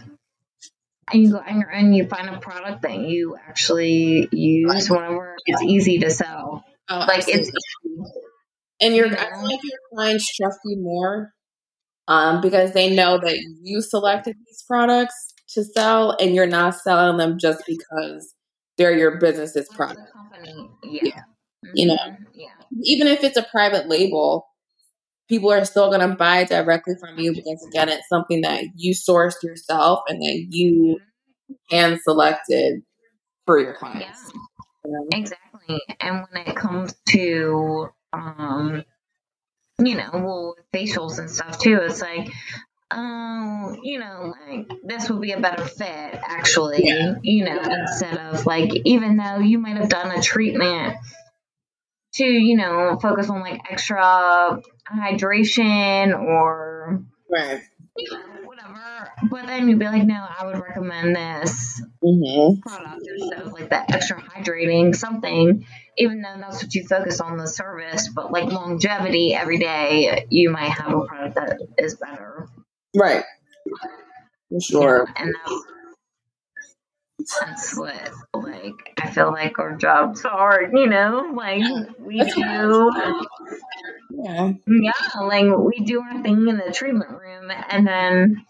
and 1.13 1.23
you 1.23 1.33
go 1.33 1.39
and, 1.39 1.61
you're, 1.61 1.71
and 1.71 1.95
you 1.95 2.07
find 2.07 2.29
a 2.29 2.39
product 2.39 2.83
that 2.83 2.97
you 2.97 3.37
actually 3.37 4.29
use 4.33 4.91
whenever 4.91 5.37
it's 5.47 5.63
easy 5.63 5.99
to 5.99 6.11
sell. 6.11 6.65
Oh, 6.89 6.99
Like 7.07 7.29
it's 7.29 7.51
absolutely. 7.51 8.13
and 8.81 8.97
your 8.97 9.07
I 9.07 9.31
feel 9.31 9.43
like 9.45 9.61
your 9.63 9.79
clients 9.93 10.35
trust 10.35 10.59
you 10.65 10.81
more 10.81 11.33
um, 12.09 12.41
because 12.41 12.73
they 12.73 12.95
know 12.95 13.19
that 13.19 13.39
you 13.63 13.81
selected 13.83 14.37
these 14.47 14.65
products 14.67 15.15
to 15.51 15.65
sell 15.65 16.17
and 16.19 16.35
you're 16.35 16.47
not 16.47 16.75
selling 16.75 17.19
them 17.19 17.39
just 17.39 17.63
because 17.67 18.35
they're 18.79 18.97
your 18.97 19.19
business's 19.19 19.69
product. 19.77 20.01
company, 20.15 20.71
yeah. 20.85 21.01
Yeah. 21.05 21.23
You 21.75 21.87
know? 21.89 21.97
Mhm, 21.97 22.17
yeah. 22.35 22.49
Even 22.83 23.07
if 23.07 23.23
it's 23.23 23.37
a 23.37 23.43
private 23.43 23.89
label, 23.89 24.47
people 25.29 25.51
are 25.53 25.65
still 25.65 25.89
going 25.89 26.09
to 26.09 26.17
buy 26.17 26.45
directly 26.45 26.95
from 26.99 27.19
you 27.19 27.33
because, 27.35 27.67
again, 27.69 27.89
it's 27.89 28.09
something 28.09 28.43
that 28.43 28.65
you 28.77 28.95
sourced 28.95 29.43
yourself 29.43 30.01
and 30.09 30.21
that 30.21 30.47
you 30.51 31.01
hand 31.71 32.01
selected 32.03 32.83
for 33.47 33.59
your 33.59 33.75
clients. 33.75 34.33
know? 34.85 35.07
exactly. 35.13 35.81
And 36.01 36.27
when 36.31 36.47
it 36.47 36.57
comes 36.57 36.95
to, 37.11 37.89
um, 38.13 38.85
you 39.79 39.97
know, 39.97 40.11
well, 40.13 40.57
facials 40.73 41.19
and 41.19 41.31
stuff 41.31 41.59
too, 41.59 41.79
it's 41.83 42.01
like, 42.01 42.31
um, 42.91 43.79
you 43.83 43.99
know, 43.99 44.35
like 44.47 44.71
this 44.85 45.09
would 45.09 45.21
be 45.21 45.33
a 45.33 45.41
better 45.41 45.65
fit 45.65 45.87
actually, 45.87 46.85
Yeah. 46.85 47.15
you 47.23 47.45
know, 47.45 47.59
instead 47.59 48.19
of 48.19 48.45
like, 48.45 48.71
even 48.85 49.17
though 49.17 49.39
you 49.39 49.59
might 49.59 49.77
have 49.77 49.89
done 49.89 50.11
a 50.11 50.21
treatment 50.21 50.97
to, 52.15 52.25
you 52.25 52.57
know, 52.57 52.99
focus 53.01 53.29
on 53.31 53.41
like 53.41 53.61
extra 53.71 54.61
hydration 54.91 56.19
or 56.19 57.03
Right. 57.31 57.63
you 57.97 58.11
know, 58.11 58.47
whatever, 58.47 59.11
but 59.31 59.47
then 59.47 59.69
you'd 59.69 59.79
be 59.79 59.87
like, 59.87 60.05
no, 60.05 60.15
I 60.15 60.45
would 60.47 60.61
recommend 60.61 61.17
this 61.17 61.83
Mm-hmm. 62.05 62.61
product 62.61 63.07
instead 63.07 63.43
of 63.43 63.53
like 63.53 63.71
that 63.71 63.95
extra 63.95 64.21
hydrating 64.21 64.95
something, 64.95 65.65
even 65.97 66.21
though 66.21 66.35
that's 66.39 66.63
what 66.63 66.75
you 66.75 66.87
focus 66.87 67.21
on 67.21 67.37
the 67.37 67.47
service, 67.47 68.09
but 68.09 68.33
like 68.33 68.51
longevity 68.51 69.35
every 69.35 69.59
day, 69.59 70.27
you 70.31 70.51
might 70.51 70.71
have 70.71 70.93
a 70.93 71.05
product 71.07 71.37
that 71.37 71.59
is 71.79 71.95
better. 71.95 72.49
Right. 72.95 73.25
For 74.51 74.61
sure. 74.61 75.07
And 75.17 75.33
that's, 75.35 75.63
that's 77.41 77.77
what 77.77 78.11
like 78.35 78.95
I 78.99 79.11
feel 79.11 79.31
like 79.31 79.59
our 79.59 79.77
jobs 79.77 80.25
are, 80.25 80.63
you 80.73 80.87
know, 80.87 81.33
like 81.35 81.63
we 81.99 82.19
do 82.19 82.91
Yeah. 84.11 84.53
yeah, 84.67 85.21
like 85.21 85.57
we 85.57 85.81
do 85.85 86.01
our 86.01 86.23
thing 86.23 86.49
in 86.49 86.57
the 86.59 86.73
treatment 86.73 87.11
room 87.11 87.51
and 87.71 87.87
then 87.87 88.45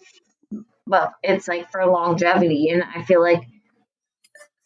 well, 0.86 1.14
it's 1.22 1.48
like 1.48 1.70
for 1.70 1.84
longevity 1.86 2.68
and 2.70 2.82
I 2.82 3.02
feel 3.02 3.22
like 3.22 3.44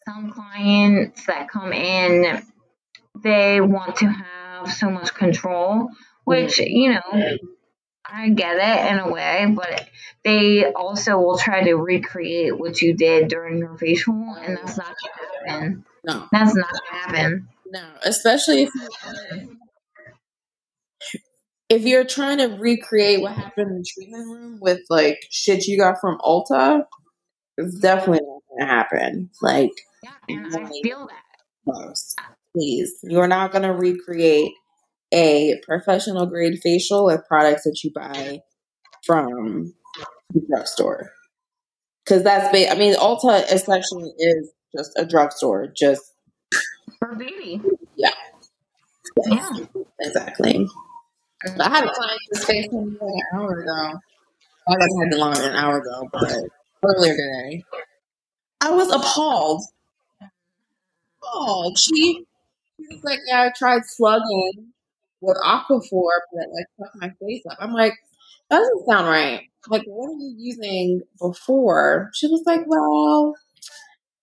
some 0.05 0.31
clients 0.31 1.25
that 1.27 1.49
come 1.49 1.73
in 1.73 2.41
they 3.23 3.61
want 3.61 3.97
to 3.97 4.07
have 4.07 4.71
so 4.71 4.89
much 4.89 5.13
control, 5.13 5.89
which, 6.23 6.59
you 6.59 6.93
know, 6.93 7.37
I 8.09 8.29
get 8.29 8.55
it 8.57 8.91
in 8.91 8.99
a 8.99 9.11
way, 9.11 9.53
but 9.55 9.87
they 10.23 10.71
also 10.71 11.17
will 11.17 11.37
try 11.37 11.63
to 11.63 11.75
recreate 11.75 12.57
what 12.57 12.81
you 12.81 12.93
did 12.93 13.27
during 13.27 13.57
your 13.59 13.77
facial 13.77 14.13
and 14.13 14.57
that's 14.57 14.77
not 14.77 14.95
gonna 15.45 15.51
happen. 15.51 15.85
No. 16.03 16.27
That's 16.31 16.55
not 16.55 16.71
gonna 16.71 17.01
happen. 17.01 17.47
No. 17.69 17.85
Especially 18.03 18.63
if 18.63 18.71
if 21.69 21.83
you're 21.83 22.05
trying 22.05 22.37
to 22.37 22.45
recreate 22.45 23.21
what 23.21 23.33
happened 23.33 23.71
in 23.71 23.77
the 23.79 23.85
treatment 23.85 24.25
room 24.27 24.59
with 24.61 24.81
like 24.89 25.19
shit 25.29 25.67
you 25.67 25.77
got 25.77 25.99
from 25.99 26.17
Ulta, 26.19 26.83
it's 27.57 27.77
definitely 27.79 28.25
not 28.25 28.41
gonna 28.49 28.71
happen. 28.71 29.29
Like 29.41 29.71
Yeah, 30.03 30.11
and 30.29 30.55
I 30.55 30.69
feel 30.81 31.07
that. 31.07 31.95
Please. 32.55 32.93
You're 33.03 33.27
not 33.27 33.51
gonna 33.51 33.73
recreate 33.73 34.53
a 35.13 35.59
professional 35.65 36.25
grade 36.25 36.59
facial 36.61 37.05
with 37.05 37.25
products 37.27 37.63
that 37.63 37.79
you 37.83 37.91
buy 37.93 38.41
from 39.05 39.73
the 40.33 40.41
drugstore. 40.49 41.11
Cause 42.05 42.23
that's 42.23 42.51
ba- 42.51 42.71
I 42.71 42.75
mean, 42.77 42.95
Ulta 42.95 43.51
essentially 43.51 44.11
is 44.17 44.51
just 44.75 44.91
a 44.97 45.05
drugstore. 45.05 45.67
Just 45.75 46.13
For 46.99 47.15
beauty. 47.15 47.61
Yeah. 47.95 48.11
Yeah. 49.25 49.49
exactly. 49.99 50.67
I 51.59 51.69
had 51.69 51.83
a 51.85 51.93
client 51.93 52.19
this 52.31 52.45
face 52.45 52.67
like 52.71 52.83
an 53.01 53.21
hour 53.33 53.59
ago. 53.59 53.99
I 54.69 54.73
guess 54.75 54.89
I 54.99 55.03
had 55.03 55.13
it 55.13 55.17
longer 55.17 55.41
than 55.41 55.51
an 55.51 55.55
hour 55.57 55.79
ago, 55.79 56.09
but 56.11 56.33
earlier 56.83 57.13
today. 57.15 57.63
I 58.61 58.71
was 58.71 58.91
appalled. 58.91 59.63
Appalled. 61.23 61.77
She, 61.77 62.25
she 62.77 62.95
was 62.95 63.03
like, 63.03 63.19
Yeah, 63.27 63.43
I 63.43 63.51
tried 63.57 63.81
slugging 63.85 64.73
with 65.21 65.37
Aquaphor, 65.45 66.11
but 66.33 66.47
like 66.53 66.65
fucked 66.79 66.95
my 66.95 67.11
face 67.21 67.43
up. 67.49 67.57
I'm 67.59 67.73
like, 67.73 67.93
that 68.49 68.59
doesn't 68.59 68.85
sound 68.89 69.07
right. 69.07 69.41
Like, 69.69 69.83
what 69.87 70.09
are 70.09 70.13
you 70.13 70.35
using 70.37 71.01
before? 71.19 72.11
She 72.13 72.27
was 72.27 72.43
like, 72.45 72.61
Well, 72.67 73.35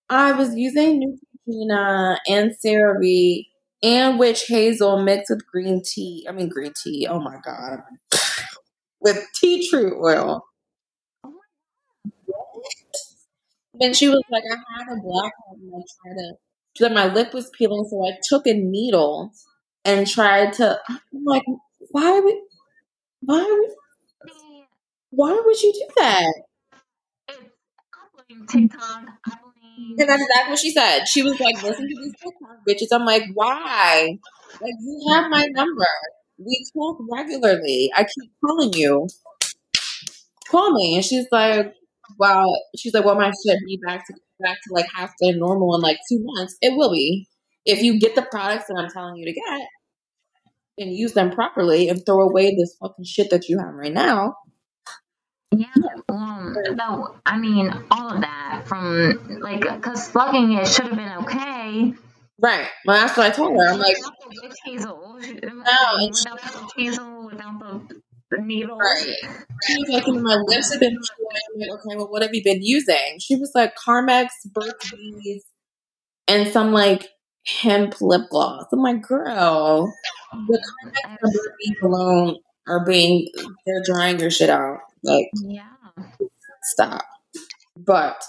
I 0.09 0.33
was 0.33 0.55
using 0.55 1.19
Neutrogena 1.49 2.19
and 2.29 2.53
CeraVe 2.65 3.47
and 3.83 4.19
witch 4.19 4.45
hazel 4.49 5.03
mixed 5.03 5.31
with 5.31 5.47
green 5.47 5.83
tea. 5.85 6.27
I 6.29 6.33
mean, 6.33 6.49
green 6.49 6.73
tea. 6.83 7.07
Oh 7.09 7.21
my 7.21 7.37
God. 7.45 7.81
with 9.01 9.19
tea 9.35 9.69
tree 9.69 9.93
oil. 9.93 10.45
Oh 11.25 11.33
then 13.75 13.93
she 13.95 14.09
was 14.09 14.23
like, 14.31 14.45
I 14.51 14.57
had 14.79 14.87
a 14.97 15.01
blackout 15.01 15.59
and 15.61 15.73
I 15.75 15.79
tried 16.03 16.15
to, 16.17 16.35
she 16.77 16.89
my 16.95 17.13
lip 17.13 17.35
was 17.35 17.51
peeling, 17.57 17.87
so 17.89 18.05
I 18.07 18.19
took 18.29 18.47
a 18.47 18.55
needle 18.55 19.33
and 19.85 20.07
tried 20.07 20.55
to, 20.55 20.81
I'm 20.89 21.25
like, 21.25 21.45
why 21.91 22.21
would, 22.21 22.35
why 23.21 23.69
why 25.11 25.41
would 25.45 25.63
you 25.63 25.73
do 25.73 25.87
that? 25.99 26.33
TikTok. 28.49 28.81
I 29.27 29.31
blame. 29.31 29.97
And 29.99 30.09
that's 30.09 30.23
exactly 30.23 30.51
what 30.51 30.59
she 30.59 30.71
said. 30.71 31.05
She 31.07 31.23
was 31.23 31.39
like, 31.41 31.63
listen 31.63 31.89
to 31.89 31.97
these 32.03 32.15
TikTok 32.23 32.59
bitches. 32.69 32.95
I'm 32.97 33.05
like, 33.05 33.25
why? 33.35 34.19
Like, 34.61 34.75
you 34.81 35.13
have 35.13 35.31
my 35.31 35.47
number. 35.47 35.87
We 36.39 36.65
talk 36.75 36.99
regularly. 37.11 37.91
I 37.95 38.03
keep 38.05 38.31
calling 38.45 38.73
you. 38.73 39.07
Call 40.51 40.73
me. 40.73 40.97
And 40.97 41.05
she's 41.05 41.27
like, 41.31 41.75
well, 42.19 42.53
she's 42.77 42.95
like, 42.95 43.05
well, 43.05 43.15
my 43.15 43.31
shit 43.31 43.59
be 43.67 43.81
back 43.85 44.07
to 44.07 44.15
back 44.41 44.59
to 44.67 44.75
like 44.75 44.87
half 44.95 45.13
to 45.23 45.33
normal 45.37 45.75
in 45.75 45.81
like 45.81 45.99
two 46.09 46.19
months. 46.23 46.57
It 46.61 46.77
will 46.77 46.93
be. 46.93 47.27
If 47.67 47.83
you 47.83 47.99
get 47.99 48.15
the 48.15 48.23
products 48.23 48.67
that 48.69 48.77
I'm 48.77 48.91
telling 48.91 49.17
you 49.17 49.25
to 49.25 49.33
get 49.33 49.69
and 50.79 50.93
use 50.93 51.13
them 51.13 51.31
properly 51.31 51.89
and 51.89 52.05
throw 52.05 52.21
away 52.21 52.55
this 52.55 52.77
fucking 52.81 53.05
shit 53.05 53.31
that 53.31 53.49
you 53.49 53.59
have 53.59 53.75
right 53.75 53.93
now. 53.93 54.37
Yeah, 55.53 55.67
um, 56.09 56.57
no, 56.73 57.15
I 57.25 57.39
mean 57.39 57.73
all 57.91 58.13
of 58.13 58.21
that 58.23 58.65
from 58.67 59.39
like 59.41 59.61
because 59.61 60.07
slugging 60.07 60.53
it 60.55 60.67
should 60.67 60.87
have 60.87 60.97
been 60.97 61.13
okay. 61.25 61.95
Right. 62.41 62.67
Well, 62.85 63.01
that's 63.01 63.17
what 63.17 63.27
I 63.27 63.31
told 63.31 63.57
her. 63.57 63.73
I'm 63.73 63.79
like, 63.79 63.97
without 63.97 64.51
the 64.51 64.57
hazel, 64.65 65.15
without 65.15 65.99
the 65.99 66.71
hazel, 66.77 67.27
without 67.27 67.59
the, 67.61 68.01
the 68.31 68.43
needle. 68.43 68.77
Right. 68.77 69.17
She 69.67 69.79
was 69.79 69.89
like, 69.89 70.07
my 70.09 70.37
lips 70.45 70.73
have 70.73 70.81
been 70.81 70.97
like, 70.97 71.71
okay, 71.71 71.97
well, 71.97 72.11
what 72.11 72.23
have 72.23 72.35
you 72.35 72.43
been 72.43 72.61
using? 72.61 73.19
She 73.21 73.37
was 73.37 73.53
like, 73.55 73.77
Carmex, 73.77 74.29
Burt's 74.53 74.91
Bees, 74.91 75.45
and 76.27 76.49
some 76.49 76.73
like 76.73 77.09
hemp 77.47 78.01
lip 78.01 78.23
gloss. 78.31 78.67
I'm 78.73 78.81
like, 78.81 79.03
girl, 79.03 79.93
the 80.49 80.63
and 81.05 81.19
Burt's 81.21 81.49
Bees 81.59 81.77
alone 81.83 82.37
are 82.67 82.85
being, 82.85 83.29
they're 83.67 83.83
drying 83.85 84.19
your 84.19 84.31
shit 84.31 84.51
out. 84.51 84.79
Like, 85.03 85.27
Yeah. 85.43 85.69
stop. 86.73 87.05
But, 87.77 88.23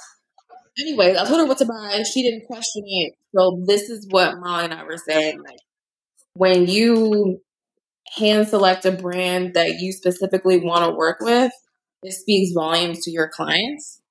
anyways, 0.79 1.17
I 1.17 1.25
told 1.25 1.39
her 1.39 1.45
what 1.45 1.57
to 1.59 1.65
buy. 1.65 1.91
And 1.93 2.05
she 2.05 2.21
didn't 2.23 2.47
question 2.47 2.83
it. 2.85 3.13
So, 3.35 3.63
this 3.65 3.89
is 3.89 4.07
what 4.09 4.39
Molly 4.39 4.65
and 4.65 4.73
I 4.73 4.83
were 4.83 4.97
saying. 4.97 5.41
Like, 5.41 5.59
when 6.33 6.67
you 6.67 7.41
hand 8.17 8.47
select 8.47 8.85
a 8.85 8.91
brand 8.91 9.53
that 9.53 9.79
you 9.79 9.91
specifically 9.91 10.59
want 10.59 10.83
to 10.85 10.91
work 10.95 11.17
with, 11.21 11.51
it 12.03 12.13
speaks 12.13 12.53
volumes 12.53 13.01
to 13.03 13.11
your 13.11 13.29
clients. 13.29 14.01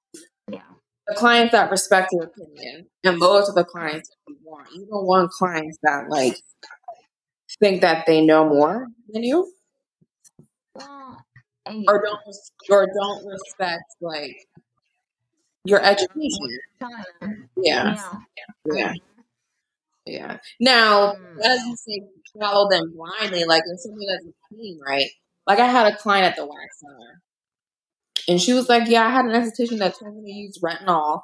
The 1.07 1.15
clients 1.17 1.53
that 1.53 1.71
respect 1.71 2.09
your 2.13 2.25
opinion, 2.25 2.87
and 3.05 3.21
those 3.21 3.49
are 3.49 3.55
the 3.55 3.65
clients 3.65 4.09
that 4.09 4.17
you 4.33 4.37
want. 4.43 4.69
You 4.75 4.87
don't 4.91 5.07
want 5.07 5.31
clients 5.33 5.77
that 5.83 6.09
like 6.09 6.37
think 7.61 7.83
that 7.83 8.07
they 8.07 8.25
know 8.25 8.49
more 8.49 8.87
than 9.09 9.23
you, 9.23 9.53
and 11.67 11.85
or 11.89 12.03
don't 12.03 12.21
or 12.71 12.87
don't 12.87 13.27
respect 13.27 13.85
like 14.01 14.37
your 15.65 15.83
education. 15.83 16.59
Yeah, 17.57 17.97
yeah. 17.97 17.97
yeah, 18.73 18.93
yeah. 20.07 20.39
Now, 20.61 21.15
Mm. 21.15 21.37
that 21.39 21.49
doesn't 21.57 21.77
say 21.79 22.01
follow 22.41 22.69
them 22.71 22.93
blindly. 22.97 23.45
Like 23.45 23.63
if 23.67 23.81
something 23.81 24.07
doesn't 24.09 24.35
clean 24.49 24.79
right. 24.87 25.11
Like 25.47 25.59
I 25.59 25.67
had 25.67 25.93
a 25.93 25.97
client 25.97 26.27
at 26.27 26.37
the 26.37 26.47
wax 26.47 26.81
center, 26.81 27.23
and 28.29 28.41
she 28.41 28.53
was 28.53 28.69
like, 28.69 28.89
Yeah, 28.89 29.07
I 29.07 29.11
had 29.11 29.27
an 29.27 29.33
esthetician 29.33 29.79
that 29.79 29.99
told 29.99 30.17
me 30.17 30.33
to 30.33 30.39
use 30.39 30.59
retinol 30.63 31.23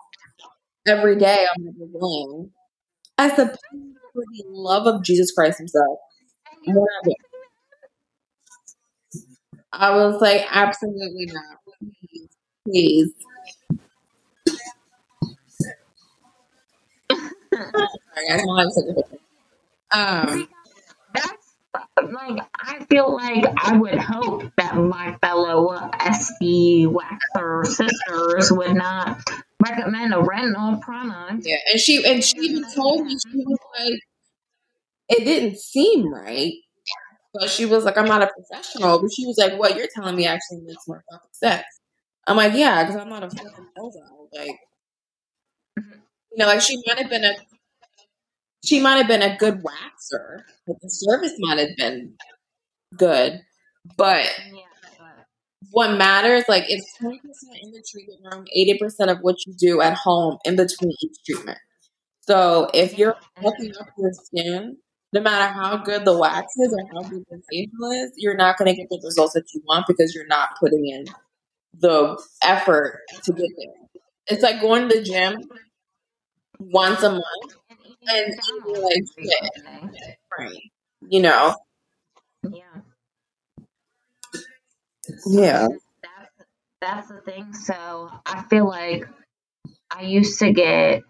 every 0.87 1.17
day 1.17 1.47
on 1.57 1.65
my 1.65 1.73
brain. 1.99 2.51
I 3.19 3.29
said, 3.35 3.53
For 4.13 4.23
the 4.25 4.45
love 4.49 4.87
of 4.87 5.03
Jesus 5.05 5.33
Christ 5.33 5.59
Himself. 5.59 5.99
I 9.73 9.91
was 9.97 10.21
like, 10.21 10.47
Absolutely 10.51 11.27
not. 11.33 11.59
Please. 12.67 13.13
Sorry, 17.55 18.31
I 18.31 18.37
don't 18.37 18.59
have 18.59 18.73
such 18.73 18.85
a. 19.93 19.99
Um, 19.99 20.49
like 21.75 22.47
I 22.55 22.85
feel 22.85 23.15
like 23.15 23.45
I 23.57 23.77
would 23.77 23.99
hope 23.99 24.45
that 24.57 24.77
my 24.77 25.17
fellow 25.23 25.69
SB 25.93 26.87
waxer 26.87 27.67
sisters 27.67 28.53
would 28.53 28.75
not 28.75 29.21
recommend 29.63 30.15
a 30.15 30.19
retinol 30.19 30.81
product. 30.81 31.47
yeah, 31.47 31.57
and 31.71 31.81
she 31.81 32.05
and 32.05 32.25
she 32.25 32.39
even 32.39 32.65
told 32.73 33.05
me 33.05 33.13
she 33.13 33.37
was 33.37 33.59
like, 33.79 34.01
it 35.09 35.25
didn't 35.25 35.59
seem 35.59 36.13
right, 36.13 36.53
but 37.35 37.51
she 37.51 37.67
was 37.67 37.85
like, 37.85 37.97
I'm 37.97 38.07
not 38.07 38.23
a 38.23 38.31
professional, 38.35 39.01
but 39.01 39.11
she 39.13 39.27
was 39.27 39.37
like, 39.39 39.59
what 39.59 39.77
you're 39.77 39.89
telling 39.95 40.17
me 40.17 40.27
actually 40.27 40.63
makes 40.63 40.89
more 40.89 41.05
fucking 41.11 41.31
sense. 41.33 41.65
I'm 42.27 42.37
like, 42.37 42.55
yeah, 42.55 42.85
because 42.85 43.01
I'm 43.01 43.09
not 43.09 43.25
a 43.25 43.31
fucking 43.31 43.67
bozo. 43.79 44.01
Like, 44.33 44.59
mm-hmm. 45.79 46.01
you 46.33 46.39
know, 46.39 46.47
like 46.47 46.61
she 46.61 46.83
might 46.87 46.99
have 46.99 47.11
been 47.11 47.25
a 47.25 47.35
she 48.65 48.81
might 48.81 48.97
have 48.97 49.09
been 49.09 49.23
a 49.23 49.37
good 49.37 49.63
waxer, 49.63 50.43
but 50.67 50.77
the 50.81 50.89
service 50.89 51.35
might 51.39 51.59
have 51.59 51.77
been 51.77 52.15
good, 52.97 53.41
but 53.97 54.29
what 55.71 55.97
matters 55.97 56.45
like 56.49 56.65
it's 56.69 56.87
20% 57.01 57.15
in 57.63 57.71
the 57.73 57.85
treatment 57.91 58.21
room 58.25 58.45
80% 58.57 59.11
of 59.11 59.19
what 59.21 59.37
you 59.47 59.55
do 59.59 59.81
at 59.81 59.95
home 59.95 60.39
in 60.45 60.57
between 60.57 60.93
each 61.03 61.17
treatment. 61.25 61.59
So 62.23 62.71
if 62.75 62.99
you're 62.99 63.17
fucking 63.37 63.73
up 63.81 63.89
your 63.97 64.11
skin 64.13 64.77
no 65.13 65.21
matter 65.21 65.53
how 65.53 65.77
good 65.77 66.05
the 66.05 66.17
wax 66.17 66.47
is 66.59 66.73
or 66.73 66.87
how 66.93 67.09
good 67.09 67.25
the 67.31 67.43
facial 67.51 67.91
is 67.93 68.13
you're 68.17 68.37
not 68.37 68.57
going 68.57 68.73
to 68.73 68.77
get 68.77 68.89
the 68.91 69.01
results 69.05 69.35
that 69.35 69.45
you 69.55 69.61
want 69.67 69.87
because 69.87 70.15
you're 70.15 70.27
not 70.27 70.51
putting 70.59 70.87
in 70.87 71.05
the 71.79 72.21
effort 72.43 73.01
to 73.25 73.33
get 73.33 73.49
there. 73.57 74.03
It's 74.27 74.43
like 74.43 74.61
going 74.61 74.89
to 74.89 74.99
the 74.99 75.03
gym 75.03 75.37
once 76.59 77.03
a 77.03 77.11
month 77.11 77.55
and 78.07 78.35
and 78.35 78.35
eating 78.35 78.63
eating 78.67 78.83
like 78.83 79.05
every 79.19 79.29
shit 79.29 80.19
right 80.39 80.71
you 81.09 81.23
know 81.23 81.55
Yeah. 82.43 82.83
yeah 85.27 85.69
That's 86.03 86.31
that's 86.81 87.09
the 87.09 87.21
thing. 87.21 87.53
So 87.55 88.11
I 88.27 88.43
feel 88.51 88.67
like 88.67 89.07
I 89.95 90.03
used 90.03 90.39
to 90.41 90.53
get 90.53 91.03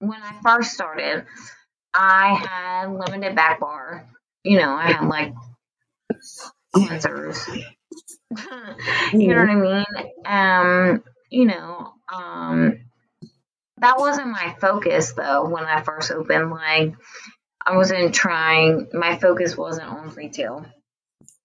when 0.00 0.22
I 0.22 0.40
first 0.42 0.72
started, 0.72 1.26
I 1.94 2.34
had 2.34 2.92
limited 2.92 3.36
back 3.36 3.60
bar. 3.60 4.08
You 4.44 4.58
know, 4.58 4.74
I 4.74 4.92
had 4.92 5.08
like 5.08 5.34
cleansers. 6.74 7.38
you 9.12 9.28
know 9.28 9.40
what 9.40 9.50
I 9.50 9.54
mean? 9.54 9.84
Um, 10.26 11.04
you 11.30 11.46
know, 11.46 11.92
um 12.12 12.78
that 13.80 13.98
wasn't 13.98 14.28
my 14.28 14.54
focus 14.60 15.12
though 15.12 15.48
when 15.48 15.64
I 15.64 15.82
first 15.82 16.10
opened. 16.10 16.50
Like 16.50 16.94
I 17.66 17.76
wasn't 17.76 18.14
trying 18.14 18.88
my 18.92 19.18
focus 19.18 19.56
wasn't 19.56 19.88
on 19.88 20.14
retail. 20.14 20.64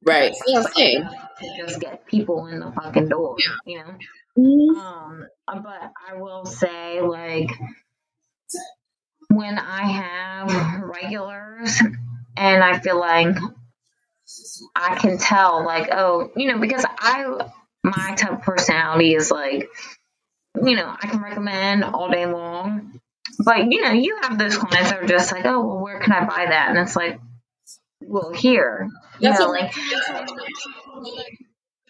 right 0.06 0.34
yeah 0.48 0.62
same 0.62 1.04
To 1.04 1.58
just 1.58 1.80
get 1.80 2.06
people 2.06 2.48
in 2.48 2.60
the 2.60 2.72
fucking 2.72 3.10
door, 3.10 3.36
you 3.66 3.80
know? 3.80 3.96
Mhm. 4.38 4.78
Um, 4.78 5.26
but 5.46 5.92
I 6.10 6.16
will 6.16 6.46
say, 6.46 7.02
like, 7.02 7.52
when 9.30 9.58
I 9.60 9.82
have 9.84 10.82
regulars 10.84 11.80
and 12.36 12.64
I 12.64 12.80
feel 12.80 13.00
like 13.00 13.36
I 14.76 14.96
can 14.96 15.18
tell, 15.18 15.66
like, 15.66 15.90
oh, 15.92 16.32
you 16.36 16.52
know, 16.52 16.60
because 16.60 16.86
I, 16.88 17.50
my 17.84 18.16
type 18.16 18.32
of 18.32 18.42
personality 18.42 19.14
is 19.14 19.30
like, 19.32 19.70
you 20.68 20.76
know, 20.76 20.96
I 21.02 21.08
can 21.08 21.22
recommend 21.22 21.84
all 21.84 22.10
day 22.10 22.26
long. 22.26 23.00
But, 23.44 23.72
you 23.72 23.82
know, 23.82 23.92
you 23.92 24.20
have 24.22 24.38
those 24.38 24.58
clients 24.58 24.92
that 24.92 25.04
are 25.04 25.08
just 25.08 25.32
like, 25.32 25.46
oh, 25.46 25.66
well, 25.66 25.80
where 25.80 26.00
can 26.00 26.12
I 26.14 26.26
buy 26.26 26.46
that? 26.50 26.70
And 26.70 26.78
it's 26.78 26.96
like, 26.96 27.20
well, 28.02 28.34
here. 28.34 28.90
You 29.20 29.30
That's 29.30 29.40
know, 29.40 29.48
what 29.50 29.62
like, 29.62 29.74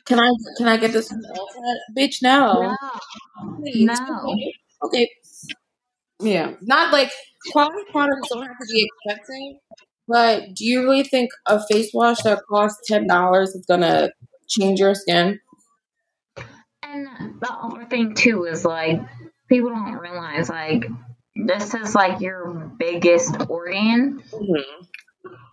Can 0.05 0.19
I 0.19 0.29
can 0.57 0.67
I 0.67 0.77
get 0.77 0.91
this 0.91 1.07
from? 1.07 1.21
Bitch, 1.97 2.21
no. 2.21 2.75
no, 3.41 3.61
Please. 3.61 3.85
no. 3.85 4.19
Okay. 4.25 4.53
Okay. 4.83 5.09
Yeah. 6.19 6.53
Not 6.61 6.91
like 6.91 7.11
quality 7.51 7.83
products 7.91 8.29
don't 8.29 8.45
have 8.45 8.57
to 8.57 8.65
be 8.71 8.87
expensive, 9.07 9.59
but 10.07 10.53
do 10.55 10.65
you 10.65 10.83
really 10.83 11.03
think 11.03 11.31
a 11.45 11.61
face 11.65 11.91
wash 11.93 12.21
that 12.23 12.41
costs 12.49 12.81
ten 12.87 13.07
dollars 13.07 13.51
is 13.51 13.65
gonna 13.65 14.09
change 14.49 14.79
your 14.79 14.95
skin? 14.95 15.39
And 16.93 17.41
the 17.41 17.51
other 17.51 17.85
thing 17.85 18.13
too 18.15 18.45
is 18.45 18.63
like 18.63 19.01
people 19.49 19.69
don't 19.69 19.93
realize 19.97 20.49
like 20.49 20.85
this 21.35 21.73
is 21.73 21.95
like 21.95 22.21
your 22.21 22.71
biggest 22.77 23.35
organ. 23.49 24.21
Mm-hmm. 24.31 24.83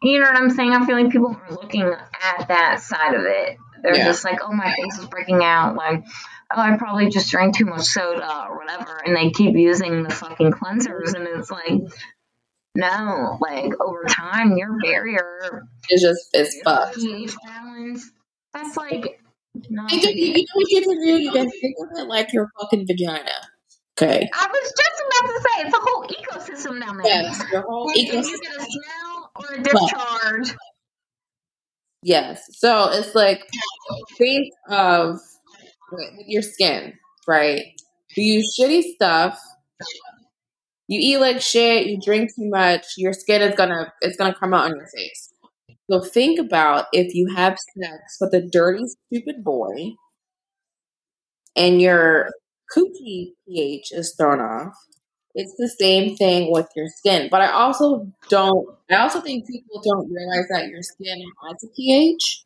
You 0.02 0.20
know 0.20 0.26
what 0.26 0.36
I'm 0.36 0.50
saying? 0.50 0.72
I 0.72 0.84
feel 0.86 1.00
like 1.00 1.10
people 1.12 1.34
are 1.36 1.54
looking 1.54 1.82
at 1.82 2.48
that 2.48 2.80
side 2.80 3.14
of 3.14 3.22
it. 3.24 3.56
They're 3.82 3.96
Yeah. 3.96 4.04
just 4.04 4.24
like, 4.24 4.40
oh, 4.42 4.52
my 4.52 4.72
face 4.74 4.98
is 4.98 5.06
breaking 5.06 5.42
out. 5.42 5.74
Like, 5.76 6.04
oh, 6.54 6.60
I 6.60 6.76
probably 6.76 7.08
just 7.08 7.30
drank 7.30 7.56
too 7.56 7.64
much 7.66 7.82
soda 7.82 8.46
or 8.48 8.58
whatever. 8.58 9.00
And 9.04 9.16
they 9.16 9.30
keep 9.30 9.56
using 9.56 10.02
the 10.02 10.10
fucking 10.10 10.52
cleansers. 10.52 11.14
And 11.14 11.26
it's 11.28 11.50
like, 11.50 11.80
no, 12.74 13.38
like 13.40 13.72
over 13.80 14.04
time, 14.04 14.56
your 14.56 14.76
barrier, 14.82 15.66
is 15.90 16.02
just 16.02 16.30
it's 16.32 16.60
fucked. 16.62 16.98
balance, 17.44 18.10
that's 18.52 18.76
like 18.76 19.20
not. 19.68 19.90
Think 19.90 20.04
of, 20.04 20.10
you 20.14 20.32
know 20.34 20.44
what 20.54 20.70
you 20.70 20.82
can 20.82 21.00
do? 21.00 21.22
You 21.22 21.32
can 21.32 21.50
think 21.50 21.76
of 21.80 21.98
it 21.98 22.04
like 22.08 22.32
your 22.32 22.48
fucking 22.60 22.86
vagina. 22.86 23.30
Okay. 24.00 24.28
I 24.32 24.46
was 24.46 24.72
just 24.76 25.02
about 25.06 25.28
to 25.28 25.40
say, 25.40 25.66
it's 25.66 25.76
a 25.76 25.80
whole 25.80 26.04
ecosystem 26.06 26.80
down 26.80 26.96
there. 26.98 27.06
Yes, 27.06 27.42
your 27.52 27.62
whole 27.62 27.86
Like, 27.86 27.96
ecosystem. 27.96 28.24
you 28.30 28.40
get 28.40 28.56
a 28.56 28.64
smell 28.64 29.30
or 29.36 29.54
a 29.54 29.62
discharge, 29.62 30.56
Yes. 32.02 32.42
So 32.58 32.90
it's 32.92 33.14
like 33.14 33.46
think 34.16 34.52
of 34.70 35.18
your 36.26 36.40
skin, 36.42 36.94
right? 37.28 37.62
You 38.16 38.34
use 38.34 38.56
shitty 38.58 38.94
stuff. 38.94 39.38
You 40.88 40.98
eat 41.00 41.18
like 41.18 41.42
shit. 41.42 41.86
You 41.88 42.00
drink 42.00 42.30
too 42.34 42.48
much. 42.48 42.86
Your 42.96 43.12
skin 43.12 43.42
is 43.42 43.54
gonna 43.54 43.92
it's 44.00 44.16
gonna 44.16 44.34
come 44.34 44.54
out 44.54 44.64
on 44.70 44.76
your 44.76 44.86
face. 44.86 45.29
So 45.90 46.00
think 46.00 46.38
about 46.38 46.86
if 46.92 47.14
you 47.14 47.34
have 47.34 47.58
sex 47.58 48.16
with 48.20 48.32
a 48.32 48.40
dirty, 48.40 48.84
stupid 49.06 49.42
boy, 49.42 49.94
and 51.56 51.82
your 51.82 52.30
coochie 52.76 53.32
pH 53.48 53.90
is 53.90 54.14
thrown 54.16 54.40
off. 54.40 54.72
It's 55.34 55.54
the 55.58 55.68
same 55.80 56.16
thing 56.16 56.52
with 56.52 56.68
your 56.76 56.86
skin. 56.88 57.28
But 57.28 57.40
I 57.40 57.50
also 57.50 58.06
don't. 58.28 58.68
I 58.88 58.96
also 58.96 59.20
think 59.20 59.48
people 59.48 59.82
don't 59.82 60.08
realize 60.12 60.46
that 60.50 60.68
your 60.68 60.82
skin 60.82 61.24
has 61.48 61.64
a 61.64 61.68
pH. 61.74 62.44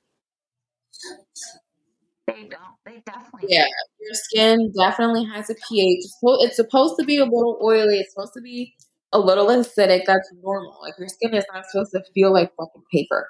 they 2.27 2.49
don't. 2.49 2.61
They 2.87 3.03
definitely 3.05 3.49
Yeah, 3.49 3.67
your 4.01 4.15
skin 4.15 4.73
definitely 4.79 5.25
has 5.25 5.51
a 5.51 5.55
pH. 5.55 5.99
It's 5.99 6.19
supposed, 6.19 6.47
it's 6.47 6.57
supposed 6.57 6.95
to 6.99 7.05
be 7.05 7.19
a 7.19 7.25
little 7.25 7.59
oily. 7.63 7.99
It's 7.99 8.15
supposed 8.15 8.35
to 8.35 8.43
be 8.43 8.75
a 9.15 9.21
little 9.21 9.47
acidic. 9.49 10.03
That's 10.07 10.31
normal. 10.43 10.79
Like 10.83 10.95
your 10.99 11.09
skin 11.09 11.35
is 11.35 11.47
not 11.55 11.67
supposed 11.67 11.93
to 11.93 12.05
feel 12.15 12.33
like 12.35 12.53
fucking 12.57 12.85
paper. 12.93 13.29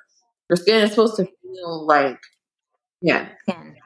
Your 0.51 0.57
skin 0.59 0.83
is 0.85 0.91
supposed 0.91 1.17
to 1.19 1.27
feel 1.27 1.87
like 1.87 2.19
yeah. 3.03 3.29
skin. 3.49 3.77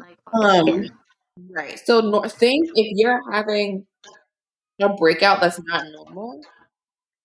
Like, 0.00 0.18
Um. 0.34 0.66
skin. 0.68 0.90
Right. 1.50 1.80
So 1.84 2.00
no, 2.00 2.22
think 2.24 2.68
if 2.76 2.92
you're 2.96 3.20
having 3.32 3.86
a 4.80 4.88
breakout 4.94 5.40
that's 5.40 5.60
not 5.66 5.84
normal, 5.92 6.40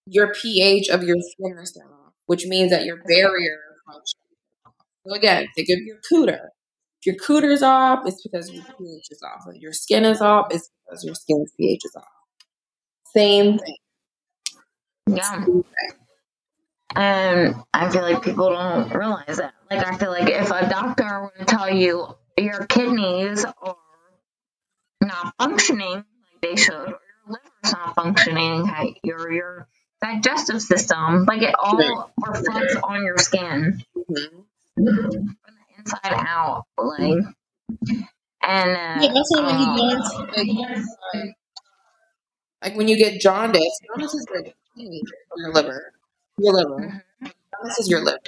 your 0.08 0.34
pH 0.34 0.90
of 0.90 1.04
your 1.04 1.18
skin 1.22 1.58
is 1.60 1.78
off, 1.78 2.14
which 2.28 2.46
means 2.46 2.72
that 2.72 2.86
your 2.86 2.98
barrier 3.08 3.60
function. 3.86 4.20
So 5.08 5.14
again, 5.16 5.48
think 5.56 5.70
of 5.70 5.80
your 5.80 5.98
cooter. 6.12 6.50
If 7.02 7.08
your 7.08 7.16
cooter's 7.16 7.64
off, 7.64 8.02
it's 8.06 8.22
because 8.22 8.52
your 8.52 8.64
pH 8.64 9.08
is 9.12 9.22
off. 9.24 9.44
If 9.54 9.62
your 9.62 9.74
skin 9.74 10.06
is 10.06 10.22
off, 10.22 10.48
it's 10.52 10.70
because 10.86 11.04
your 11.06 11.16
skin's 11.16 11.52
pH 11.58 11.82
is 11.86 11.96
off. 11.96 12.06
Same 13.16 13.58
thing. 13.60 13.76
Yeah. 15.08 15.46
And 16.96 17.56
I 17.74 17.90
feel 17.90 18.02
like 18.02 18.22
people 18.24 18.50
don't 18.50 18.94
realize 18.94 19.38
that. 19.38 19.54
Like, 19.70 19.86
I 19.86 19.98
feel 19.98 20.12
like 20.12 20.30
if 20.30 20.52
a 20.52 20.68
doctor 20.70 21.22
were 21.22 21.34
to 21.40 21.46
tell 21.46 21.74
you 21.74 22.08
your 22.38 22.66
kidneys 22.66 23.46
are 23.46 23.76
not 25.02 25.34
functioning 25.40 25.96
like 25.96 26.42
they 26.42 26.56
should, 26.56 26.74
or 26.76 26.86
your 26.88 27.00
liver's 27.28 27.72
not 27.74 27.96
functioning, 27.96 28.66
hey, 28.68 28.96
your 29.04 29.32
your 29.32 29.68
digestive 30.02 30.62
system, 30.62 31.26
like 31.26 31.42
it 31.42 31.56
all 31.60 32.12
reflects 32.26 32.76
on 32.84 33.04
your 33.04 33.18
skin 33.18 33.84
Mhm. 33.98 34.46
from 34.76 34.86
the 34.86 35.78
inside 35.80 36.14
out. 36.28 36.66
Like, 36.78 37.24
and 38.44 38.70
uh, 38.72 39.02
Yeah, 39.02 39.14
that's 39.14 39.32
why 39.32 39.46
when 39.46 39.60
you 39.60 39.66
go 39.66 39.88
um, 39.90 40.28
like, 40.36 40.50
um, 41.16 41.34
like 42.64 42.76
when 42.76 42.88
you 42.88 42.98
get 42.98 43.20
jaundice, 43.22 43.80
jaundice 43.88 44.14
is 44.14 44.28
like 44.34 44.56
your 44.76 45.54
liver. 45.54 45.94
Your 46.38 46.54
liver. 46.54 46.78
mhm, 46.80 47.02
Jaundice 47.56 47.80
is 47.80 47.90
your 47.90 48.04
liver. 48.04 48.20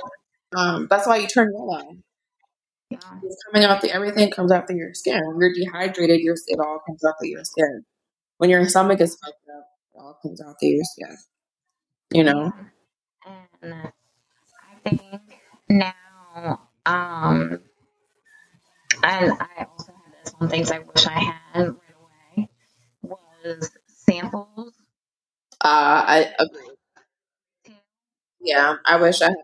Um, 0.55 0.87
that's 0.89 1.07
why 1.07 1.17
you 1.17 1.27
turn 1.27 1.53
yellow. 1.53 1.97
yeah. 2.89 2.99
It's 3.23 3.43
coming 3.51 3.67
out 3.67 3.81
the 3.81 3.91
everything 3.91 4.31
comes 4.31 4.51
out 4.51 4.67
through 4.67 4.77
your 4.77 4.93
skin. 4.93 5.21
When 5.27 5.39
you're 5.39 5.53
dehydrated, 5.53 6.21
your 6.21 6.35
it 6.47 6.59
all 6.59 6.79
comes 6.87 7.03
out 7.05 7.15
through 7.21 7.29
your 7.29 7.45
skin. 7.45 7.85
When 8.37 8.49
your 8.49 8.67
stomach 8.69 9.01
is 9.01 9.15
fucked 9.17 9.49
up, 9.57 9.67
it 9.95 9.99
all 9.99 10.19
comes 10.21 10.41
out 10.41 10.55
through 10.61 10.69
your 10.69 10.83
skin. 10.85 11.17
you 12.13 12.23
know. 12.23 12.51
And 13.61 13.73
I 13.73 14.89
think 14.89 15.01
now, 15.69 16.59
um, 16.85 17.61
and 19.03 19.31
I 19.39 19.67
also 19.71 19.93
had 19.93 20.13
this 20.25 20.33
one 20.37 20.49
things 20.49 20.71
I 20.71 20.79
wish 20.79 21.07
I 21.07 21.11
had 21.19 21.67
right 21.67 21.75
away 22.37 22.49
was 23.03 23.71
samples. 23.87 24.47
Uh, 25.63 26.03
I 26.07 26.33
agree. 26.39 26.75
Yeah, 28.41 28.75
I 28.85 28.97
wish 28.97 29.21
I 29.21 29.29
had. 29.29 29.35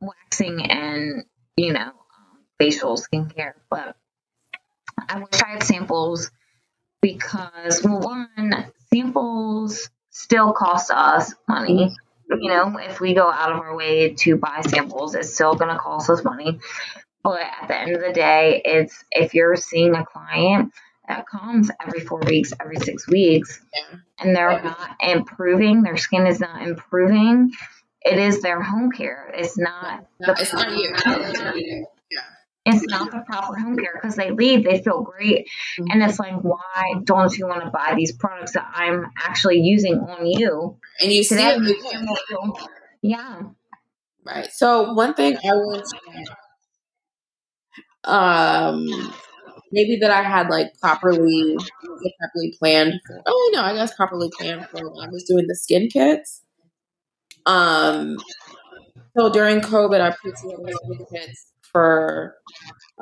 Waxing 0.00 0.70
and 0.70 1.24
you 1.56 1.72
know 1.72 1.92
facial 2.58 2.96
skincare, 2.96 3.54
but 3.70 3.96
I 5.08 5.18
wish 5.20 5.42
I 5.42 5.48
had 5.50 5.62
samples 5.62 6.30
because 7.02 7.82
well, 7.84 8.00
one 8.00 8.72
samples 8.92 9.90
still 10.10 10.52
cost 10.52 10.90
us 10.92 11.34
money. 11.48 11.94
You 12.30 12.50
know, 12.50 12.78
if 12.78 13.00
we 13.00 13.14
go 13.14 13.30
out 13.30 13.52
of 13.52 13.58
our 13.60 13.76
way 13.76 14.14
to 14.14 14.36
buy 14.36 14.62
samples, 14.66 15.14
it's 15.14 15.34
still 15.34 15.54
going 15.54 15.72
to 15.72 15.78
cost 15.78 16.10
us 16.10 16.24
money. 16.24 16.60
But 17.24 17.40
at 17.42 17.68
the 17.68 17.78
end 17.78 17.96
of 17.96 18.02
the 18.02 18.12
day, 18.12 18.62
it's 18.64 19.04
if 19.12 19.34
you're 19.34 19.56
seeing 19.56 19.94
a 19.94 20.04
client 20.06 20.72
that 21.08 21.26
comes 21.28 21.70
every 21.84 22.00
four 22.00 22.20
weeks, 22.20 22.52
every 22.60 22.76
six 22.76 23.06
weeks, 23.08 23.60
Yeah. 23.74 23.98
and 24.20 24.36
they're 24.36 24.62
not 24.62 24.96
improving, 25.00 25.82
their 25.82 25.96
skin 25.96 26.26
is 26.26 26.40
not 26.40 26.62
improving, 26.62 27.52
it 28.02 28.18
is 28.18 28.40
their 28.42 28.60
home 28.62 28.90
care. 28.92 29.30
It's 29.34 29.58
not 29.58 30.06
No, 30.20 30.34
it's 30.38 30.52
not 30.52 30.70
you. 30.76 30.94
Yeah. 32.10 32.20
it's 32.64 32.84
not 32.88 33.10
the 33.10 33.20
proper 33.26 33.56
home 33.58 33.76
care 33.76 33.92
because 33.94 34.16
they 34.16 34.30
leave, 34.30 34.64
they 34.64 34.80
feel 34.82 35.02
great, 35.02 35.48
and 35.78 36.02
it's 36.02 36.18
like, 36.18 36.34
why 36.42 36.94
don't 37.04 37.36
you 37.36 37.46
want 37.46 37.64
to 37.64 37.70
buy 37.70 37.94
these 37.96 38.12
products 38.12 38.52
that 38.52 38.70
I'm 38.74 39.06
actually 39.16 39.60
using 39.60 39.98
on 40.00 40.26
you 40.26 40.76
And 41.00 41.12
you 41.12 41.22
see 41.24 41.36
today? 41.36 41.54
it 41.54 41.60
makes 41.60 41.92
you 41.92 42.16
feel- 42.28 42.58
Yeah, 43.02 43.42
Right. 44.24 44.50
So 44.52 44.92
one 44.92 45.14
thing 45.14 45.36
I 45.36 45.54
want 45.54 45.86
would 46.08 46.26
um 48.04 49.12
maybe 49.76 49.98
that 50.00 50.10
I 50.10 50.24
had 50.24 50.50
like 50.50 50.68
properly 50.80 51.56
properly 52.20 52.56
planned 52.58 52.94
for 53.06 53.22
oh 53.26 53.50
no, 53.54 53.62
I 53.62 53.74
guess 53.74 53.94
properly 53.94 54.30
planned 54.36 54.66
for 54.68 54.90
when 54.90 55.08
I 55.08 55.10
was 55.10 55.24
doing 55.24 55.46
the 55.48 55.56
skin 55.56 55.88
kits. 55.88 56.42
Um 57.46 58.16
so 59.16 59.30
during 59.30 59.60
COVID 59.60 60.00
I 60.00 60.10
put 60.10 60.36
together 60.36 60.72
skin 60.84 61.06
kits 61.12 61.52
for 61.72 62.36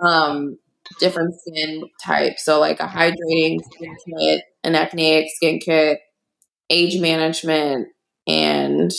um 0.03 0.59
different 1.01 1.35
skin 1.41 1.85
types. 2.05 2.45
So 2.45 2.61
like 2.61 2.81
a 2.81 2.87
hydrating 2.87 3.61
skin 3.75 3.97
kit, 4.19 4.45
an 4.65 4.75
acneic 4.75 5.27
skin 5.37 5.61
kit, 5.61 6.01
age 6.71 7.01
management, 7.01 7.89
and 8.27 8.93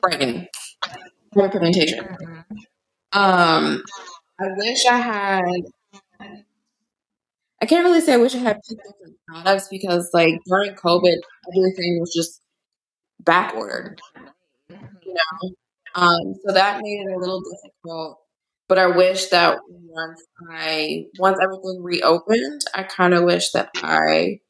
brightening, 0.00 0.46
hyperpigmentation. 1.34 2.16
Mhm. 2.18 2.44
Um, 3.12 3.82
I 4.42 4.48
wish 4.56 4.84
I 4.86 4.98
had. 4.98 5.44
I 7.60 7.66
can't 7.66 7.84
really 7.84 8.00
say 8.00 8.14
I 8.14 8.16
wish 8.16 8.34
I 8.34 8.38
had 8.38 8.60
two 8.68 8.76
different 8.76 9.16
products 9.28 9.68
because, 9.70 10.10
like, 10.12 10.34
during 10.46 10.74
COVID, 10.74 11.18
everything 11.56 11.98
was 12.00 12.12
just 12.14 12.40
back 13.20 13.54
ordered. 13.54 14.00
You 15.04 15.14
know, 15.14 15.54
um, 15.94 16.34
so 16.46 16.52
that 16.54 16.80
made 16.82 17.06
it 17.06 17.12
a 17.14 17.18
little 17.18 17.42
difficult. 17.42 18.18
But 18.68 18.78
I 18.78 18.86
wish 18.86 19.26
that 19.26 19.58
once 19.68 20.22
I 20.50 21.06
once 21.18 21.38
everything 21.42 21.82
reopened, 21.82 22.62
I 22.74 22.84
kind 22.84 23.12
of 23.14 23.24
wish 23.24 23.50
that 23.50 23.70
I 23.82 24.40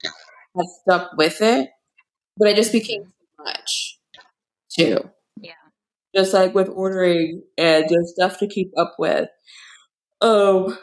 had 0.56 0.66
stuck 0.82 1.12
with 1.16 1.42
it. 1.42 1.70
But 2.38 2.48
it 2.50 2.56
just 2.56 2.72
became 2.72 3.04
too 3.04 3.44
much, 3.44 3.98
too 4.70 5.10
yeah, 5.40 5.52
just 6.16 6.34
like 6.34 6.54
with 6.54 6.68
ordering 6.70 7.42
and 7.58 7.86
just 7.88 8.14
stuff 8.14 8.38
to 8.40 8.48
keep 8.48 8.72
up 8.78 8.96
with. 8.98 9.28
Um, 10.22 10.78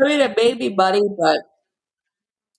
I 0.00 0.08
mean, 0.08 0.34
made 0.36 0.58
me 0.58 0.70
money, 0.74 1.02
but 1.18 1.38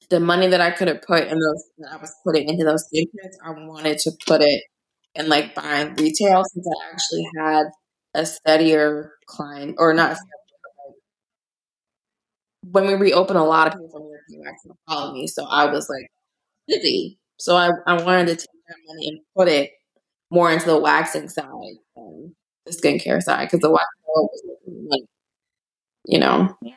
the 0.09 0.19
money 0.19 0.47
that 0.47 0.61
I 0.61 0.71
could 0.71 0.87
have 0.87 1.01
put 1.01 1.23
in 1.27 1.39
those 1.39 1.63
that 1.79 1.93
I 1.93 1.97
was 1.97 2.13
putting 2.23 2.49
into 2.49 2.63
those 2.65 2.85
skin 2.87 3.05
I 3.43 3.51
wanted 3.51 3.97
to 3.99 4.11
put 4.27 4.41
it 4.41 4.63
in 5.15 5.29
like 5.29 5.55
buying 5.55 5.95
retail 5.95 6.43
since 6.45 6.67
I 6.67 6.91
actually 6.93 7.25
had 7.39 7.63
a 8.13 8.25
steadier 8.25 9.13
client 9.27 9.75
or 9.79 9.93
not. 9.93 10.17
When 12.71 12.87
we 12.87 12.93
reopened, 12.95 13.37
a 13.37 13.43
lot 13.43 13.67
of 13.67 13.73
people 13.79 14.09
back 14.43 14.55
to 14.63 14.73
follow 14.87 15.13
me, 15.13 15.27
so 15.27 15.45
I 15.45 15.65
was 15.65 15.89
like 15.89 16.07
busy. 16.67 17.19
So 17.39 17.55
I, 17.57 17.71
I 17.87 18.01
wanted 18.03 18.27
to 18.27 18.35
take 18.37 18.47
that 18.69 18.77
money 18.87 19.09
and 19.09 19.19
put 19.37 19.49
it 19.49 19.71
more 20.31 20.51
into 20.51 20.67
the 20.67 20.79
waxing 20.79 21.29
side 21.29 21.47
than 21.95 22.35
the 22.65 22.73
skincare 22.73 23.21
side 23.21 23.45
because 23.47 23.61
the 23.61 23.71
waxing 23.71 24.03
was 24.07 24.43
money, 24.67 25.07
you 26.05 26.19
know. 26.19 26.57
yeah. 26.61 26.73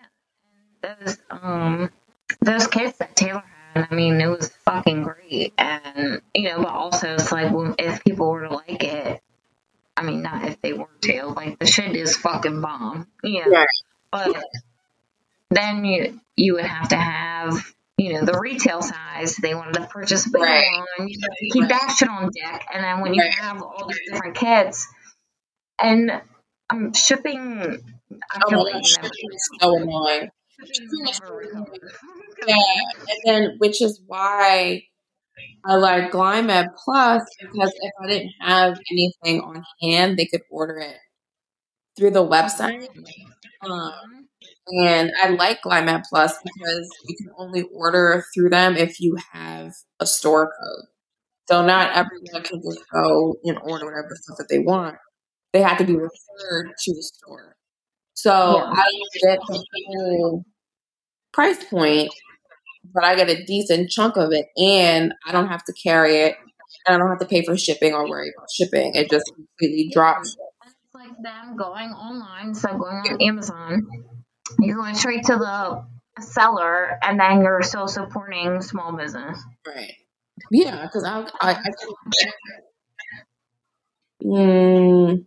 And 0.82 0.98
those 1.06 1.18
um 1.30 1.90
those 2.40 2.66
kids 2.68 2.98
that 2.98 3.16
Taylor 3.16 3.44
had, 3.74 3.88
I 3.90 3.94
mean, 3.94 4.20
it 4.20 4.26
was 4.28 4.48
fucking 4.64 5.02
great, 5.04 5.54
and 5.58 6.22
you 6.34 6.44
know, 6.50 6.58
but 6.58 6.68
also 6.72 7.14
it's 7.14 7.32
like 7.32 7.52
when, 7.52 7.74
if 7.78 8.04
people 8.04 8.30
were 8.30 8.48
to 8.48 8.54
like 8.54 8.84
it, 8.84 9.20
I 9.96 10.02
mean, 10.02 10.22
not 10.22 10.44
if 10.46 10.60
they 10.62 10.72
were 10.74 10.88
to, 11.02 11.26
like 11.26 11.58
the 11.58 11.66
shit 11.66 11.96
is 11.96 12.16
fucking 12.16 12.60
bomb, 12.60 13.08
yeah. 13.24 13.64
But 14.12 14.36
then 15.50 15.84
you 15.84 16.20
you 16.36 16.54
would 16.54 16.64
have 16.66 16.90
to 16.90 16.96
have 16.96 17.54
you 17.98 18.14
know 18.14 18.24
the 18.24 18.38
retail 18.38 18.82
size 18.82 19.36
they 19.36 19.54
wanted 19.54 19.74
to 19.74 19.86
purchase 19.86 20.26
a 20.26 20.30
big 20.30 20.42
Right. 20.42 20.84
one. 20.98 21.08
You 21.08 21.18
have 21.22 21.30
to 21.38 21.50
keep 21.50 21.68
that 21.68 21.96
shit 21.98 22.08
on 22.08 22.30
deck, 22.30 22.66
and 22.74 22.84
then 22.84 23.00
when 23.00 23.14
you 23.14 23.22
Right. 23.22 23.34
have 23.34 23.62
all 23.62 23.88
these 23.88 24.00
different 24.10 24.36
kits, 24.36 24.86
and 25.78 26.22
I'm 26.70 26.92
shipping. 26.94 27.78
I 28.32 28.40
Oh 28.46 28.50
my 28.50 28.62
like 28.62 28.72
gosh, 29.02 29.10
so 29.60 29.76
annoying. 29.78 30.30
shipping. 30.60 31.66
Yeah, 32.46 32.54
and 33.08 33.18
then 33.24 33.56
which 33.58 33.82
is 33.82 34.00
why 34.06 34.82
I 35.64 35.76
like 35.76 36.12
Glymed 36.12 36.68
Plus 36.84 37.22
because 37.40 37.72
if 37.80 37.92
I 38.02 38.06
didn't 38.08 38.32
have 38.40 38.78
anything 38.90 39.40
on 39.42 39.64
hand, 39.82 40.18
they 40.18 40.26
could 40.26 40.42
order 40.50 40.78
it 40.78 40.96
through 41.96 42.10
the 42.10 42.26
website. 42.26 42.88
Um, 43.68 44.28
and 44.68 45.12
I 45.22 45.30
like 45.30 45.62
Glymed 45.62 46.04
Plus 46.10 46.34
because 46.44 46.88
you 47.06 47.16
can 47.16 47.32
only 47.38 47.62
order 47.74 48.24
through 48.34 48.50
them 48.50 48.76
if 48.76 49.00
you 49.00 49.16
have 49.32 49.72
a 50.00 50.06
store 50.06 50.46
code. 50.46 50.86
So 51.48 51.64
not 51.66 51.90
everyone 51.90 52.44
can 52.44 52.62
just 52.62 52.80
go 52.92 53.36
and 53.44 53.58
order 53.62 53.86
whatever 53.86 54.10
stuff 54.14 54.38
that 54.38 54.48
they 54.50 54.58
want. 54.60 54.96
They 55.56 55.62
have 55.62 55.78
to 55.78 55.84
be 55.84 55.94
referred 55.94 56.74
to 56.78 56.94
the 56.94 57.02
store. 57.02 57.56
So 58.12 58.58
Yeah. 58.58 58.72
I 58.76 58.90
get 59.22 59.38
the 59.48 59.64
whole 59.86 60.44
price 61.32 61.64
point, 61.64 62.12
but 62.92 63.04
I 63.04 63.14
get 63.14 63.30
a 63.30 63.42
decent 63.42 63.88
chunk 63.88 64.18
of 64.18 64.32
it, 64.32 64.48
and 64.58 65.14
I 65.26 65.32
don't 65.32 65.48
have 65.48 65.64
to 65.64 65.72
carry 65.72 66.16
it, 66.16 66.36
and 66.86 66.94
I 66.94 66.98
don't 66.98 67.08
have 67.08 67.20
to 67.20 67.26
pay 67.26 67.42
for 67.42 67.56
shipping 67.56 67.94
or 67.94 68.06
worry 68.06 68.34
about 68.36 68.50
shipping. 68.50 68.94
It 68.94 69.08
just 69.08 69.32
completely 69.34 69.88
drops. 69.90 70.36
It's 70.66 70.74
like 70.94 71.16
them 71.22 71.56
going 71.56 71.92
online, 71.92 72.54
so 72.54 72.68
going 72.76 72.96
on 72.98 73.22
Amazon. 73.22 73.86
You're 74.58 74.76
going 74.76 74.94
straight 74.94 75.24
to 75.24 75.36
the 75.36 76.22
seller, 76.22 76.98
and 77.02 77.18
then 77.18 77.40
you're 77.40 77.62
still 77.62 77.88
supporting 77.88 78.60
small 78.60 78.94
business. 78.94 79.42
Right. 79.66 79.94
Yeah, 80.50 80.82
because 80.82 81.04
I, 81.04 81.26
I, 81.40 81.52
I 81.54 81.62
mm, 84.22 85.24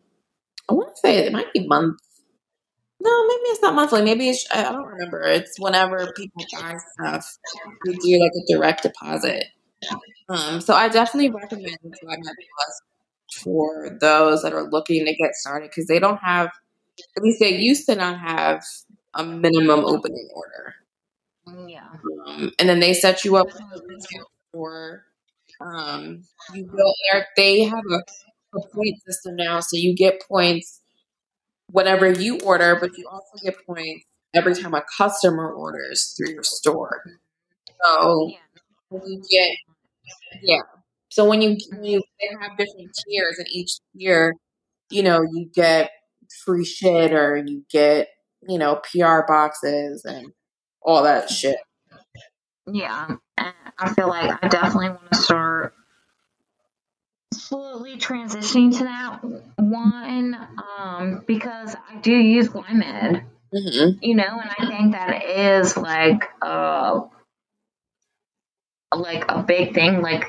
I 0.70 0.74
want 0.74 0.96
to 0.96 1.00
say 1.00 1.18
it 1.18 1.34
might 1.34 1.52
be 1.54 1.68
month. 1.68 2.00
No, 3.02 3.28
maybe 3.28 3.42
it's 3.46 3.62
not 3.62 3.76
monthly. 3.76 4.02
Maybe 4.02 4.30
it's 4.30 4.46
I 4.54 4.64
don't 4.64 4.86
remember. 4.86 5.22
It's 5.22 5.58
whenever 5.58 6.12
people 6.16 6.44
buy 6.54 6.78
stuff, 6.94 7.38
we 7.86 7.96
do 7.96 8.20
like 8.20 8.32
a 8.32 8.54
direct 8.54 8.84
deposit. 8.84 9.46
Um, 10.28 10.62
so 10.62 10.74
I 10.74 10.90
definitely 10.90 11.32
recommend 11.32 11.78
Plus 11.82 12.82
for 13.34 13.98
those 14.02 14.42
that 14.44 14.54
are 14.54 14.70
looking 14.70 15.06
to 15.06 15.16
get 15.16 15.34
started 15.36 15.70
because 15.70 15.88
they 15.88 16.00
don't 16.00 16.18
have, 16.18 16.50
at 17.16 17.24
least 17.24 17.40
they 17.40 17.56
used 17.56 17.86
to 17.88 17.96
not 17.96 18.20
have 18.20 18.62
a 19.14 19.24
minimum 19.24 19.86
opening 19.86 20.28
order. 20.36 20.76
Yeah. 21.68 21.88
Um, 22.28 22.52
and 22.60 22.70
then 22.70 22.80
they 22.80 22.94
set 22.94 23.24
you 23.24 23.38
up 23.38 23.48
with 23.48 23.56
a 23.56 23.82
retail 23.88 24.26
store. 24.50 25.06
Um, 25.62 26.24
you 26.54 26.66
go 26.66 26.94
there. 27.12 27.28
They 27.36 27.64
have 27.64 27.84
a, 27.92 28.04
a 28.56 28.60
point 28.76 28.96
system 29.06 29.36
now, 29.36 29.60
so 29.60 29.78
you 29.78 29.96
get 29.96 30.22
points 30.28 30.82
whenever 31.72 32.12
you 32.12 32.40
order, 32.42 32.78
but 32.80 32.98
you 32.98 33.08
also 33.10 33.38
get 33.44 33.56
points 33.66 34.06
every 34.34 34.56
time 34.56 34.74
a 34.74 34.84
customer 34.98 35.52
orders 35.52 36.14
through 36.18 36.34
your 36.34 36.44
store. 36.44 37.04
So 37.84 38.30
Yeah. 38.32 38.38
when 38.90 39.02
you 39.08 39.22
get 39.30 39.58
yeah, 40.42 40.62
so 41.10 41.28
when 41.28 41.42
you 41.42 41.58
when 41.72 41.84
you 41.84 42.02
they 42.22 42.28
have 42.42 42.58
different 42.58 42.92
tiers, 43.08 43.38
and 43.40 43.48
each 43.52 43.80
tier, 43.98 44.36
you 44.92 45.04
know, 45.04 45.22
you 45.22 45.50
get 45.54 45.92
free 46.46 46.66
shit 46.66 47.14
or 47.14 47.38
you 47.38 47.64
get 47.72 48.10
you 48.48 48.58
know 48.58 48.82
PR 48.92 49.22
boxes 49.28 50.06
and 50.06 50.34
all 50.82 51.04
that 51.04 51.30
shit. 51.30 51.58
Yeah. 52.68 53.16
And 53.38 53.54
I 53.78 53.94
feel 53.94 54.10
like 54.10 54.44
I 54.44 54.48
definitely 54.48 54.90
want 54.90 55.12
to 55.12 55.18
start 55.18 55.74
slowly 57.34 57.98
transitioning 57.98 58.78
to 58.78 58.84
that 58.86 59.20
one 59.58 60.36
um, 60.78 61.24
because 61.28 61.76
I 61.90 61.98
do 61.98 62.14
use 62.14 62.50
Glymed, 62.50 63.24
Mm-hmm. 63.52 63.98
you 64.04 64.14
know, 64.16 64.24
and 64.40 64.50
I 64.60 64.68
think 64.68 64.92
that 64.92 65.24
is 65.26 65.76
like 65.76 66.24
a 66.44 67.02
like 68.96 69.26
a 69.28 69.42
big 69.42 69.74
thing, 69.74 70.02
like 70.02 70.24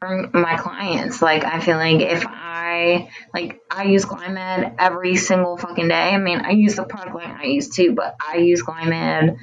for 0.00 0.28
my 0.34 0.56
clients. 0.58 1.22
Like 1.22 1.44
I 1.44 1.60
feel 1.60 1.78
like 1.78 2.00
if 2.02 2.24
I 2.26 3.08
like 3.32 3.62
I 3.70 3.84
use 3.84 4.04
Glymed 4.04 4.74
every 4.78 5.16
single 5.16 5.56
fucking 5.56 5.88
day. 5.88 5.94
I 5.94 6.18
mean, 6.18 6.40
I 6.40 6.50
use 6.50 6.76
the 6.76 6.84
product 6.84 7.14
line 7.16 7.34
I 7.40 7.44
use 7.44 7.70
too, 7.70 7.94
but 7.94 8.16
I 8.20 8.36
use 8.36 8.62
Glymed 8.62 9.38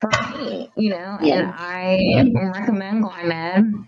for 0.00 0.10
me, 0.36 0.70
you 0.76 0.90
know, 0.90 1.18
Yeah. 1.20 1.40
and 1.40 1.52
I 1.56 2.50
recommend 2.52 3.02
Glymed. 3.04 3.86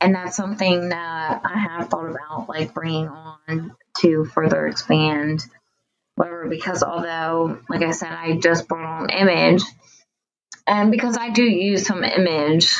And 0.00 0.14
that's 0.14 0.36
something 0.36 0.90
that 0.90 1.40
I 1.44 1.58
have 1.58 1.88
thought 1.88 2.10
about 2.10 2.48
like 2.48 2.72
bringing 2.72 3.08
on 3.08 3.72
to 3.98 4.24
further 4.24 4.66
expand 4.66 5.44
whatever 6.14 6.48
because 6.48 6.82
although 6.82 7.60
like 7.68 7.82
I 7.82 7.92
said 7.92 8.12
I 8.12 8.36
just 8.38 8.68
brought 8.68 9.02
on 9.02 9.10
image 9.10 9.62
and 10.66 10.90
because 10.90 11.16
I 11.16 11.30
do 11.30 11.44
use 11.44 11.86
some 11.86 12.04
image 12.04 12.76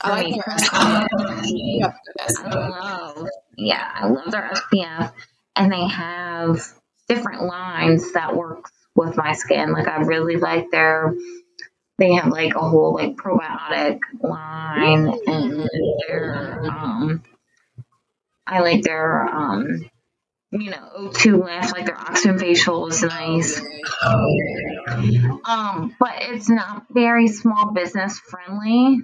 I 0.00 0.10
like 0.10 0.26
me 0.26 0.32
their 0.32 0.56
SPF. 0.56 1.08
You 1.46 1.84
have 1.84 1.94
good 2.04 2.54
I 2.54 2.68
love 2.68 3.28
yeah, 3.56 3.90
I 3.94 4.06
love 4.08 4.30
their 4.30 4.50
SPF 4.52 5.12
and 5.56 5.72
they 5.72 5.86
have 5.86 6.66
different 7.08 7.44
lines 7.44 8.12
that 8.12 8.36
work 8.36 8.68
with 8.94 9.16
my 9.16 9.32
skin. 9.32 9.72
Like 9.72 9.88
I 9.88 10.02
really 10.02 10.36
like 10.36 10.70
their 10.70 11.14
they 12.02 12.14
have 12.14 12.32
like 12.32 12.56
a 12.56 12.58
whole 12.58 12.94
like 12.94 13.14
probiotic 13.14 14.00
line 14.20 15.14
and 15.26 15.70
their 16.08 16.60
um 16.64 17.22
I 18.44 18.58
like 18.58 18.82
their 18.82 19.22
um 19.22 19.88
you 20.50 20.70
know 20.70 20.88
O2 20.98 21.44
lift 21.44 21.72
like 21.72 21.86
their 21.86 21.96
oxygen 21.96 22.40
facial 22.40 22.88
is 22.88 23.04
nice. 23.04 23.60
Um 25.44 25.94
but 26.00 26.14
it's 26.22 26.48
not 26.48 26.86
very 26.90 27.28
small 27.28 27.70
business 27.70 28.18
friendly. 28.18 28.98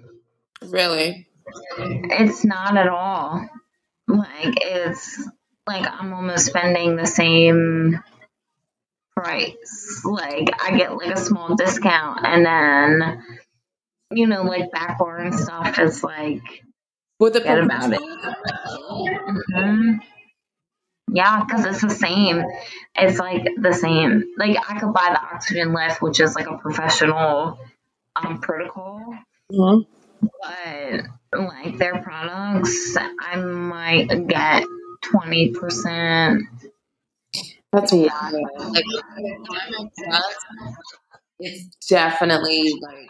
Really? 0.61 1.29
It's 1.79 2.45
not 2.45 2.77
at 2.77 2.89
all. 2.89 3.49
Like 4.09 4.59
it's 4.61 5.25
like 5.69 5.87
I'm 5.89 6.13
almost 6.13 6.47
spending 6.47 6.97
the 6.97 7.07
same 7.07 8.03
price. 9.23 10.03
Like 10.05 10.49
I 10.63 10.77
get 10.77 10.97
like 10.97 11.15
a 11.17 11.21
small 11.21 11.55
discount 11.57 12.21
and 12.25 12.47
then 12.47 13.25
you 14.11 14.27
know 14.27 14.43
like 14.43 14.71
backbar 14.71 15.21
and 15.21 15.35
stuff 15.35 15.79
is 15.79 16.03
like 16.05 16.43
With 17.19 17.35
the 17.35 17.41
Forget 17.41 17.59
about 17.65 17.93
it. 17.93 18.01
mhm. 19.55 20.01
yeah, 21.11 21.45
because 21.45 21.65
it's 21.67 21.81
the 21.83 21.91
same. 21.91 22.45
It's 22.95 23.19
like 23.19 23.47
the 23.61 23.73
same. 23.73 24.25
Like 24.37 24.57
I 24.69 24.79
could 24.79 24.93
buy 24.93 25.09
the 25.11 25.21
oxygen 25.21 25.73
lift, 25.75 26.03
which 26.03 26.21
is 26.21 26.35
like 26.35 26.47
a 26.47 26.59
professional 26.59 27.59
um 28.17 28.41
protocol, 28.41 29.15
Mhm. 29.53 29.87
but 30.21 31.03
like 31.39 31.79
their 31.79 32.03
products, 32.03 32.97
I 32.99 33.37
might 33.37 34.27
get 34.29 34.65
twenty 35.03 35.51
percent. 35.51 36.43
That's 37.73 37.93
wild. 37.93 38.11
Like, 38.33 38.85
it's 41.41 41.65
definitely 41.89 42.73
like 42.81 43.09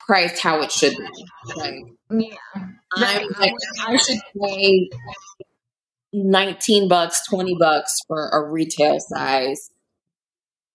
priced 0.00 0.42
how 0.42 0.60
it 0.62 0.72
should 0.72 0.96
be. 0.96 1.08
Like, 1.56 1.74
Yeah, 2.10 2.36
I'm 2.94 3.28
like, 3.40 3.52
I 3.86 3.96
should 3.96 4.18
pay 4.42 4.90
19 6.12 6.88
bucks, 6.88 7.26
20 7.28 7.56
bucks 7.58 7.98
for 8.06 8.28
a 8.30 8.42
retail 8.50 8.98
size 9.00 9.70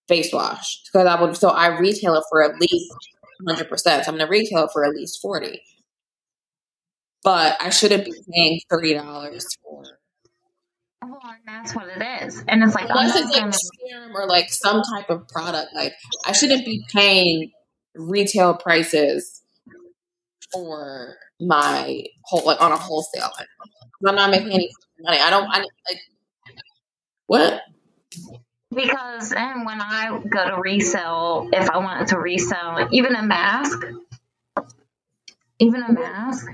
face 0.07 0.31
wash. 0.33 0.81
Because 0.85 1.07
I 1.07 1.21
would, 1.21 1.35
so 1.37 1.49
I 1.49 1.77
retail 1.77 2.15
it 2.15 2.23
for 2.29 2.43
at 2.43 2.59
least 2.59 2.93
100%. 3.47 4.05
So 4.05 4.11
I'm 4.11 4.17
going 4.17 4.27
to 4.27 4.31
retail 4.31 4.65
it 4.65 4.71
for 4.73 4.85
at 4.85 4.91
least 4.91 5.21
40 5.21 5.61
But 7.23 7.57
I 7.61 7.69
shouldn't 7.69 8.05
be 8.05 8.13
paying 8.33 8.61
$30 8.71 9.45
for 9.63 9.83
well, 11.09 11.21
and 11.23 11.41
that's 11.45 11.75
what 11.75 11.87
it 11.87 12.23
is. 12.23 12.43
And 12.47 12.63
it's 12.63 12.75
like 12.75 12.89
Unless 12.89 13.15
it's 13.15 13.37
like 13.37 13.53
serum 13.53 14.15
or 14.15 14.27
like 14.27 14.49
some 14.51 14.81
type 14.83 15.09
of 15.09 15.27
product. 15.27 15.73
Like 15.73 15.93
I 16.25 16.31
shouldn't 16.31 16.65
be 16.65 16.83
paying 16.93 17.51
retail 17.95 18.55
prices 18.55 19.41
for 20.51 21.15
my 21.39 22.05
whole 22.23 22.45
like 22.45 22.61
on 22.61 22.71
a 22.71 22.77
wholesale. 22.77 23.29
I'm 24.05 24.15
not 24.15 24.29
making 24.29 24.51
any 24.51 24.69
money. 24.99 25.19
I 25.19 25.29
don't. 25.29 25.47
I 25.47 25.59
like 25.59 26.01
what? 27.27 27.61
Because 28.73 29.29
then 29.29 29.65
when 29.65 29.79
I 29.81 30.19
go 30.27 30.49
to 30.49 30.61
resell, 30.61 31.49
if 31.53 31.69
I 31.69 31.77
wanted 31.77 32.07
to 32.07 32.19
resell 32.19 32.87
even 32.91 33.15
a 33.15 33.21
mask, 33.21 33.79
even 35.59 35.83
a 35.83 35.91
mask, 35.91 36.47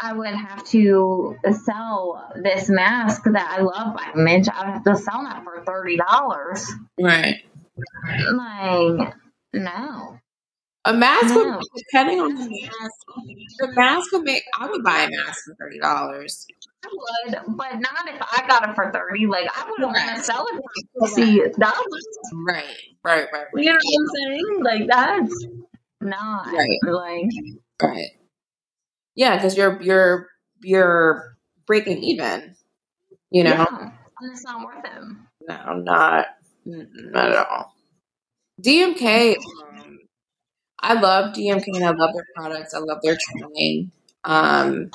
I 0.00 0.12
would 0.12 0.28
have 0.34 0.64
to 0.68 1.36
sell 1.64 2.32
this 2.36 2.68
mask 2.68 3.22
that 3.24 3.56
I 3.58 3.62
love 3.62 3.96
by 3.96 4.12
Image. 4.14 4.48
I 4.48 4.64
would 4.64 4.74
have 4.74 4.84
to 4.84 4.96
sell 4.96 5.22
that 5.24 5.42
for 5.44 5.62
thirty 5.64 5.96
dollars. 5.96 6.70
Right. 7.00 7.42
Like, 8.32 9.14
no, 9.52 10.18
A 10.84 10.92
mask 10.92 11.34
no. 11.34 11.56
would 11.56 11.64
depending 11.76 12.20
on 12.20 12.34
the 12.34 12.48
mask. 12.48 12.92
The 13.58 13.72
mask 13.74 14.12
would 14.12 14.22
make. 14.22 14.42
I 14.58 14.68
would 14.68 14.82
buy 14.84 15.02
a 15.02 15.10
mask 15.10 15.44
for 15.46 15.54
thirty 15.60 15.78
dollars. 15.80 16.46
I 16.84 16.88
would, 16.92 17.56
but 17.56 17.74
not 17.80 18.08
if 18.08 18.20
I 18.22 18.46
got 18.46 18.68
it 18.68 18.74
for 18.76 18.90
thirty. 18.92 19.26
Like, 19.26 19.48
I 19.54 19.68
wouldn't 19.70 19.88
want 19.88 20.16
to 20.16 20.22
sell 20.22 20.46
it 20.52 20.54
for 20.56 21.08
sixty 21.08 21.38
dollars. 21.58 22.06
Right. 22.32 22.64
Right. 23.04 23.26
Right. 23.32 23.46
You 23.56 23.72
know 23.72 23.78
what 23.82 24.00
I'm 24.00 24.08
saying? 24.16 24.62
Like, 24.62 24.88
that's 24.88 25.46
not 26.00 26.46
Right. 26.46 26.78
like. 26.84 27.30
Right. 27.82 28.10
Yeah, 29.18 29.34
because 29.34 29.56
you're 29.56 29.82
you're 29.82 30.28
you're 30.62 31.36
breaking 31.66 32.04
even. 32.04 32.54
You 33.30 33.42
know. 33.42 33.50
Yeah, 33.50 33.66
and 34.20 34.32
it's 34.32 34.44
not 34.44 34.64
worth 34.64 34.84
it. 34.84 35.02
No, 35.48 35.74
not 35.74 36.26
not 36.64 37.30
at 37.32 37.46
all. 37.48 37.74
DMK, 38.62 39.36
um, 39.36 39.98
I 40.78 41.00
love 41.00 41.34
DMK 41.34 41.74
and 41.74 41.84
I 41.84 41.90
love 41.90 42.14
their 42.14 42.26
products. 42.36 42.74
I 42.74 42.78
love 42.78 43.00
their 43.02 43.18
training. 43.20 43.90
Um, 44.22 44.90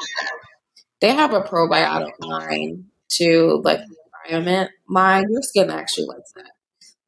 they 1.01 1.13
have 1.13 1.33
a 1.33 1.41
probiotic 1.41 2.13
line 2.19 2.85
to 3.15 3.61
like 3.65 3.79
the 3.79 3.95
environment. 4.29 4.71
My 4.87 5.25
your 5.29 5.41
skin 5.41 5.69
actually 5.69 6.05
likes 6.05 6.31
that. 6.37 6.51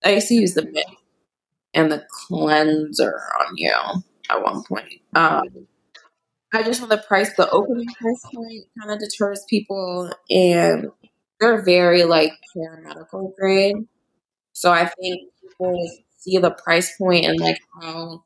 I 0.04 0.16
used 0.16 0.28
to 0.28 0.36
use 0.36 0.54
the 0.54 0.64
mint 0.64 0.86
and 1.74 1.90
the 1.90 2.06
cleanser 2.28 3.22
on 3.40 3.54
you 3.56 3.74
at 4.30 4.44
one 4.44 4.64
point. 4.64 5.02
Um, 5.16 5.68
I 6.56 6.64
just 6.64 6.80
want 6.82 6.92
the 6.92 6.98
price, 6.98 7.34
the 7.36 7.50
opening 7.50 7.88
price 7.88 8.22
point 8.34 8.66
kind 8.80 8.92
of 8.92 9.00
deters 9.00 9.44
people, 9.50 10.12
and 10.30 10.90
they're 11.40 11.64
very 11.64 12.04
like 12.04 12.32
paramedical 12.56 13.36
grade. 13.36 13.76
So 14.54 14.72
I 14.72 14.86
think 14.86 15.22
people 15.42 15.90
see 16.18 16.38
the 16.38 16.52
price 16.52 16.98
point 16.98 17.26
and 17.26 17.40
like 17.40 17.60
how 17.82 18.24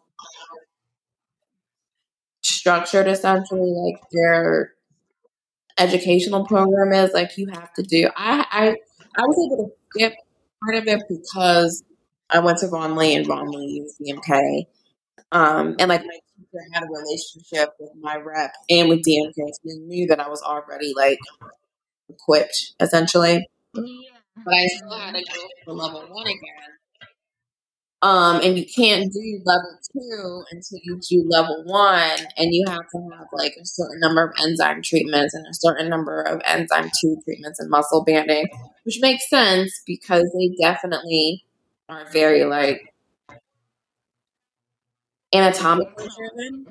structured 2.42 3.08
essentially 3.08 3.72
like 3.72 4.02
their 4.12 4.74
educational 5.78 6.46
program 6.46 6.94
is. 6.94 7.14
Like 7.14 7.38
you 7.38 7.48
have 7.52 7.74
to 7.74 7.84
do. 7.84 8.10
I 8.16 8.46
I 8.52 8.76
I 9.18 9.22
was 9.24 9.52
able 9.52 9.66
to 9.66 9.74
skip 9.92 10.14
part 10.64 10.76
of 10.76 10.88
it 10.88 11.04
because 11.10 11.84
I 12.30 12.40
went 12.40 12.60
to 12.60 12.68
Von 12.68 12.96
Lee 12.96 13.16
and 13.16 13.26
Von 13.26 13.50
Lee 13.50 13.88
DMK. 14.00 14.66
Um, 15.32 15.76
and 15.80 15.90
like 15.90 16.04
my 16.04 16.20
teacher 16.52 16.64
had 16.74 16.84
a 16.84 16.88
relationship 16.88 17.74
with 17.80 17.92
my 18.00 18.16
rep 18.16 18.54
and 18.70 18.90
with 18.90 19.00
DMK, 19.00 19.34
so 19.36 19.60
they 19.66 19.76
knew 19.76 20.08
that 20.08 20.20
I 20.20 20.30
was 20.30 20.42
already 20.42 20.94
like 20.96 21.20
equipped 22.10 22.74
essentially. 22.80 23.48
Yeah. 23.74 23.84
But 24.46 24.54
I 24.54 24.68
still 24.68 24.92
had 24.92 25.16
to 25.16 25.24
go 25.24 25.42
for 25.66 25.74
level 25.74 26.06
one 26.10 26.28
again. 26.28 26.80
Um, 28.02 28.40
and 28.42 28.58
you 28.58 28.66
can't 28.66 29.12
do 29.12 29.42
level 29.44 29.78
two 29.92 30.44
until 30.52 30.80
you 30.84 31.02
do 31.10 31.26
level 31.28 31.64
one, 31.66 32.20
and 32.38 32.54
you 32.54 32.64
have 32.68 32.88
to 32.96 33.10
have 33.18 33.28
like 33.34 33.54
a 33.62 33.66
certain 33.66 34.00
number 34.00 34.24
of 34.24 34.34
enzyme 34.42 34.82
treatments 34.82 35.34
and 35.34 35.46
a 35.46 35.54
certain 35.54 35.90
number 35.90 36.22
of 36.22 36.42
enzyme 36.46 36.90
two 37.02 37.18
treatments 37.26 37.60
and 37.60 37.70
muscle 37.70 38.06
banding, 38.06 38.48
which 38.84 39.00
makes 39.02 39.30
sense 39.30 39.82
because 39.86 40.24
they 40.34 40.56
definitely 40.62 41.44
are 41.90 42.06
very 42.14 42.46
like 42.46 42.94
anatomically 45.34 46.08
driven. 46.18 46.68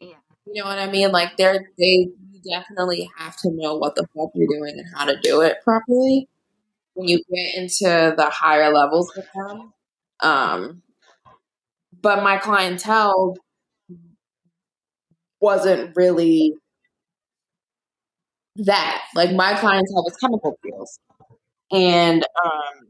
Yeah. 0.00 0.14
You 0.46 0.62
know 0.62 0.68
what 0.68 0.78
I 0.78 0.90
mean? 0.90 1.12
Like 1.12 1.36
they're 1.36 1.68
they 1.78 2.08
you 2.32 2.40
definitely 2.44 3.10
have 3.16 3.36
to 3.38 3.50
know 3.52 3.76
what 3.76 3.94
the 3.94 4.06
fuck 4.14 4.30
you're 4.34 4.48
doing 4.48 4.78
and 4.78 4.86
how 4.94 5.04
to 5.04 5.18
do 5.20 5.40
it 5.40 5.58
properly 5.64 6.28
when 6.94 7.08
you 7.08 7.20
get 7.32 7.54
into 7.56 8.14
the 8.16 8.30
higher 8.30 8.72
levels 8.72 9.12
with 9.16 9.26
them. 9.34 9.72
Um, 10.20 10.82
but 12.00 12.22
my 12.22 12.38
clientele 12.38 13.36
wasn't 15.40 15.94
really 15.96 16.54
that. 18.56 19.02
Like 19.14 19.32
my 19.32 19.54
clientele 19.54 20.04
was 20.04 20.16
chemical 20.16 20.58
peels. 20.64 20.98
And 21.72 22.24
um, 22.44 22.88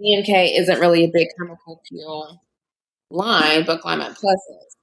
DMK 0.00 0.58
isn't 0.58 0.80
really 0.80 1.04
a 1.04 1.10
big 1.12 1.28
chemical 1.38 1.80
peel 1.88 2.40
line, 3.12 3.64
but 3.66 3.82
Glymed 3.82 4.16
Plus 4.16 4.40
is. 4.50 4.76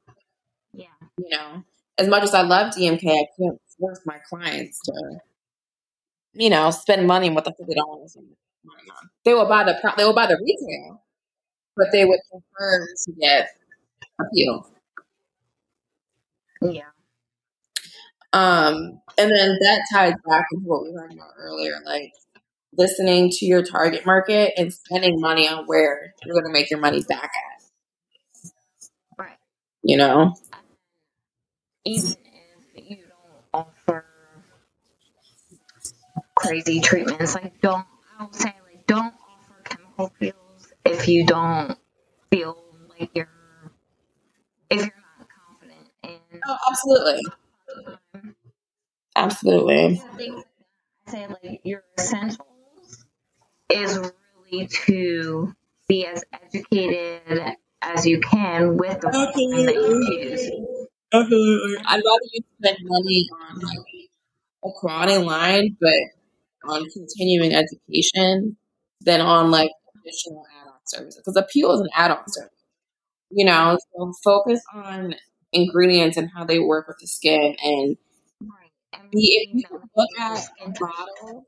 Yeah. 0.73 0.85
You 1.17 1.29
know, 1.29 1.63
as 1.97 2.07
much 2.07 2.23
as 2.23 2.33
I 2.33 2.41
love 2.41 2.73
DMK, 2.75 3.11
I 3.11 3.27
can't 3.39 3.59
force 3.79 4.01
my 4.05 4.17
clients 4.29 4.79
to, 4.85 5.19
you 6.33 6.49
know, 6.49 6.71
spend 6.71 7.07
money 7.07 7.27
on 7.29 7.35
what 7.35 7.45
the 7.45 7.51
fuck 7.51 7.67
they 7.67 7.73
don't 7.73 7.89
want 7.89 8.03
to 8.03 8.09
spend 8.09 8.27
money 8.63 8.89
on. 8.91 9.09
They 9.25 9.33
will 9.33 9.47
buy 9.47 9.63
the 9.63 9.77
pro- 9.81 9.95
they 9.97 10.05
will 10.05 10.13
buy 10.13 10.27
the 10.27 10.37
retail, 10.41 11.03
but 11.77 11.87
they 11.91 12.05
would 12.05 12.19
prefer 12.31 12.87
to 13.05 13.11
get 13.19 13.49
a 14.19 14.25
peel. 14.33 14.69
Yeah. 16.61 16.89
Um, 18.31 19.01
and 19.17 19.31
then 19.31 19.57
that 19.59 19.81
ties 19.91 20.13
back 20.27 20.45
into 20.53 20.67
what 20.67 20.83
we 20.83 20.91
were 20.91 21.01
talking 21.01 21.17
about 21.17 21.31
earlier, 21.37 21.73
like 21.85 22.13
listening 22.77 23.29
to 23.31 23.45
your 23.45 23.63
target 23.63 24.05
market 24.05 24.53
and 24.57 24.73
spending 24.73 25.19
money 25.19 25.47
on 25.47 25.65
where 25.65 26.13
you're 26.25 26.35
going 26.35 26.45
to 26.45 26.51
make 26.51 26.69
your 26.69 26.79
money 26.79 27.03
back 27.09 27.25
at. 27.25 27.58
You 29.83 29.97
know? 29.97 30.35
Even 31.83 32.15
if 32.75 32.89
you 32.89 32.97
don't 33.07 33.43
offer 33.53 34.05
crazy 36.35 36.79
treatments, 36.79 37.35
like 37.35 37.59
don't 37.61 37.85
I 38.19 38.23
would 38.25 38.35
say 38.35 38.53
like 38.65 38.85
don't 38.87 39.13
offer 39.13 39.61
chemical 39.63 40.11
peels 40.19 40.73
if 40.85 41.07
you 41.07 41.25
don't 41.25 41.77
feel 42.31 42.57
like 42.99 43.11
you're 43.15 43.29
if 44.69 44.79
you're 44.81 44.93
not 45.19 45.27
confident 45.29 45.87
in 46.03 46.39
Oh, 46.45 46.57
absolutely, 46.69 47.21
absolutely. 49.15 50.01
I 51.07 51.11
say 51.11 51.27
like 51.27 51.61
your 51.63 51.83
essentials 51.99 53.05
is 53.69 53.97
really 54.51 54.67
to 54.67 55.55
be 55.87 56.05
as 56.07 56.23
educated 56.33 57.57
as 57.81 58.05
you 58.05 58.19
can 58.19 58.77
with 58.77 58.99
the 59.01 59.09
plan 59.09 59.65
that 59.65 59.75
you 59.75 60.29
choose. 60.29 60.51
Absolutely. 61.13 61.77
I'd 61.85 61.95
rather 61.97 62.27
you 62.33 62.41
spend 62.61 62.77
money 62.83 63.27
on 63.31 63.59
like 63.59 63.79
a 64.65 64.69
quality 64.79 65.17
line, 65.17 65.77
but 65.79 65.93
on 66.69 66.85
continuing 66.89 67.53
education 67.53 68.57
than 69.01 69.21
on 69.21 69.51
like 69.51 69.71
additional 70.03 70.45
add-on 70.61 70.73
services. 70.85 71.21
Because 71.25 71.37
appeal 71.37 71.71
is 71.73 71.81
an 71.81 71.89
add-on 71.95 72.23
service. 72.27 72.51
You 73.31 73.45
know, 73.45 73.77
so 73.95 74.13
focus 74.23 74.61
on 74.73 75.15
ingredients 75.53 76.17
and 76.17 76.29
how 76.35 76.45
they 76.45 76.59
work 76.59 76.87
with 76.87 76.97
the 76.99 77.07
skin 77.07 77.55
and 77.63 77.97
be 79.11 79.19
if 79.51 79.55
you 79.55 79.63
know 79.71 79.81
look 79.95 80.09
your 80.17 80.27
at 80.27 80.37
skin 80.37 80.69
a 80.69 80.73
type. 80.73 80.79
bottle, 80.79 81.45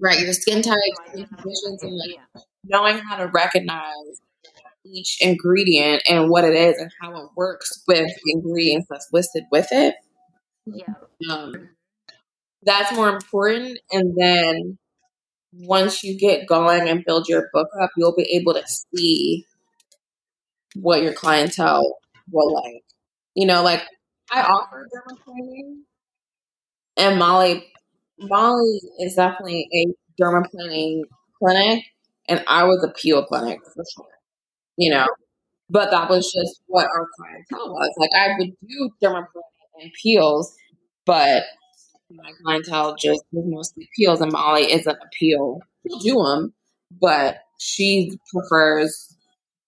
right, 0.00 0.20
your 0.20 0.32
skin 0.32 0.62
type, 0.62 0.76
skin 1.10 1.26
conditions, 1.26 1.82
and 1.82 1.96
like 1.96 2.20
knowing 2.64 2.98
how 2.98 3.16
to 3.16 3.26
recognize 3.28 4.20
each 4.92 5.18
ingredient 5.20 6.02
and 6.08 6.30
what 6.30 6.44
it 6.44 6.54
is 6.54 6.78
and 6.78 6.90
how 7.00 7.16
it 7.16 7.28
works 7.36 7.82
with 7.86 8.06
the 8.06 8.32
ingredients 8.32 8.86
that's 8.90 9.08
listed 9.12 9.44
with 9.50 9.68
it. 9.70 9.94
Yeah. 10.66 10.94
Um, 11.30 11.70
that's 12.62 12.94
more 12.94 13.08
important. 13.08 13.78
And 13.92 14.14
then 14.16 14.78
once 15.52 16.02
you 16.02 16.18
get 16.18 16.46
going 16.46 16.88
and 16.88 17.04
build 17.04 17.28
your 17.28 17.48
book 17.52 17.68
up, 17.80 17.90
you'll 17.96 18.16
be 18.16 18.36
able 18.36 18.54
to 18.54 18.64
see 18.66 19.46
what 20.74 21.02
your 21.02 21.12
clientele 21.12 21.98
will 22.30 22.52
like. 22.52 22.82
You 23.34 23.46
know, 23.46 23.62
like 23.62 23.82
I 24.30 24.42
offer 24.42 24.86
dermaplaning, 24.94 25.82
and 26.96 27.18
Molly, 27.18 27.66
Molly 28.18 28.80
is 28.98 29.14
definitely 29.14 29.68
a 29.72 30.22
dermaplaning 30.22 31.02
clinic, 31.38 31.84
and 32.28 32.42
I 32.48 32.64
was 32.64 32.82
a 32.82 32.92
peel 32.92 33.24
clinic 33.24 33.60
for 33.74 33.84
sure. 33.94 34.15
You 34.76 34.90
know, 34.90 35.06
but 35.70 35.90
that 35.90 36.10
was 36.10 36.32
just 36.32 36.62
what 36.66 36.86
our 36.86 37.08
clientele 37.16 37.72
was. 37.74 37.90
Like 37.98 38.10
I 38.16 38.34
would 38.38 38.52
do 38.68 38.90
dermaplaning 39.02 39.82
and 39.82 39.92
peels, 40.02 40.54
but 41.06 41.44
my 42.10 42.32
clientele 42.42 42.96
just 42.96 43.22
mostly 43.32 43.88
peels, 43.96 44.20
and 44.20 44.32
Molly 44.32 44.72
isn't 44.72 44.96
a 44.96 45.08
peel. 45.18 45.60
She'll 45.88 45.98
do 46.00 46.14
them, 46.24 46.54
but 47.00 47.38
she 47.58 48.18
prefers 48.32 49.16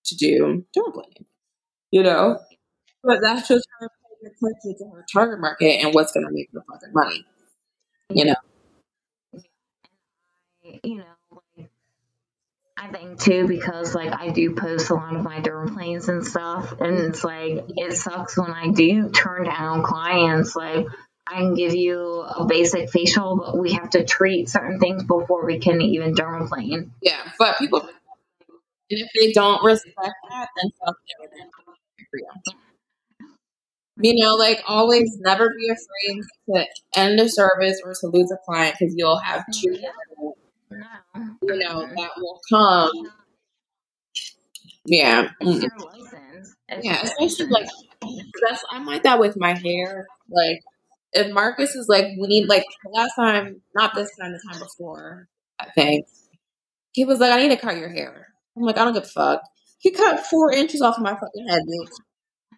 to 0.07 0.17
do 0.17 0.65
dermaplaning. 0.77 1.27
You 1.91 2.03
know, 2.05 2.39
but 3.05 3.21
that's 3.23 3.49
just 3.49 3.67
her 3.81 3.89
attention 4.27 4.77
to 4.79 4.85
her 4.95 5.05
target 5.13 5.41
market 5.41 5.83
and 5.85 5.95
what's 5.95 6.13
going 6.13 6.27
to 6.27 6.33
make 6.33 6.49
her 6.55 6.65
fucking 6.71 6.93
money. 6.95 7.25
You 8.11 8.27
know, 8.27 8.35
You 10.83 10.97
know, 10.99 11.18
I 12.81 12.87
think 12.93 13.21
too 13.21 13.49
because 13.49 13.95
like 13.95 14.13
I 14.13 14.31
do 14.31 14.55
post 14.55 14.91
a 14.91 14.95
lot 14.95 15.17
of 15.17 15.23
my 15.23 15.41
dermaplanes 15.41 16.09
and 16.09 16.25
stuff, 16.25 16.81
and 16.81 16.99
it's 16.99 17.25
like 17.25 17.65
it 17.77 17.93
sucks 17.95 18.39
when 18.39 18.51
I 18.53 18.69
do 18.69 19.11
turn 19.11 19.45
down 19.45 19.83
clients. 19.83 20.55
Like 20.55 20.87
I 21.27 21.39
can 21.39 21.55
give 21.55 21.75
you 21.75 22.21
a 22.21 22.47
basic 22.47 22.91
facial, 22.91 23.37
but 23.37 23.59
we 23.59 23.73
have 23.73 23.91
to 23.91 24.05
treat 24.05 24.49
certain 24.49 24.79
things 24.79 25.03
before 25.03 25.45
we 25.45 25.59
can 25.59 25.81
even 25.81 26.15
dermaplane. 26.15 26.91
yeah. 27.03 27.21
But 27.39 27.59
people, 27.59 27.81
and 27.81 27.91
if 29.01 29.09
they 29.19 29.33
don't 29.33 29.63
respect 29.65 29.97
that, 30.31 30.49
then 30.57 30.71
fuck 30.79 30.97
them. 30.97 31.29
Then 31.37 31.41
I'm 31.43 31.65
not 31.67 31.77
for 32.11 32.19
you. 32.19 32.59
You 34.01 34.25
know, 34.25 34.37
like 34.37 34.63
always, 34.69 35.19
never 35.19 35.51
be 35.51 35.69
afraid 35.69 36.23
to 36.51 36.67
end 36.95 37.19
a 37.19 37.29
service 37.29 37.81
or 37.85 37.95
to 38.01 38.07
lose 38.07 38.31
a 38.31 38.39
client 38.47 38.77
because 38.79 38.95
you'll 38.97 39.19
have 39.19 39.45
two, 39.53 39.73
Yeah. 39.73 39.91
No. 40.71 41.37
you 41.43 41.59
know, 41.59 41.81
that 41.87 42.11
will 42.17 42.41
come. 42.49 42.91
Yeah. 44.85 45.31
It's 45.41 45.63
your 45.63 45.71
license. 45.79 46.55
It's 46.69 46.85
Yeah, 46.85 47.03
especially 47.03 47.47
like 47.47 47.69
that's 48.47 48.65
I'm 48.71 48.87
like 48.87 49.03
that 49.05 49.19
with 49.19 49.37
my 49.37 49.55
hair. 49.55 50.07
Like 50.31 50.61
if 51.13 51.33
Marcus 51.33 51.75
is 51.75 51.89
like 51.89 52.07
we 52.21 52.27
need 52.27 52.49
like 52.49 52.65
last 52.93 53.15
time, 53.17 53.63
not 53.75 53.95
this 53.95 54.15
time, 54.17 54.33
the 54.33 54.41
time 54.51 54.61
before, 54.61 55.29
I 55.59 55.71
think. 55.71 56.07
He 56.93 57.05
was 57.05 57.21
like, 57.21 57.33
I 57.33 57.41
need 57.41 57.51
to 57.51 57.57
cut 57.57 57.77
your 57.77 57.91
hair. 57.91 58.29
I'm 58.57 58.63
like, 58.63 58.79
I 58.79 58.85
don't 58.85 58.95
give 58.95 59.05
a 59.05 59.07
fuck. 59.07 59.43
He 59.79 59.93
cut 59.93 60.27
four 60.27 60.53
inches 60.53 60.83
off 60.83 60.99
my 60.99 61.13
fucking 61.13 61.49
head, 61.49 61.63
bitch. 61.63 61.91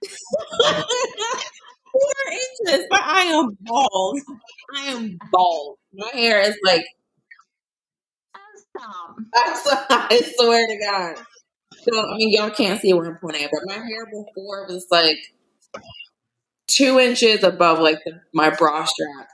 four 1.93 2.33
inches, 2.33 2.87
but 2.89 3.03
I 3.03 3.23
am 3.25 3.59
bald. 3.61 4.21
I 4.77 4.85
am 4.85 5.19
bald. 5.31 5.77
My 5.93 6.09
hair 6.15 6.41
is 6.41 6.57
like 6.65 6.85
Stop. 8.77 9.17
I 9.35 10.23
swear 10.37 10.67
to 10.67 10.79
God. 10.79 11.25
So 11.83 12.11
I 12.11 12.17
mean, 12.17 12.31
y'all 12.33 12.51
can't 12.51 12.81
see 12.81 12.93
where 12.93 13.07
I'm 13.07 13.19
pointing 13.19 13.45
at, 13.45 13.51
but 13.53 13.63
my 13.67 13.75
hair 13.75 14.07
before 14.07 14.67
was 14.69 14.87
like 14.91 15.19
two 16.67 16.99
inches 16.99 17.43
above 17.43 17.79
like 17.79 17.99
the, 18.05 18.21
my 18.33 18.51
bra 18.51 18.85
strap. 18.85 19.29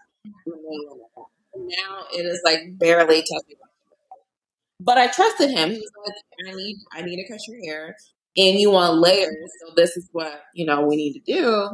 Now 1.56 2.04
it 2.12 2.24
is 2.24 2.40
like 2.44 2.78
barely 2.78 3.22
touching. 3.22 3.56
But 4.80 4.98
I 4.98 5.08
trusted 5.08 5.50
him. 5.50 5.70
He 5.70 5.78
was 5.78 5.90
like, 6.06 6.14
"I 6.48 6.54
need, 6.56 6.76
I 6.92 7.02
need 7.02 7.16
to 7.16 7.28
cut 7.32 7.40
your 7.48 7.58
hair, 7.64 7.96
and 8.36 8.58
you 8.58 8.70
want 8.70 8.98
layers, 8.98 9.34
so 9.60 9.72
this 9.74 9.96
is 9.96 10.08
what 10.12 10.42
you 10.54 10.66
know 10.66 10.82
we 10.82 10.96
need 10.96 11.14
to 11.14 11.20
do." 11.20 11.68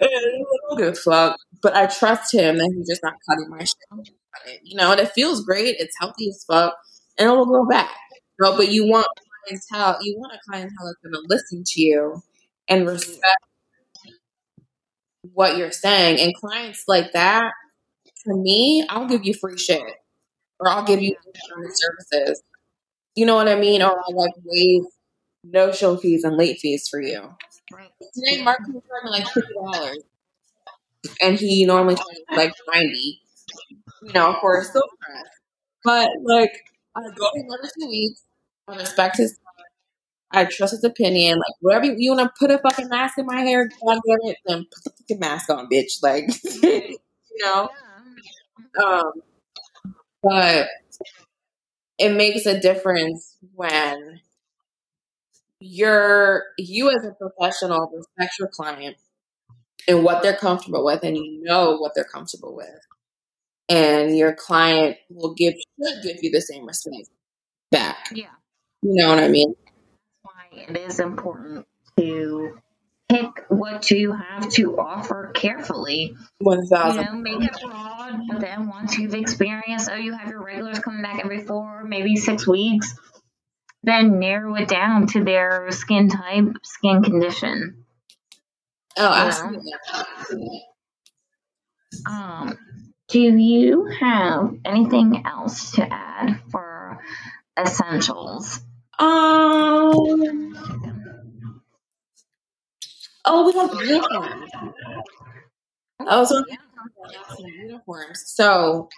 And 0.00 0.10
was 0.10 0.60
like, 0.70 0.80
"Okay, 0.88 0.94
fuck." 0.98 1.36
But 1.62 1.76
I 1.76 1.86
trust 1.86 2.34
him 2.34 2.58
that 2.58 2.72
he's 2.76 2.88
just 2.88 3.02
not 3.02 3.14
cutting 3.28 3.48
my 3.50 3.60
shit. 3.60 4.14
You 4.62 4.76
know, 4.76 4.92
and 4.92 5.00
it 5.00 5.10
feels 5.12 5.44
great. 5.44 5.76
It's 5.78 5.96
healthy 5.98 6.28
as 6.28 6.44
fuck, 6.46 6.74
and 7.18 7.28
it'll 7.30 7.46
grow 7.46 7.66
back. 7.66 7.90
No, 8.40 8.56
but 8.56 8.68
you 8.70 8.86
want 8.86 9.06
clientele. 9.46 9.98
You 10.02 10.16
want 10.18 10.32
a 10.34 10.38
clientele 10.48 10.86
that's 10.86 10.98
going 11.02 11.14
to 11.14 11.22
listen 11.28 11.64
to 11.66 11.80
you 11.82 12.22
and 12.68 12.86
respect 12.86 13.36
what 15.32 15.56
you're 15.56 15.72
saying. 15.72 16.20
And 16.20 16.34
clients 16.34 16.84
like 16.88 17.12
that, 17.12 17.52
to 18.26 18.34
me, 18.34 18.86
I'll 18.88 19.08
give 19.08 19.24
you 19.24 19.34
free 19.34 19.58
shit, 19.58 19.82
or 20.60 20.68
I'll 20.70 20.84
give 20.84 21.02
you 21.02 21.16
services. 21.74 22.42
You 23.16 23.26
know 23.26 23.36
what 23.36 23.48
I 23.48 23.56
mean? 23.58 23.82
Or 23.82 23.90
I'll 23.90 24.16
like 24.16 24.32
waive 24.44 24.84
no 25.44 25.72
show 25.72 25.96
fees 25.96 26.24
and 26.24 26.36
late 26.36 26.58
fees 26.60 26.88
for 26.90 27.00
you. 27.00 27.34
Today, 28.14 28.42
Mark 28.42 28.60
was 28.68 28.82
like 29.10 29.28
fifty 29.28 29.54
dollars, 29.54 29.98
and 31.22 31.38
he 31.38 31.64
normally 31.64 31.94
charges 31.94 32.24
like 32.36 32.52
ninety. 32.74 33.20
You 34.02 34.12
know, 34.12 34.36
for 34.40 34.58
a 34.58 34.64
silk 34.64 34.90
press. 35.00 35.24
But 35.84 36.10
like, 36.24 36.52
I 36.96 37.02
go 37.02 37.28
to 37.34 37.40
him 37.40 37.46
every 37.52 37.70
two 37.78 37.88
weeks. 37.88 38.22
I 38.68 38.76
respect 38.76 39.18
his. 39.18 39.38
I 40.32 40.44
trust 40.44 40.72
his 40.72 40.84
opinion. 40.84 41.38
Like, 41.38 41.54
whatever 41.60 41.86
you, 41.86 41.94
you 41.98 42.14
want 42.14 42.28
to 42.28 42.32
put 42.38 42.50
a 42.52 42.58
fucking 42.58 42.88
mask 42.88 43.18
in 43.18 43.26
my 43.26 43.40
hair, 43.40 43.68
God 43.84 44.00
damn 44.06 44.30
it, 44.30 44.36
then 44.46 44.66
put 44.72 44.84
the 44.84 44.90
fucking 44.90 45.18
mask 45.18 45.50
on, 45.50 45.68
bitch. 45.68 46.02
Like, 46.02 46.30
you 46.62 46.98
know. 47.42 47.68
Yeah. 48.78 48.84
Um, 48.84 49.12
but 50.22 50.68
it 51.98 52.14
makes 52.14 52.46
a 52.46 52.60
difference 52.60 53.36
when 53.54 54.20
you're 55.60 56.44
you 56.58 56.90
as 56.90 57.04
a 57.04 57.12
professional 57.12 57.90
respect 57.94 58.38
your 58.38 58.48
client 58.48 58.96
and 59.88 60.04
what 60.04 60.22
they're 60.22 60.36
comfortable 60.36 60.84
with, 60.84 61.02
and 61.04 61.16
you 61.16 61.42
know 61.42 61.76
what 61.78 61.92
they're 61.94 62.04
comfortable 62.04 62.54
with. 62.54 62.80
And 63.70 64.18
your 64.18 64.34
client 64.34 64.96
will 65.08 65.34
give 65.34 65.54
should 65.54 66.02
give 66.02 66.16
you 66.22 66.30
the 66.30 66.40
same 66.40 66.66
respect 66.66 67.08
back. 67.70 68.08
Yeah. 68.12 68.26
You 68.82 68.94
know 68.94 69.08
what 69.10 69.22
I 69.22 69.28
mean? 69.28 69.54
That's 69.64 69.74
why 70.22 70.62
it 70.62 70.76
is 70.76 71.00
important 71.00 71.66
to 71.98 72.58
pick 73.08 73.44
what 73.48 73.90
you 73.90 74.12
have 74.12 74.48
to 74.50 74.78
offer 74.78 75.30
carefully. 75.34 76.16
One 76.38 76.62
You 76.62 76.68
thousand. 76.68 77.04
know, 77.04 77.12
make 77.14 77.42
it 77.42 77.56
broad, 77.62 78.20
but 78.28 78.40
then 78.40 78.68
once 78.68 78.98
you've 78.98 79.14
experienced, 79.14 79.88
oh, 79.90 79.96
you 79.96 80.16
have 80.16 80.28
your 80.28 80.42
regulars 80.42 80.78
coming 80.80 81.02
back 81.02 81.20
every 81.22 81.40
four, 81.42 81.84
maybe 81.84 82.16
six 82.16 82.46
weeks, 82.46 82.94
then 83.82 84.18
narrow 84.18 84.54
it 84.56 84.68
down 84.68 85.06
to 85.08 85.24
their 85.24 85.70
skin 85.70 86.08
type, 86.08 86.56
skin 86.64 87.02
condition. 87.02 87.84
Oh, 88.96 89.12
absolutely. 89.12 89.72
Um, 92.06 92.58
do 93.10 93.20
you 93.20 93.86
have 94.00 94.56
anything 94.64 95.22
else 95.26 95.72
to 95.72 95.86
add 95.92 96.40
for 96.50 97.00
essentials? 97.58 98.60
Um. 98.98 100.54
Oh, 103.24 103.46
we 103.46 103.52
have 103.54 103.72
uniforms. 103.86 104.50
Wondering 106.30 106.58
about 106.72 107.38
uniforms. 107.40 108.22
So, 108.26 108.88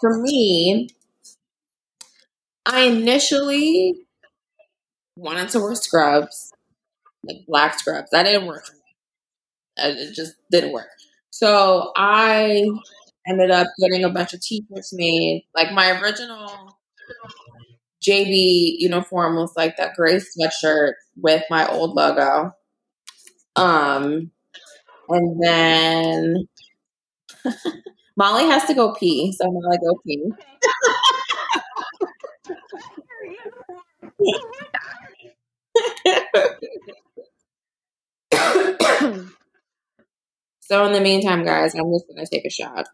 for 0.00 0.18
me, 0.20 0.88
I 2.66 2.82
initially 2.86 4.06
wanted 5.16 5.48
to 5.50 5.60
wear 5.60 5.74
scrubs, 5.74 6.52
like 7.24 7.46
black 7.46 7.78
scrubs. 7.78 8.10
That 8.12 8.24
didn't 8.24 8.46
work 8.46 8.64
It 9.76 10.14
just 10.14 10.34
didn't 10.50 10.72
work. 10.72 10.88
So 11.30 11.92
I 11.96 12.66
ended 13.26 13.50
up 13.50 13.68
getting 13.80 14.04
a 14.04 14.10
bunch 14.10 14.34
of 14.34 14.40
t-shirts 14.40 14.92
made. 14.92 15.46
Like 15.54 15.72
my 15.72 16.00
original 16.00 16.78
JB 18.06 18.76
uniform 18.78 19.36
was 19.36 19.52
like 19.56 19.76
that 19.76 19.94
gray 19.94 20.16
sweatshirt 20.16 20.94
with 21.16 21.44
my 21.50 21.66
old 21.68 21.94
logo. 21.94 22.52
Um, 23.54 24.30
and 25.08 25.42
then 25.42 26.48
Molly 28.16 28.44
has 28.44 28.64
to 28.66 28.74
go 28.74 28.94
pee, 28.94 29.32
so 29.32 29.46
I'm 29.46 29.54
gonna 29.60 29.78
go 29.78 30.00
pee. 30.06 30.32
so 40.60 40.86
in 40.86 40.92
the 40.92 41.00
meantime, 41.00 41.44
guys, 41.44 41.74
I'm 41.74 41.92
just 41.92 42.06
gonna 42.08 42.26
take 42.26 42.44
a 42.44 42.50
shot. 42.50 42.86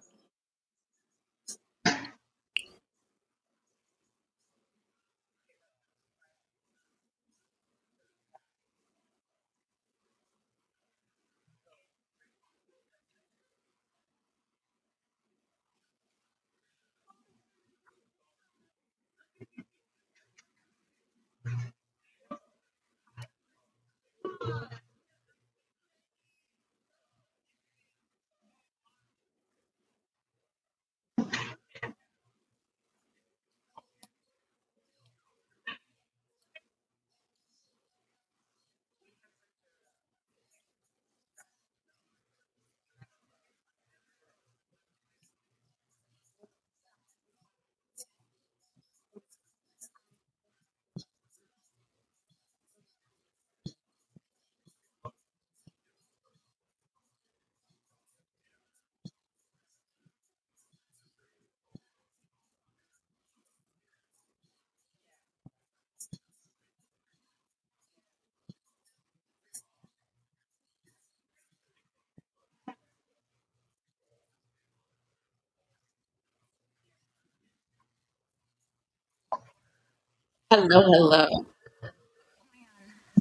Hello, 80.51 80.83
hello. 80.83 81.47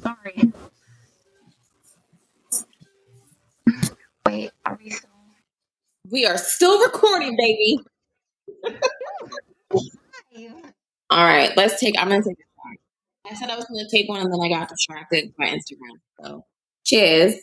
Sorry. 0.02 0.52
Wait, 4.26 4.50
are 4.64 4.78
we 4.82 4.90
still 4.90 5.10
We 6.10 6.26
are 6.26 6.38
still 6.38 6.80
recording, 6.84 7.36
baby. 7.36 7.78
live? 8.64 8.80
All 11.10 11.24
right, 11.24 11.56
let's 11.56 11.80
take. 11.80 11.94
I'm 11.98 12.08
gonna 12.08 12.22
take. 12.22 12.36
I 13.30 13.34
said 13.34 13.50
I 13.50 13.56
was 13.56 13.66
gonna 13.66 13.88
take 13.90 14.08
one, 14.08 14.20
and 14.22 14.32
then 14.32 14.40
I 14.42 14.48
got 14.48 14.68
distracted 14.68 15.34
by 15.38 15.46
Instagram. 15.46 16.00
So, 16.22 16.44
cheers. 16.84 17.34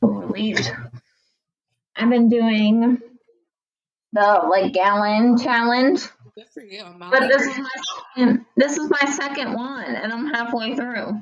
So 0.00 0.08
relieved. 0.08 0.70
I've 2.00 2.10
been 2.10 2.28
doing 2.28 2.98
the 4.12 4.40
like 4.50 4.72
gallon 4.72 5.38
challenge, 5.38 6.00
Good 6.34 6.46
for 6.52 6.62
you, 6.62 6.82
but 6.84 6.98
Molly. 6.98 7.28
this 7.28 7.42
is 7.42 7.58
my 7.58 7.70
second, 8.16 8.46
this 8.56 8.76
is 8.78 8.90
my 8.90 9.10
second 9.10 9.54
one, 9.54 9.84
and 9.84 10.12
I'm 10.12 10.26
halfway 10.32 10.74
through. 10.74 11.20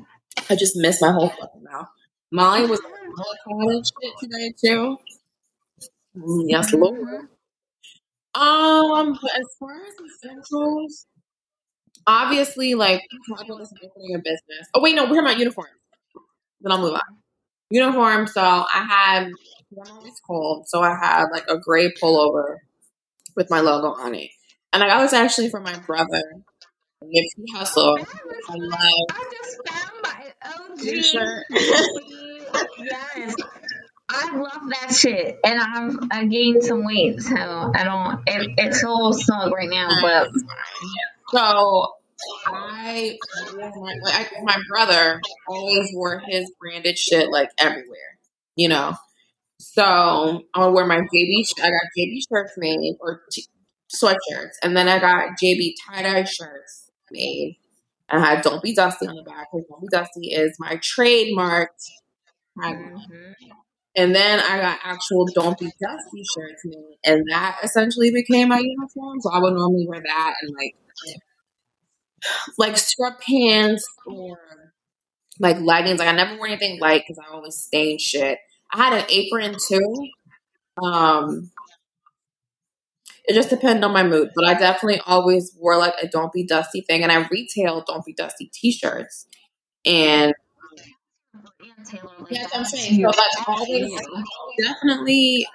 I 0.50 0.55
just 0.56 0.76
missed 0.76 1.02
my 1.02 1.12
whole 1.12 1.28
fucking 1.30 1.64
mouth. 1.64 1.88
Molly 2.30 2.66
was 2.66 2.80
on 2.80 3.24
college 3.44 3.86
shit 4.02 4.12
today 4.20 4.52
too. 4.64 4.98
Mm, 6.16 6.44
Yes, 6.48 6.72
Lord. 6.72 6.98
Mhm. 7.00 7.28
Um, 8.40 9.18
but 9.20 9.30
as 9.34 9.46
far 9.59 9.74
as 9.74 9.94
essentials, 10.24 11.06
obviously, 12.06 12.74
like 12.74 13.02
talk 13.28 13.44
about 13.44 13.59
this 13.59 13.72
in 13.72 13.78
opening 13.88 14.14
a 14.14 14.18
business. 14.18 14.68
Oh 14.74 14.80
wait, 14.82 14.94
no, 14.94 15.02
we're 15.05 15.09
talking 15.10 15.24
about 15.24 15.38
uniforms. 15.38 15.70
Then 16.60 16.72
I'll 16.72 16.80
move 16.80 16.94
on. 16.94 17.00
Uniform. 17.70 18.26
So 18.26 18.40
I 18.42 18.84
had. 18.88 19.30
I'm 19.72 19.96
always 19.96 20.20
cold, 20.26 20.68
so 20.68 20.82
I 20.82 20.96
had 20.96 21.26
like 21.30 21.44
a 21.48 21.58
gray 21.58 21.92
pullover 21.92 22.56
with 23.36 23.50
my 23.50 23.60
logo 23.60 23.88
on 23.88 24.14
it, 24.14 24.30
and 24.72 24.82
I 24.82 24.86
got 24.86 25.02
this 25.02 25.12
actually 25.12 25.50
from 25.50 25.64
my 25.64 25.76
brother, 25.80 26.22
Nipsey 27.04 27.44
Hussle. 27.54 27.98
Oh, 27.98 28.34
I 28.48 28.54
love 28.54 28.80
I 29.10 29.30
just 29.30 29.58
found 29.68 29.92
my 30.02 30.32
OG 30.44 31.04
shirt. 31.04 31.44
yes. 32.78 33.34
I 34.10 34.36
love 34.38 34.70
that 34.70 34.94
shit, 34.94 35.38
and 35.44 35.60
I've 35.60 35.98
I 36.10 36.24
gained 36.24 36.64
some 36.64 36.84
weight, 36.86 37.20
so 37.20 37.36
I 37.36 37.84
don't. 37.84 38.22
It, 38.26 38.54
it's 38.56 38.82
all 38.84 39.12
snug 39.12 39.52
right 39.52 39.68
now, 39.68 39.90
but 40.00 40.30
So 41.30 41.92
I, 42.46 43.18
like, 43.54 44.32
I, 44.32 44.42
my 44.42 44.56
brother 44.68 45.20
always 45.46 45.90
wore 45.92 46.22
his 46.26 46.50
branded 46.58 46.98
shit 46.98 47.28
like 47.28 47.50
everywhere, 47.58 48.18
you 48.56 48.68
know. 48.68 48.96
So 49.60 50.43
I 50.55 50.64
would 50.66 50.72
wear 50.74 50.86
my 50.86 50.98
JB. 51.01 51.44
I 51.62 51.70
got 51.70 51.82
JB 51.97 52.22
shirts 52.28 52.52
made 52.56 52.97
or 53.01 53.22
t- 53.32 53.47
sweatshirts, 53.94 54.55
and 54.62 54.76
then 54.76 54.89
I 54.89 54.98
got 54.98 55.39
JB 55.43 55.74
tie 55.86 56.02
dye 56.02 56.24
shirts 56.24 56.90
made. 57.10 57.59
And 58.09 58.22
I 58.22 58.35
had 58.36 58.43
"Don't 58.43 58.62
Be 58.62 58.74
Dusty" 58.74 59.06
on 59.09 59.16
the 59.16 59.22
back 59.22 59.48
because 59.52 59.66
"Don't 59.68 59.80
Be 59.82 59.89
Dusty" 59.90 60.28
is 60.32 60.56
my 60.60 60.76
trademarked 60.76 61.90
tagline. 62.59 62.94
Mhm. 63.10 63.35
And 63.97 64.14
then 64.14 64.40
I 64.40 64.59
got 64.60 64.80
actual 64.85 65.26
Don't 65.35 65.59
Be 65.59 65.66
Dusty 65.80 66.24
shirts 66.35 66.62
made. 66.64 66.98
And 67.05 67.24
that 67.30 67.59
essentially 67.64 68.10
became 68.12 68.48
my 68.51 68.60
uniform. 68.60 69.20
So 69.20 69.30
I 69.32 69.39
would 69.40 69.55
normally 69.55 69.86
wear 69.89 70.02
that 70.02 70.35
and 70.43 70.52
like 70.55 70.76
like 72.56 72.76
scrub 72.76 73.14
pants 73.20 73.86
or 74.06 74.39
like 75.39 75.59
leggings. 75.60 75.98
Like 75.98 76.09
I 76.09 76.12
never 76.12 76.36
wore 76.36 76.47
anything 76.48 76.80
light 76.80 77.05
because 77.06 77.18
I 77.24 77.32
always 77.35 77.56
stained 77.56 78.01
shit. 78.01 78.39
I 78.72 78.76
had 78.76 78.92
an 78.94 79.04
apron 79.08 79.56
too. 79.68 80.08
Um 80.82 81.50
it 83.24 83.34
just 83.34 83.50
depended 83.50 83.84
on 83.84 83.92
my 83.92 84.02
mood, 84.02 84.30
but 84.34 84.46
I 84.46 84.54
definitely 84.54 85.00
always 85.06 85.54
wore 85.58 85.76
like 85.76 85.94
a 86.02 86.08
Don't 86.08 86.32
Be 86.32 86.44
Dusty 86.46 86.80
thing, 86.80 87.02
and 87.02 87.12
I 87.12 87.26
retail 87.30 87.84
Don't 87.86 88.04
Be 88.04 88.14
Dusty 88.14 88.50
t-shirts. 88.54 89.26
And 89.84 90.34
and 91.78 91.86
Taylor, 91.86 92.10
like, 92.18 92.30
Yes, 92.30 92.50
I'm 92.54 92.64
saying. 92.64 93.00
So, 93.00 93.08
like, 93.08 93.16
That's 93.16 93.48
always 93.48 94.00
definitely 94.62 95.46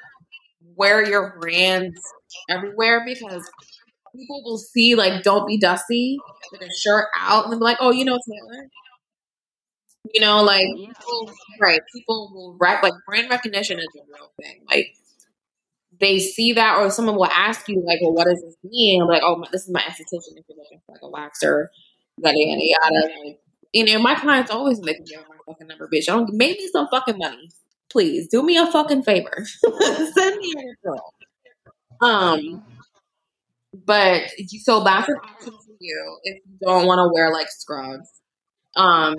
wear 0.76 1.08
your 1.08 1.38
brands 1.40 2.00
everywhere 2.50 3.04
because 3.06 3.50
people 4.16 4.44
will 4.44 4.58
see 4.58 4.96
like 4.96 5.24
"Don't 5.24 5.48
Be 5.48 5.58
Dusty" 5.58 6.18
with 6.52 6.62
a 6.62 6.70
shirt 6.74 7.08
out 7.18 7.46
and 7.46 7.54
they'll 7.54 7.60
be 7.60 7.64
like, 7.64 7.78
"Oh, 7.80 7.92
you 7.92 8.06
know 8.06 8.20
Taylor." 8.30 8.70
You 10.12 10.22
know, 10.22 10.44
like 10.44 10.68
Yeah. 10.76 10.88
people, 10.88 11.32
right? 11.62 11.82
People 11.94 12.32
will 12.34 12.58
rec 12.60 12.84
like 12.84 12.94
brand 13.08 13.30
recognition 13.30 13.80
is 13.80 13.88
a 13.96 14.02
real 14.14 14.32
thing. 14.42 14.62
Like 14.70 14.94
they 16.00 16.20
see 16.20 16.54
that, 16.54 16.78
or 16.80 16.90
someone 16.90 17.16
will 17.16 17.26
ask 17.28 17.68
you, 17.70 17.82
like, 17.86 18.00
"Well, 18.02 18.14
what 18.14 18.26
does 18.26 18.42
this 18.42 18.56
mean?" 18.64 19.02
I'm 19.02 19.08
like, 19.08 19.22
"Oh, 19.24 19.36
my, 19.38 19.48
this 19.52 19.64
is 19.64 19.70
my 19.70 19.82
esthetician. 19.82 20.38
If 20.38 20.46
you're 20.50 20.58
looking 20.58 20.82
for 20.86 20.94
like 20.94 21.02
a 21.04 21.10
waxer, 21.10 21.68
yada 22.18 22.38
yada 22.38 22.62
yada." 22.64 23.14
Like, 23.26 23.40
you 23.74 23.86
know, 23.86 24.00
my 24.00 24.16
clients 24.16 24.52
always 24.52 24.80
make 24.82 25.00
me 25.02 25.16
my 25.18 25.38
fucking 25.48 25.68
number, 25.68 25.88
bitch. 25.94 26.10
I 26.10 26.14
don't 26.14 26.34
make 26.34 26.58
me 26.60 26.68
some 26.72 26.88
fucking 26.92 27.18
money, 27.18 27.50
please. 27.90 28.28
Do 28.28 28.44
me 28.44 28.58
a 28.58 28.66
fucking 28.72 29.04
favor. 29.04 29.46
Send 30.16 30.38
me 30.40 30.54
a 30.58 30.88
referral. 30.90 31.12
Um, 32.02 32.64
but 33.86 34.30
so 34.64 34.84
that's 34.84 35.10
an 35.10 35.16
option 35.16 35.52
for 35.52 35.76
you 35.80 36.18
if 36.24 36.36
you 36.46 36.58
don't 36.66 36.86
want 36.86 37.00
to 37.00 37.12
wear 37.14 37.32
like 37.34 37.48
scrubs. 37.50 38.10
Um, 38.76 39.16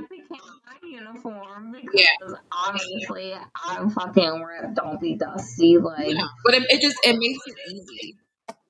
my 0.67 0.89
uniform 0.89 1.73
because 1.73 1.91
Yeah. 1.95 2.37
obviously 2.53 3.35
I'm 3.65 3.91
fucking 3.91 4.41
wear 4.41 4.73
Don't 4.75 5.01
Be 5.01 5.15
Dusty. 5.15 5.79
Like, 5.79 6.15
yeah, 6.15 6.27
but 6.45 6.55
it, 6.55 6.63
it 6.69 6.81
just 6.81 6.99
it 7.05 7.17
makes 7.19 7.41
it 7.47 7.55
easy 7.73 8.17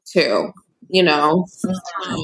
too. 0.05 0.53
You 0.89 1.03
know. 1.03 1.47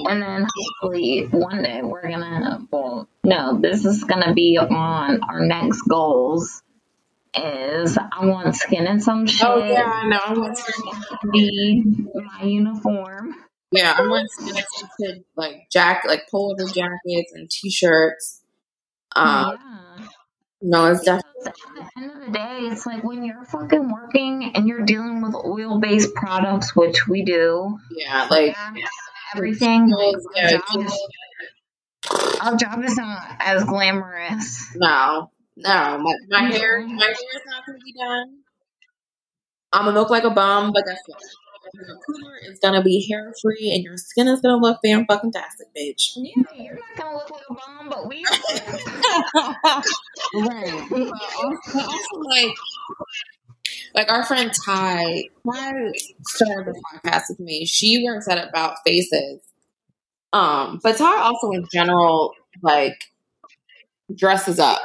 And 0.08 0.22
then 0.22 0.46
hopefully 0.54 1.26
one 1.30 1.62
day 1.62 1.80
we're 1.82 2.02
gonna, 2.08 2.66
well, 2.70 3.08
no, 3.24 3.58
this 3.58 3.84
is 3.86 4.04
gonna 4.04 4.34
be 4.34 4.58
on 4.58 5.20
our 5.22 5.40
next 5.46 5.82
goals. 5.82 6.62
Is 7.34 7.96
I 7.96 8.26
want 8.26 8.56
skin 8.56 8.86
and 8.88 9.00
some 9.02 9.26
shit. 9.26 9.46
oh 9.48 9.64
yeah, 9.64 9.84
I 9.84 10.08
know. 10.08 10.18
I 10.24 10.32
want 10.32 10.56
to, 10.56 11.30
Be 11.30 12.04
my 12.14 12.42
uniform. 12.42 13.36
yeah, 13.70 13.94
I 13.96 14.02
want 14.08 14.28
to 14.40 14.64
to 15.04 15.20
like 15.36 15.68
jack 15.70 16.02
like 16.06 16.22
pullover 16.32 16.66
jackets 16.74 17.32
and 17.32 17.48
t-shirts. 17.48 18.39
Um, 19.16 19.26
yeah. 19.26 20.06
no, 20.62 20.86
it's 20.92 21.04
definitely 21.04 21.30
at 21.46 21.54
the 21.74 21.84
end 21.96 22.10
of 22.10 22.26
the 22.26 22.32
day, 22.32 22.58
it's 22.70 22.86
like 22.86 23.02
when 23.02 23.24
you're 23.24 23.44
fucking 23.44 23.90
working 23.90 24.52
and 24.54 24.68
you're 24.68 24.84
dealing 24.84 25.22
with 25.22 25.34
oil 25.34 25.78
based 25.78 26.14
products, 26.14 26.76
which 26.76 27.06
we 27.08 27.24
do, 27.24 27.78
yeah, 27.90 28.28
like 28.30 28.54
that's 28.54 28.90
everything. 29.34 29.88
Like, 29.88 30.14
our, 30.14 30.20
yeah, 30.34 30.50
job 30.50 30.86
is, 30.86 31.08
our 32.40 32.56
job 32.56 32.84
is 32.84 32.96
not 32.96 33.36
as 33.40 33.64
glamorous. 33.64 34.68
no, 34.76 35.30
no, 35.56 35.98
my, 35.98 36.14
my 36.28 36.42
hair, 36.50 36.86
my 36.86 37.04
hair 37.04 37.12
is 37.12 37.42
not 37.46 37.66
gonna 37.66 37.78
be 37.84 37.92
done. 37.92 38.38
I'm 39.72 39.84
gonna 39.84 39.98
look 39.98 40.10
like 40.10 40.24
a 40.24 40.30
bum, 40.30 40.72
but 40.72 40.84
that's 40.86 41.02
what? 41.06 41.20
Your 41.74 41.98
cooler 42.06 42.36
is 42.42 42.58
gonna 42.58 42.82
be 42.82 43.06
hair 43.10 43.32
free, 43.40 43.72
and 43.74 43.84
your 43.84 43.96
skin 43.96 44.28
is 44.28 44.40
gonna 44.40 44.56
look 44.56 44.78
damn 44.82 45.06
fucking 45.06 45.32
tastic, 45.32 45.68
bitch. 45.76 46.12
Yeah, 46.16 46.42
you're 46.56 46.74
not 46.74 46.96
gonna 46.96 47.16
look 47.16 47.30
like 47.30 47.42
a 47.48 47.54
bomb, 47.54 47.88
but 47.88 48.08
we 48.08 48.24
right. 50.34 50.86
But 50.90 51.00
also, 51.00 51.78
also, 51.78 52.20
like, 52.28 52.54
like 53.94 54.10
our 54.10 54.24
friend 54.24 54.52
Ty, 54.52 55.24
Ty 55.52 55.92
started 56.26 56.74
the 56.74 56.82
podcast 56.92 57.24
with 57.30 57.40
me. 57.40 57.64
She 57.66 58.02
works 58.04 58.28
at 58.28 58.48
About 58.48 58.76
Faces. 58.84 59.40
Um, 60.32 60.80
but 60.82 60.96
Ty 60.96 61.20
also 61.20 61.50
in 61.50 61.66
general, 61.72 62.32
like, 62.62 62.98
dresses 64.14 64.58
up. 64.58 64.80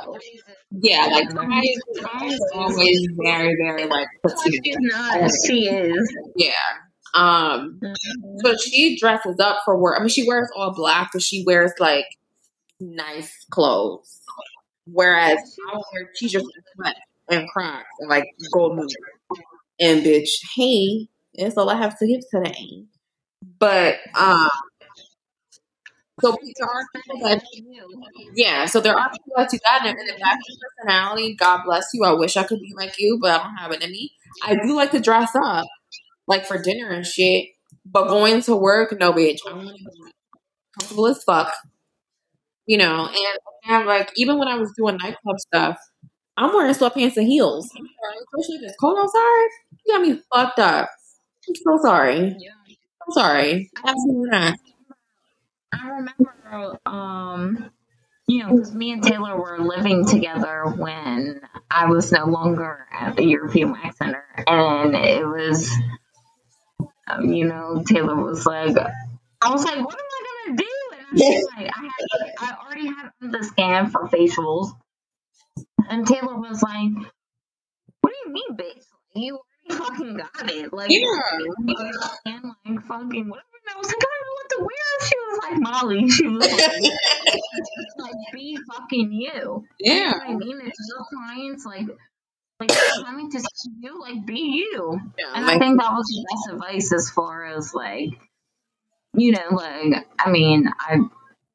Yeah, 0.72 1.06
like 1.06 1.30
is, 1.64 2.52
always 2.54 3.08
very, 3.24 3.56
very 3.56 3.86
like 3.88 4.08
put 4.24 4.34
She's 4.42 4.76
not. 4.80 5.32
She 5.46 5.68
is. 5.68 6.18
Yeah. 6.36 6.52
Um, 7.14 7.80
so 8.44 8.56
she 8.58 8.98
dresses 9.00 9.40
up 9.40 9.60
for 9.64 9.80
work. 9.80 9.96
I 9.98 10.02
mean, 10.02 10.10
she 10.10 10.28
wears 10.28 10.50
all 10.56 10.74
black, 10.74 11.12
but 11.14 11.22
she 11.22 11.44
wears 11.46 11.72
like 11.80 12.06
nice 12.80 13.46
clothes. 13.52 14.22
Whereas 14.86 15.38
I 15.72 15.78
wear 15.94 16.10
t-shirts 16.16 16.46
and 16.78 16.96
and 17.30 17.50
Crocs 17.50 17.86
and 18.00 18.10
like 18.10 18.26
gold 18.52 18.76
moon. 18.76 18.88
And 19.80 20.04
bitch, 20.04 20.30
hey, 20.56 21.08
that's 21.36 21.58
all 21.58 21.70
I 21.70 21.76
have 21.76 21.98
to 22.00 22.08
give 22.08 22.22
today. 22.30 22.86
But 23.60 23.98
um, 24.16 24.50
so 26.22 26.38
there 26.58 26.68
are 26.70 26.84
people 26.96 27.20
that 27.28 27.44
you 27.54 27.66
yeah, 28.36 28.66
so 28.66 28.80
there 28.80 28.98
are 28.98 29.10
people 29.12 29.34
that 29.38 29.50
do 29.50 29.60
that, 29.70 29.86
and 29.86 29.98
if 30.00 30.18
that's 30.20 30.48
your 30.50 30.70
personality, 30.78 31.36
God 31.36 31.62
bless 31.66 31.88
you. 31.94 32.04
I 32.04 32.14
wish 32.14 32.38
I 32.38 32.44
could 32.44 32.60
be 32.62 32.74
like 32.76 32.96
you, 32.98 33.20
but 33.22 33.32
I 33.40 33.44
don't 33.44 33.56
have 33.58 33.72
it 33.72 33.84
in 33.84 33.92
me. 33.92 34.12
I 34.44 34.56
do 34.56 34.76
like 34.76 34.92
to 34.92 35.00
dress 35.00 35.32
up, 35.36 35.66
like 36.28 36.46
for 36.46 36.62
dinner 36.62 36.90
and 36.90 37.06
shit. 37.06 37.48
But 37.86 38.08
going 38.08 38.42
to 38.44 38.56
work, 38.56 38.98
no, 39.00 39.14
bitch. 39.14 39.40
I 39.50 39.54
want 39.54 39.70
to 39.70 39.74
be 39.76 39.88
comfortable 40.80 41.08
as 41.08 41.24
fuck, 41.24 41.54
you 42.66 42.78
know. 42.78 43.08
And, 43.08 43.40
and 43.68 43.86
like 43.88 44.12
even 44.16 44.38
when 44.38 44.48
I 44.48 44.58
was 44.58 44.72
doing 44.78 44.98
nightclub 45.02 45.40
stuff, 45.40 45.78
I'm 46.38 46.54
wearing 46.54 46.74
sweatpants 46.74 47.18
and 47.18 47.28
heels, 47.28 47.66
especially 47.68 48.56
if 48.58 48.64
it's 48.64 48.78
cold 48.80 48.98
outside. 49.00 49.50
You 49.86 49.94
got 49.94 50.02
me 50.02 50.22
fucked 50.34 50.60
up. 50.60 50.90
I'm 51.48 51.56
so 51.56 51.80
sorry. 51.84 52.20
I'm 53.08 53.14
sorry. 53.14 53.70
Absolutely 53.86 54.30
not. 54.30 54.56
I 55.84 55.90
remember, 55.90 56.80
um, 56.86 57.70
you 58.28 58.44
know, 58.44 58.56
because 58.56 58.74
me 58.74 58.92
and 58.92 59.04
Taylor 59.04 59.38
were 59.40 59.60
living 59.60 60.06
together 60.08 60.66
when 60.78 61.42
I 61.70 61.88
was 61.88 62.12
no 62.12 62.26
longer 62.26 62.88
at 62.92 63.16
the 63.16 63.26
European 63.26 63.72
Wax 63.72 63.98
Center, 63.98 64.24
and 64.48 64.96
it 64.96 65.26
was, 65.26 65.72
um, 67.08 67.32
you 67.34 67.46
know, 67.48 67.84
Taylor 67.88 68.16
was 68.16 68.46
like, 68.46 68.76
I 69.42 69.52
was 69.52 69.64
like, 69.64 69.78
what 69.86 69.94
am 69.96 70.06
I 70.12 70.46
gonna 70.48 70.58
do? 70.58 70.66
And 70.94 71.22
I 71.22 71.36
was 71.36 71.48
like, 71.58 71.72
I 71.76 71.82
had, 71.82 72.32
I 72.40 72.58
already 72.66 72.88
had 72.88 73.12
the 73.22 73.44
scan 73.44 73.90
for 73.90 74.08
facials, 74.08 74.72
and 75.90 76.08
Taylor 76.08 76.38
was 76.40 76.64
like, 76.64 76.92
what 78.02 78.14
do 78.14 78.16
you 78.26 78.34
mean, 78.34 78.58
bitch? 78.58 78.84
You 79.16 79.40
already 79.70 79.84
fucking 79.84 80.18
got 80.18 80.52
it, 80.52 80.74
like, 80.74 80.90
Yeah. 80.92 81.08
and 82.26 82.44
like 82.66 82.84
fucking 82.86 83.30
whatever. 83.30 83.46
And 83.66 83.76
I 83.76 83.78
was 83.78 83.88
like, 83.88 83.98
I 83.98 84.08
don't 84.14 84.26
know 84.26 84.36
what 84.38 84.50
to 84.50 84.60
wear. 84.60 85.08
She 85.08 85.16
was 85.18 85.40
like, 85.44 85.60
Molly. 85.62 86.08
She 86.10 86.28
was 86.28 86.52
like, 86.52 86.92
like 87.98 88.34
be 88.34 88.58
fucking 88.72 89.12
you. 89.12 89.66
You 89.80 89.94
know 89.94 90.00
yeah. 90.02 90.12
what 90.12 90.22
I 90.28 90.36
mean? 90.36 90.62
It's 90.64 90.80
your 90.90 91.06
clients, 91.14 91.66
like, 91.66 91.88
like 92.60 92.70
coming 93.04 93.32
to 93.32 93.40
see 93.40 93.72
you, 93.82 94.00
like, 94.00 94.26
be 94.26 94.40
you. 94.40 95.00
Yeah, 95.18 95.26
And 95.36 95.46
like- 95.46 95.56
I 95.56 95.60
think 95.60 95.82
that 95.82 95.92
was 95.92 96.06
the 96.06 96.26
best 96.32 96.54
advice 96.54 96.94
as 96.94 97.10
far 97.10 97.46
as 97.46 97.74
like, 97.74 98.10
you 99.14 99.32
know, 99.32 99.56
like, 99.56 100.08
I 100.20 100.30
mean, 100.30 100.68
I 100.80 100.98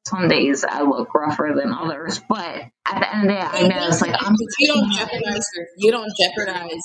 some 0.05 0.27
days 0.27 0.63
I 0.67 0.81
look 0.81 1.13
rougher 1.13 1.53
than 1.55 1.71
others, 1.71 2.19
but 2.27 2.63
at 2.85 2.99
the 2.99 3.15
end 3.15 3.29
of 3.29 3.35
the 3.35 3.39
day, 3.39 3.39
I 3.39 3.67
know 3.67 3.87
it's 3.87 4.01
like 4.01 4.15
I'm 4.19 4.35
you 4.59 4.67
don't 4.67 4.91
jeopardize 4.91 5.47
you 5.77 5.91
don't 5.91 6.11
jeopardize 6.19 6.81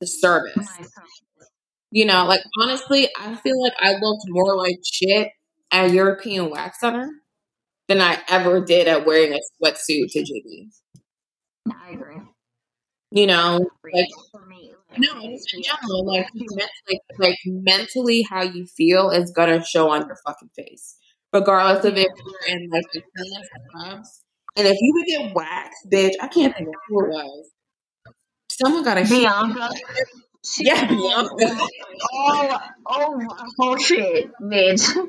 the 0.00 0.06
service. 0.06 0.56
myself. 0.56 1.08
You 1.94 2.06
know, 2.06 2.24
like 2.24 2.40
honestly, 2.58 3.10
I 3.20 3.34
feel 3.36 3.62
like 3.62 3.74
I 3.78 3.92
looked 3.92 4.24
more 4.28 4.56
like 4.56 4.78
shit 4.82 5.28
at 5.70 5.90
European 5.90 6.48
Wax 6.48 6.80
Center 6.80 7.10
than 7.86 8.00
I 8.00 8.18
ever 8.28 8.64
did 8.64 8.88
at 8.88 9.04
wearing 9.04 9.34
a 9.34 9.38
sweatsuit 9.62 10.10
to 10.12 10.20
JB. 10.20 10.70
I 11.70 11.90
agree. 11.90 12.16
You 13.10 13.26
know, 13.26 13.60
like 13.92 14.08
for 14.30 14.46
me, 14.46 14.72
like, 14.88 15.00
no, 15.00 15.20
just 15.28 15.52
in 15.52 15.62
general, 15.62 16.06
like, 16.06 16.26
like 16.88 17.00
like 17.18 17.38
mentally, 17.44 18.22
how 18.22 18.40
you 18.40 18.64
feel 18.64 19.10
is 19.10 19.30
gonna 19.30 19.62
show 19.62 19.90
on 19.90 20.06
your 20.06 20.16
fucking 20.26 20.48
face, 20.56 20.96
regardless 21.30 21.84
of 21.84 21.98
if 21.98 22.06
you're 22.06 22.56
in 22.56 22.70
like 22.70 22.86
the 22.94 23.02
clubs. 23.70 24.22
And 24.56 24.66
if 24.66 24.78
you 24.80 24.92
would 24.94 25.06
get 25.06 25.34
waxed, 25.34 25.90
bitch, 25.90 26.14
I 26.22 26.28
can't 26.28 26.56
think 26.56 26.68
of 26.68 26.74
who 26.88 27.04
it 27.04 27.08
was. 27.10 27.50
Someone 28.50 28.82
got 28.82 28.96
a 28.96 29.04
Bianca. 29.04 29.68
Yeah. 30.58 30.88
Oh, 32.14 32.58
oh, 32.86 33.26
oh 33.60 33.76
shit, 33.76 34.30
bitch. 34.40 34.94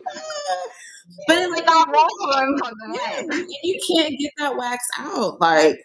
But 1.28 1.38
it's 1.38 1.52
Like 1.52 1.88
wrong 1.88 2.10
for 2.20 2.70
the 2.70 2.94
Yeah, 2.96 3.44
you 3.64 3.80
can't 3.88 4.18
get 4.18 4.32
that 4.38 4.58
wax 4.58 4.88
out. 4.98 5.40
Like, 5.40 5.78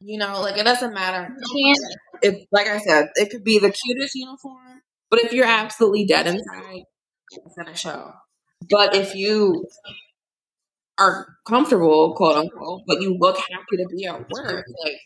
you 0.00 0.18
know, 0.18 0.40
like 0.40 0.56
it 0.56 0.64
doesn't 0.64 0.94
matter. 0.94 1.34
If, 2.22 2.46
like 2.50 2.66
I 2.66 2.78
said, 2.78 3.08
it 3.14 3.30
could 3.30 3.44
be 3.44 3.58
the 3.58 3.70
cutest 3.70 4.14
uniform, 4.14 4.82
but 5.10 5.20
if 5.20 5.32
you're 5.32 5.46
absolutely 5.46 6.06
dead 6.06 6.26
inside, 6.26 6.84
it's 7.30 7.56
gonna 7.56 7.76
show. 7.76 8.12
But 8.70 8.94
if 8.94 9.14
you 9.14 9.66
are 10.98 11.26
comfortable, 11.46 12.14
quote 12.14 12.36
unquote, 12.36 12.82
but 12.86 13.02
you 13.02 13.16
look 13.18 13.36
happy 13.36 13.76
to 13.78 13.86
be 13.94 14.06
at 14.06 14.28
work, 14.30 14.64
like 14.84 15.00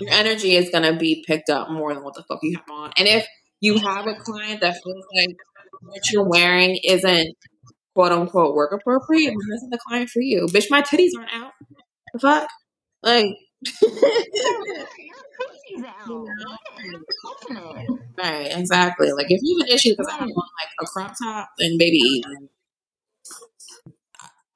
your 0.00 0.10
energy 0.10 0.56
is 0.56 0.70
gonna 0.70 0.96
be 0.96 1.24
picked 1.26 1.50
up 1.50 1.70
more 1.70 1.94
than 1.94 2.04
what 2.04 2.14
the 2.14 2.22
fuck 2.24 2.40
you 2.42 2.56
have 2.56 2.70
on. 2.70 2.92
And 2.96 3.08
if 3.08 3.26
you 3.60 3.78
have 3.78 4.06
a 4.06 4.14
client 4.14 4.60
that 4.60 4.82
feels 4.82 5.04
like 5.14 5.36
what 5.82 6.10
you're 6.10 6.28
wearing 6.28 6.78
isn't 6.84 7.36
quote 7.94 8.12
unquote 8.12 8.54
work 8.54 8.72
appropriate, 8.72 9.30
then 9.30 9.48
this 9.50 9.62
is 9.62 9.70
the 9.70 9.78
client 9.86 10.10
for 10.10 10.20
you. 10.20 10.46
Bitch, 10.46 10.66
my 10.70 10.82
titties 10.82 11.10
aren't 11.16 11.32
out. 11.32 11.52
The 12.12 12.18
fuck? 12.18 12.48
Like, 13.02 13.36
right, 18.18 18.58
exactly. 18.58 19.12
Like 19.12 19.30
if 19.30 19.40
you 19.42 19.58
have 19.58 19.68
an 19.68 19.74
issue 19.74 19.90
because 19.90 20.08
I 20.12 20.18
don't 20.18 20.30
want 20.30 20.50
like 20.60 20.68
a 20.80 20.86
crop 20.86 21.14
top, 21.22 21.50
then 21.58 21.78
baby, 21.78 22.22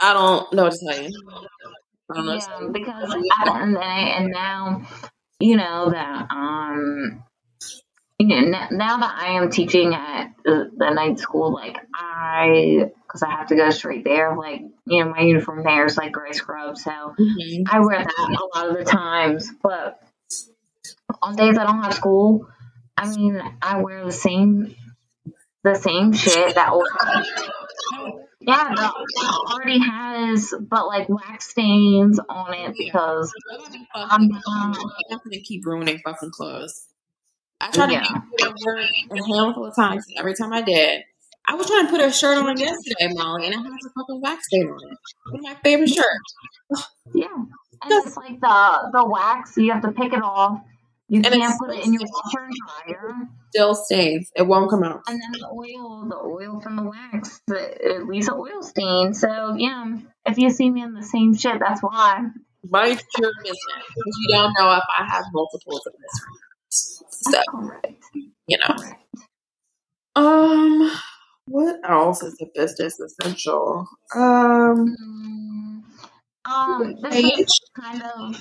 I 0.01 0.13
don't 0.13 0.53
know 0.53 0.65
what 0.65 0.73
to 0.73 0.79
tell 0.87 1.03
you. 1.03 1.11
I 2.11 2.15
don't 2.15 2.27
know. 2.27 2.35
Yeah, 2.35 2.69
because 2.73 3.15
I, 3.15 3.63
and, 3.63 3.79
and 3.79 4.31
now 4.31 4.87
you 5.41 5.57
know 5.57 5.91
that 5.91 6.27
um 6.31 7.25
you 8.19 8.29
know, 8.29 8.67
now 8.71 8.99
that 8.99 9.15
I 9.19 9.33
am 9.33 9.51
teaching 9.51 9.93
at 9.95 10.35
the, 10.45 10.71
night 10.79 11.19
school, 11.19 11.53
like 11.53 11.77
I, 11.95 12.91
because 13.07 13.23
I 13.23 13.31
have 13.31 13.49
to 13.49 13.57
go 13.57 13.71
straight 13.71 14.05
there, 14.05 14.37
like, 14.37 14.63
you 14.87 15.05
know, 15.05 15.11
my 15.11 15.21
uniform 15.21 15.65
there 15.65 15.85
is 15.87 15.97
like 15.97 16.13
gray 16.13 16.33
scrub. 16.33 16.77
So 16.77 16.91
mm-hmm. 16.91 17.63
I 17.69 17.81
wear 17.81 17.99
that 17.99 18.39
a 18.41 18.59
lot 18.59 18.69
of 18.71 18.79
the 18.79 18.85
times. 18.85 19.51
But 19.63 20.01
on 21.23 21.35
days 21.35 21.59
I 21.59 21.65
don't 21.65 21.83
have 21.83 21.95
school, 21.95 22.47
I 22.97 23.09
mean, 23.09 23.43
I 23.61 23.83
wear 23.83 24.05
the 24.05 24.13
same, 24.13 24.77
the 25.65 25.75
same 25.75 26.13
shit 26.13 26.55
that 26.55 26.71
old. 26.71 26.87
Yeah, 28.47 28.73
it 28.73 29.53
already 29.53 29.79
has, 29.79 30.55
but 30.61 30.87
like 30.87 31.09
wax 31.09 31.51
stains 31.51 32.21
on 32.29 32.55
it 32.55 32.75
because 32.77 33.33
I'm, 33.95 34.29
I'm 34.47 34.73
gonna 34.73 35.41
keep 35.43 35.65
ruining 35.65 35.99
fucking 36.05 36.31
clothes. 36.31 36.87
I 37.61 37.71
tried 37.71 37.93
yeah. 37.93 38.03
to 38.03 38.55
work 38.65 38.81
a 39.11 39.17
handful 39.17 39.67
of 39.67 39.75
times. 39.75 40.05
Every 40.19 40.35
time 40.35 40.53
I 40.53 40.63
did, 40.63 41.03
I 41.47 41.55
was 41.55 41.67
trying 41.67 41.87
to 41.87 41.91
put 41.91 42.01
a 42.01 42.11
shirt 42.11 42.39
on 42.39 42.57
yesterday, 42.57 43.13
Molly, 43.13 43.47
and 43.47 43.55
it 43.55 43.59
has 43.59 43.87
a 43.87 43.91
fucking 43.99 44.21
wax 44.21 44.47
stain 44.47 44.69
on 44.69 44.79
it. 44.93 45.41
My 45.43 45.55
favorite 45.63 45.89
shirt. 45.89 46.05
yeah, 47.15 47.27
and 47.35 48.07
it's 48.07 48.17
like 48.17 48.41
the 48.41 48.91
the 48.93 49.07
wax. 49.07 49.57
You 49.57 49.73
have 49.73 49.83
to 49.83 49.93
pick 49.93 50.13
it 50.13 50.23
off. 50.23 50.61
You 51.09 51.21
and 51.25 51.27
can't 51.27 51.59
put 51.59 51.75
it 51.75 51.85
in 51.85 51.93
your 51.93 52.03
washer 52.03 52.45
and 52.45 52.55
dryer. 52.87 53.15
Still 53.51 53.75
stains. 53.75 54.31
It 54.35 54.43
won't 54.43 54.71
come 54.71 54.83
out. 54.83 55.03
And 55.07 55.21
then 55.21 55.41
the 55.41 55.49
oil, 55.49 56.07
the 56.09 56.17
oil 56.17 56.61
from 56.61 56.77
the 56.77 56.83
wax, 56.83 57.41
the, 57.47 57.95
it 57.95 58.07
leaves 58.07 58.29
an 58.29 58.35
oil 58.35 58.63
stain. 58.63 59.13
So 59.13 59.55
yeah, 59.57 59.99
if 60.25 60.39
you 60.39 60.51
see 60.51 60.71
me 60.71 60.83
in 60.83 60.95
the 60.95 61.03
same 61.03 61.35
shit, 61.35 61.61
that's 61.61 61.83
why. 61.83 62.21
My 62.69 62.87
pure 62.87 63.33
business 63.43 63.59
because 63.95 64.19
you 64.23 64.35
don't 64.35 64.55
know 64.59 64.73
if 64.73 64.85
I 64.99 65.05
have 65.05 65.25
multiples 65.33 65.83
of 65.87 65.93
this. 66.01 67.01
So, 67.11 67.43
you 68.47 68.59
know. 68.59 68.77
Um, 70.17 70.91
what 71.47 71.77
else 71.89 72.23
is 72.23 72.41
a 72.41 72.47
business 72.55 72.99
essential? 72.99 73.87
Um, 74.15 75.74
um, 76.45 76.97
this 77.11 77.61
kind 77.79 78.03
of 78.03 78.37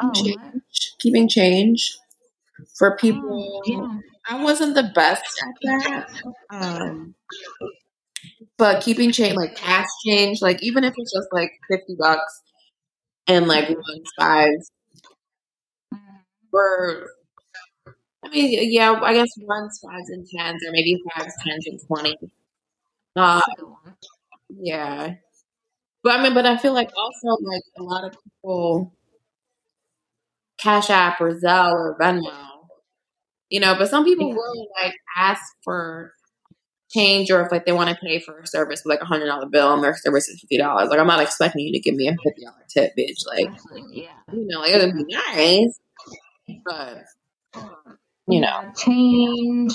oh, 0.00 0.12
change, 0.12 0.94
keeping 0.98 1.28
change 1.28 1.96
for 2.74 2.96
people. 2.96 3.62
Oh, 3.66 3.70
yeah. 3.70 4.00
I 4.28 4.42
wasn't 4.42 4.74
the 4.74 4.90
best 4.94 5.24
at 5.42 5.54
that. 5.62 6.22
Um, 6.50 7.14
but 8.56 8.82
keeping 8.82 9.10
change, 9.12 9.34
like 9.34 9.56
cash 9.56 9.88
change, 10.06 10.40
like 10.42 10.62
even 10.62 10.84
if 10.84 10.94
it's 10.96 11.12
just 11.12 11.28
like 11.32 11.50
fifty 11.68 11.96
bucks 11.98 12.42
and 13.26 13.48
like 13.48 13.68
one 13.68 14.02
five 14.18 14.50
mm-hmm. 15.92 15.98
for 16.50 17.08
I 18.24 18.28
mean, 18.28 18.70
yeah, 18.72 18.92
I 19.02 19.14
guess 19.14 19.30
ones, 19.38 19.80
fives, 19.82 20.08
and 20.10 20.26
tens, 20.28 20.62
or 20.64 20.70
maybe 20.70 21.02
fives, 21.14 21.34
tens, 21.44 21.66
and 21.66 21.80
twenty. 21.86 22.16
Uh, 23.16 23.42
yeah, 24.48 25.14
but 26.02 26.18
I 26.18 26.22
mean, 26.22 26.34
but 26.34 26.46
I 26.46 26.56
feel 26.56 26.72
like 26.72 26.90
also 26.96 27.42
like 27.42 27.62
a 27.78 27.82
lot 27.82 28.04
of 28.04 28.16
people, 28.22 28.92
Cash 30.58 30.90
App 30.90 31.20
or 31.20 31.34
Zelle 31.34 31.72
or 31.72 31.96
Venmo, 32.00 32.32
you 33.50 33.60
know. 33.60 33.74
But 33.76 33.90
some 33.90 34.04
people 34.04 34.30
will 34.30 34.68
like 34.82 34.94
ask 35.16 35.42
for 35.64 36.12
change 36.90 37.30
or 37.30 37.40
if 37.44 37.50
like 37.50 37.64
they 37.64 37.72
want 37.72 37.88
to 37.88 37.96
pay 37.96 38.20
for 38.20 38.38
a 38.38 38.46
service 38.46 38.82
with 38.84 38.90
like 38.90 39.00
a 39.00 39.06
hundred 39.06 39.26
dollar 39.26 39.46
bill 39.46 39.72
and 39.72 39.82
their 39.82 39.96
service 39.96 40.28
is 40.28 40.40
fifty 40.40 40.58
dollars. 40.58 40.88
Like 40.88 40.98
I'm 40.98 41.06
not 41.06 41.20
expecting 41.20 41.66
you 41.66 41.72
to 41.72 41.80
give 41.80 41.94
me 41.94 42.08
a 42.08 42.16
fifty 42.22 42.44
dollar 42.44 42.64
tip, 42.68 42.92
bitch. 42.98 43.26
Like, 43.26 43.50
yeah, 43.90 44.08
you 44.32 44.46
know, 44.46 44.60
like 44.60 44.72
it 44.72 44.84
would 44.84 45.06
be 45.06 45.14
nice, 45.14 45.80
but 46.64 47.04
you 48.28 48.40
know. 48.40 48.72
Change. 48.76 49.74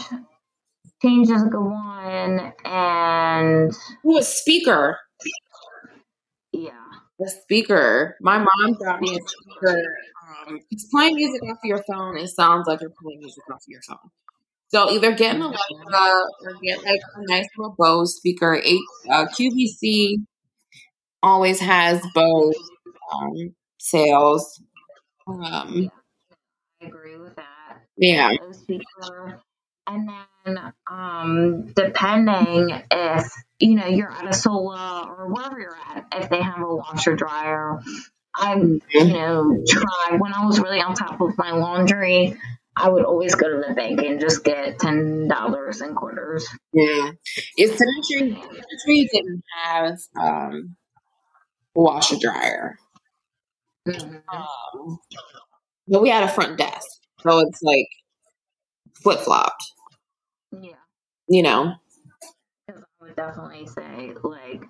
Change 1.02 1.30
is 1.30 1.44
a 1.44 1.46
good 1.46 1.64
one. 1.64 2.54
And. 2.66 3.72
Ooh, 4.06 4.18
a 4.18 4.24
speaker. 4.24 4.98
The 7.20 7.30
speaker. 7.30 8.16
My 8.22 8.38
mom 8.38 8.74
got 8.84 9.02
me 9.02 9.18
a 9.18 9.20
speaker. 9.28 9.84
Um, 10.48 10.60
it's 10.70 10.86
playing 10.92 11.16
music 11.16 11.42
off 11.44 11.58
of 11.58 11.64
your 11.64 11.84
phone. 11.84 12.18
It 12.18 12.28
sounds 12.30 12.68
like 12.68 12.82
you're 12.82 12.94
playing 13.02 13.20
music 13.20 13.44
off 13.50 13.58
of 13.58 13.68
your 13.68 13.82
phone. 13.88 14.12
So 14.70 14.92
either 14.92 15.14
get 15.14 15.36
an 15.36 15.42
Alexa 15.42 16.26
or 16.44 16.54
get 16.62 16.84
like 16.84 17.00
a 17.16 17.22
nice 17.32 17.48
little 17.58 17.76
Bose 17.78 18.16
speaker. 18.18 18.60
Eight, 18.64 18.82
uh, 19.10 19.26
QVC 19.28 20.18
always 21.24 21.60
has 21.60 22.06
Bose 22.14 22.56
um, 23.14 23.56
sales. 23.78 24.62
Um, 25.28 25.90
I 26.82 26.88
agree 26.88 27.18
with 27.18 27.36
that. 27.36 27.80
Yeah. 27.98 28.32
And 29.88 30.10
then, 30.46 30.74
um, 30.92 31.68
depending 31.68 32.72
if 32.92 33.32
you 33.60 33.76
know 33.76 33.88
you're 33.88 34.12
at 34.12 34.28
a 34.28 34.34
sola 34.34 35.06
or 35.08 35.32
wherever 35.34 35.58
you're 35.58 35.78
at, 35.96 36.08
if 36.14 36.30
they 36.30 36.42
have 36.42 36.62
a 36.62 36.76
washer 36.76 37.16
dryer, 37.16 37.80
I 38.36 38.56
you 38.56 39.06
know 39.06 39.64
try 39.68 40.18
when 40.18 40.34
I 40.34 40.46
was 40.46 40.60
really 40.60 40.82
on 40.82 40.94
top 40.94 41.22
of 41.22 41.38
my 41.38 41.52
laundry. 41.52 42.38
I 42.80 42.90
would 42.90 43.06
always 43.06 43.34
go 43.34 43.50
to 43.50 43.64
the 43.68 43.74
bank 43.74 44.02
and 44.04 44.20
just 44.20 44.44
get 44.44 44.78
ten 44.78 45.28
dollars 45.28 45.82
in 45.82 45.96
quarters. 45.96 46.48
Yeah, 46.74 47.12
it's 47.56 47.78
Century. 47.78 48.34
Century 48.36 49.10
didn't 49.12 49.44
have 49.64 49.98
um, 50.22 50.76
washer 51.74 52.18
dryer, 52.20 52.78
mm-hmm. 53.88 54.18
um, 54.32 55.00
but 55.88 56.02
we 56.02 56.10
had 56.10 56.24
a 56.24 56.28
front 56.28 56.58
desk. 56.58 56.86
So 57.22 57.40
it's 57.40 57.64
like 57.64 57.88
flip 59.02 59.20
flopped. 59.22 59.64
Yeah. 60.52 60.76
You 61.28 61.44
know? 61.44 61.76
I 62.70 62.74
would 63.02 63.16
definitely 63.16 63.68
say, 63.68 64.14
like, 64.24 64.64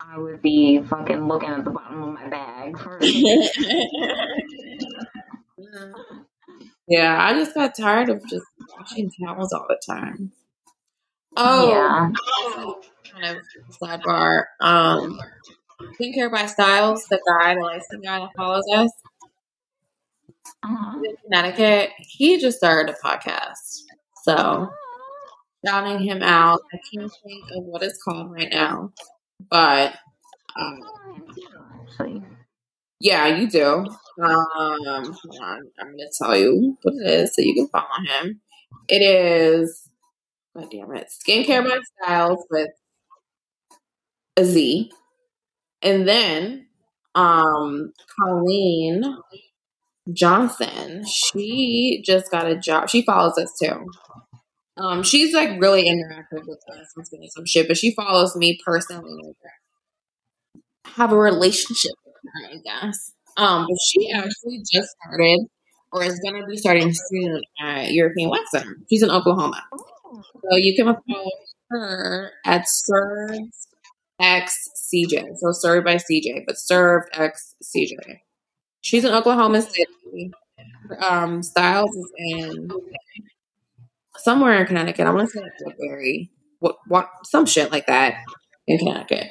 I 0.00 0.18
would 0.18 0.42
be 0.42 0.82
fucking 0.82 1.28
looking 1.28 1.50
at 1.50 1.64
the 1.64 1.70
bottom 1.70 2.02
of 2.02 2.14
my 2.14 2.28
bag 2.28 2.76
yeah, 6.88 7.24
I 7.24 7.34
just 7.34 7.54
got 7.54 7.76
tired 7.76 8.10
of 8.10 8.26
just 8.28 8.44
washing 8.76 9.10
towels 9.10 9.52
all 9.52 9.66
the 9.68 9.80
time. 9.86 10.32
Oh, 11.36 11.70
yeah. 11.70 12.10
kind 13.10 13.36
of 13.36 13.42
sidebar. 13.80 14.44
Um, 14.60 15.20
Skincare 15.98 16.30
by 16.30 16.46
Styles, 16.46 17.06
the 17.06 17.20
guy, 17.26 17.54
the 17.54 17.60
licensing 17.60 18.02
guy 18.02 18.20
that 18.20 18.30
follows 18.36 18.64
us, 18.74 18.90
uh-huh. 20.62 21.00
in 21.04 21.16
Connecticut, 21.24 21.90
he 21.98 22.38
just 22.38 22.58
started 22.58 22.94
a 22.94 23.06
podcast. 23.06 23.82
So, 24.24 24.70
shouting 25.66 26.00
him 26.00 26.22
out. 26.22 26.60
I 26.72 26.78
can't 26.92 27.12
think 27.24 27.44
of 27.56 27.64
what 27.64 27.82
it's 27.82 28.02
called 28.02 28.32
right 28.32 28.50
now, 28.50 28.92
but 29.50 29.94
um, 30.56 30.80
yeah, 33.00 33.26
you 33.26 33.48
do. 33.48 33.64
Um, 33.64 33.86
hold 34.18 35.38
on, 35.42 35.60
I'm 35.80 35.86
going 35.86 35.98
to 35.98 36.10
tell 36.16 36.36
you 36.36 36.76
what 36.82 36.94
it 36.94 37.10
is 37.10 37.34
so 37.34 37.42
you 37.42 37.54
can 37.54 37.68
follow 37.68 37.86
him. 38.06 38.40
It 38.88 39.02
is, 39.02 39.88
god 40.56 40.70
damn 40.70 40.94
it, 40.94 41.08
Skincare 41.10 41.64
by 41.64 41.80
Styles 42.02 42.44
with 42.50 42.70
a 44.36 44.44
Z. 44.44 44.90
And 45.82 46.08
then 46.08 46.66
um 47.14 47.92
Colleen 48.18 49.02
Johnson, 50.12 51.04
she 51.06 52.02
just 52.04 52.30
got 52.30 52.46
a 52.46 52.56
job. 52.56 52.88
She 52.88 53.02
follows 53.02 53.38
us 53.38 53.52
too. 53.62 53.86
Um, 54.76 55.02
she's 55.02 55.34
like 55.34 55.60
really 55.60 55.84
interactive 55.84 56.46
with 56.46 56.60
us 56.76 56.92
and 56.96 57.06
some 57.30 57.46
shit, 57.46 57.68
but 57.68 57.76
she 57.76 57.94
follows 57.94 58.34
me 58.34 58.58
personally. 58.64 59.34
Have 60.96 61.12
a 61.12 61.16
relationship 61.16 61.92
with 62.04 62.14
her, 62.24 62.50
I 62.50 62.58
guess. 62.64 63.12
Um, 63.36 63.66
but 63.68 63.78
she 63.86 64.10
actually 64.10 64.62
just 64.72 64.88
started, 65.02 65.46
or 65.92 66.02
is 66.02 66.20
gonna 66.24 66.46
be 66.46 66.56
starting 66.56 66.92
soon 66.92 67.42
at 67.62 67.92
European 67.92 68.30
Wax 68.30 68.50
Center. 68.50 68.76
She's 68.90 69.02
in 69.02 69.10
Oklahoma, 69.10 69.62
so 69.72 70.56
you 70.56 70.74
can 70.76 70.86
follow 70.86 71.30
her 71.70 72.32
at 72.44 72.64
Served 72.66 73.52
X 74.20 74.68
CJ. 74.92 75.36
So 75.36 75.52
served 75.52 75.84
by 75.84 75.96
CJ, 75.96 76.44
but 76.46 76.58
served 76.58 77.08
X 77.14 77.54
CJ. 77.64 78.20
She's 78.82 79.04
in 79.04 79.12
Oklahoma 79.12 79.62
City. 79.62 80.32
Um, 81.00 81.42
Styles 81.42 81.90
is 81.96 82.12
in 82.18 82.68
somewhere 84.16 84.60
in 84.60 84.66
Connecticut. 84.66 85.06
I 85.06 85.10
want 85.10 85.30
to 85.30 85.32
say 85.32 85.40
like 85.40 85.52
Woodbury, 85.60 86.30
what, 86.58 86.76
what, 86.88 87.08
some 87.24 87.46
shit 87.46 87.72
like 87.72 87.86
that 87.86 88.16
in 88.66 88.78
Connecticut. 88.78 89.28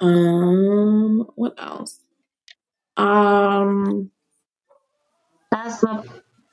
Um, 0.00 1.26
what 1.34 1.54
else? 1.58 2.00
Um, 2.96 4.10
That's 5.50 5.80
the 5.80 6.04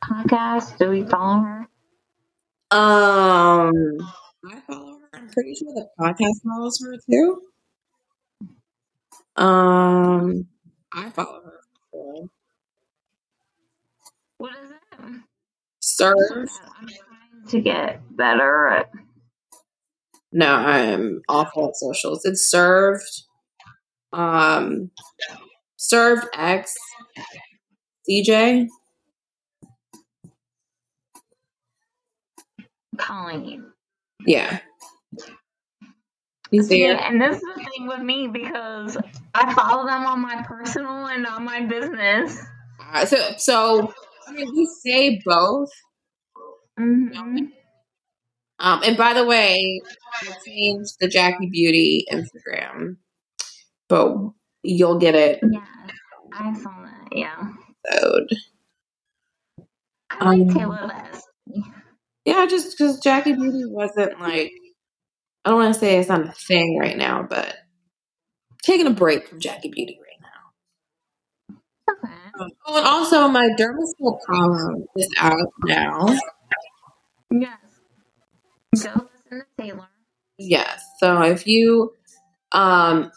podcast. 0.03 0.77
Do 0.79 0.89
we 0.89 1.03
follow 1.05 1.41
her? 1.41 1.67
um, 2.71 3.71
I 4.45 4.59
follow 4.67 4.97
her. 4.99 5.09
I'm 5.13 5.29
pretty 5.29 5.55
sure 5.55 5.73
the 5.73 5.87
podcast 5.99 6.43
follows 6.43 6.79
her 6.83 6.97
too. 7.09 7.41
Um, 9.37 10.47
I 10.93 11.09
follow 11.11 11.41
her. 11.45 11.59
so. 11.91 12.29
What 14.37 14.53
is 14.63 14.71
it? 14.71 15.21
Serve. 15.79 16.15
I'm 16.31 16.87
trying 16.87 17.47
to 17.49 17.61
get 17.61 18.01
better 18.15 18.67
at. 18.67 18.89
No, 20.31 20.53
I'm 20.53 21.21
awful 21.29 21.69
at 21.69 21.75
socials. 21.77 22.25
It's 22.25 22.49
served. 22.49 23.23
Um, 24.11 24.91
served 25.77 26.25
X. 26.35 26.73
CJ. 28.09 28.67
Colleen. 32.97 33.71
Yeah. 34.25 34.53
You 34.53 34.59
see 36.51 36.61
See, 36.61 36.85
and 36.85 37.21
this 37.21 37.35
is 37.37 37.41
the 37.41 37.63
thing 37.63 37.87
with 37.87 38.01
me 38.01 38.27
because 38.27 38.97
I 39.33 39.53
follow 39.53 39.85
them 39.85 40.05
on 40.05 40.21
my 40.21 40.43
personal 40.47 41.07
and 41.07 41.23
not 41.23 41.41
my 41.43 41.61
business. 41.61 42.41
Uh, 42.93 43.05
so, 43.05 43.17
so 43.37 43.93
I 44.27 44.31
mean, 44.33 44.47
we 44.55 44.65
say 44.83 45.21
both. 45.25 45.69
hmm 46.77 47.47
Um, 48.59 48.81
and 48.83 48.97
by 48.97 49.13
the 49.13 49.25
way, 49.25 49.81
I 50.21 50.33
changed 50.45 50.95
the 50.99 51.07
Jackie 51.07 51.49
Beauty 51.49 52.05
Instagram, 52.11 52.97
but 53.89 54.15
you'll 54.63 54.99
get 54.99 55.15
it 55.15 55.39
Yeah, 55.43 55.65
I 56.33 56.53
saw 56.53 56.71
that. 56.83 57.07
Yeah, 57.11 57.53
episode. 57.85 58.27
I 60.09 60.25
like 60.29 60.41
Um, 60.41 60.49
Taylor. 60.49 60.91
Yeah, 62.25 62.45
just 62.45 62.77
because 62.77 62.99
Jackie 62.99 63.33
Beauty 63.33 63.65
wasn't 63.65 64.19
like, 64.19 64.51
I 65.47 65.49
don't 65.51 65.59
want 65.59 65.73
to 65.75 65.79
say 65.79 65.97
it's 65.97 66.09
not 66.09 66.27
a 66.27 66.31
thing 66.33 66.77
right 66.77 66.97
now, 66.97 67.23
but 67.23 67.55
taking 68.63 68.85
a 68.85 68.91
break 68.91 69.29
from 69.29 69.39
Jackie 69.39 69.69
Beauty 69.69 69.97
right 69.97 70.29
now. 71.47 71.93
Okay. 71.93 72.13
Um, 72.37 72.49
oh, 72.65 72.77
and 72.77 72.85
also 72.85 73.29
my 73.29 73.47
Dermascope 73.57 74.19
column 74.27 74.83
is 74.97 75.07
out 75.17 75.47
now. 75.63 76.05
Yes. 77.31 77.59
Go 78.83 79.07
listen 79.29 79.39
to 79.39 79.45
Taylor. 79.57 79.87
Yes. 80.37 80.83
So 80.99 81.21
if 81.21 81.47
you 81.47 81.93
um 82.51 83.09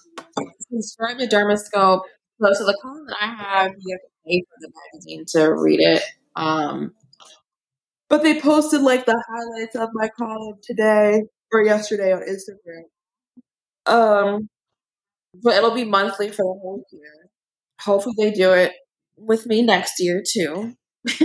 subscribe 0.71 1.19
to 1.19 1.27
Dermascope, 1.27 2.03
so, 2.41 2.53
so 2.53 2.65
the 2.65 2.79
column 2.81 3.07
that 3.09 3.17
I 3.21 3.27
have, 3.27 3.73
you 3.77 3.93
have 3.93 4.03
to 4.03 4.09
pay 4.25 4.45
for 4.49 4.57
the 4.61 4.73
magazine 4.93 5.25
to 5.31 5.53
read 5.53 5.81
it. 5.81 6.05
Um 6.37 6.93
but 8.09 8.23
they 8.23 8.41
posted 8.41 8.83
like 8.83 9.05
the 9.05 9.21
highlights 9.29 9.75
of 9.75 9.89
my 9.95 10.09
column 10.17 10.59
today 10.63 11.25
or 11.53 11.63
yesterday 11.63 12.13
on 12.13 12.23
Instagram. 12.23 12.85
Um 13.87 14.49
but 15.43 15.55
it'll 15.57 15.75
be 15.75 15.85
monthly 15.85 16.29
for 16.29 16.43
the 16.43 16.61
whole 16.61 16.85
year. 16.93 17.31
Hopefully 17.83 18.15
they 18.19 18.31
do 18.33 18.53
it 18.53 18.73
with 19.17 19.47
me 19.47 19.63
next 19.63 19.95
year 19.99 20.23
too. 20.27 20.75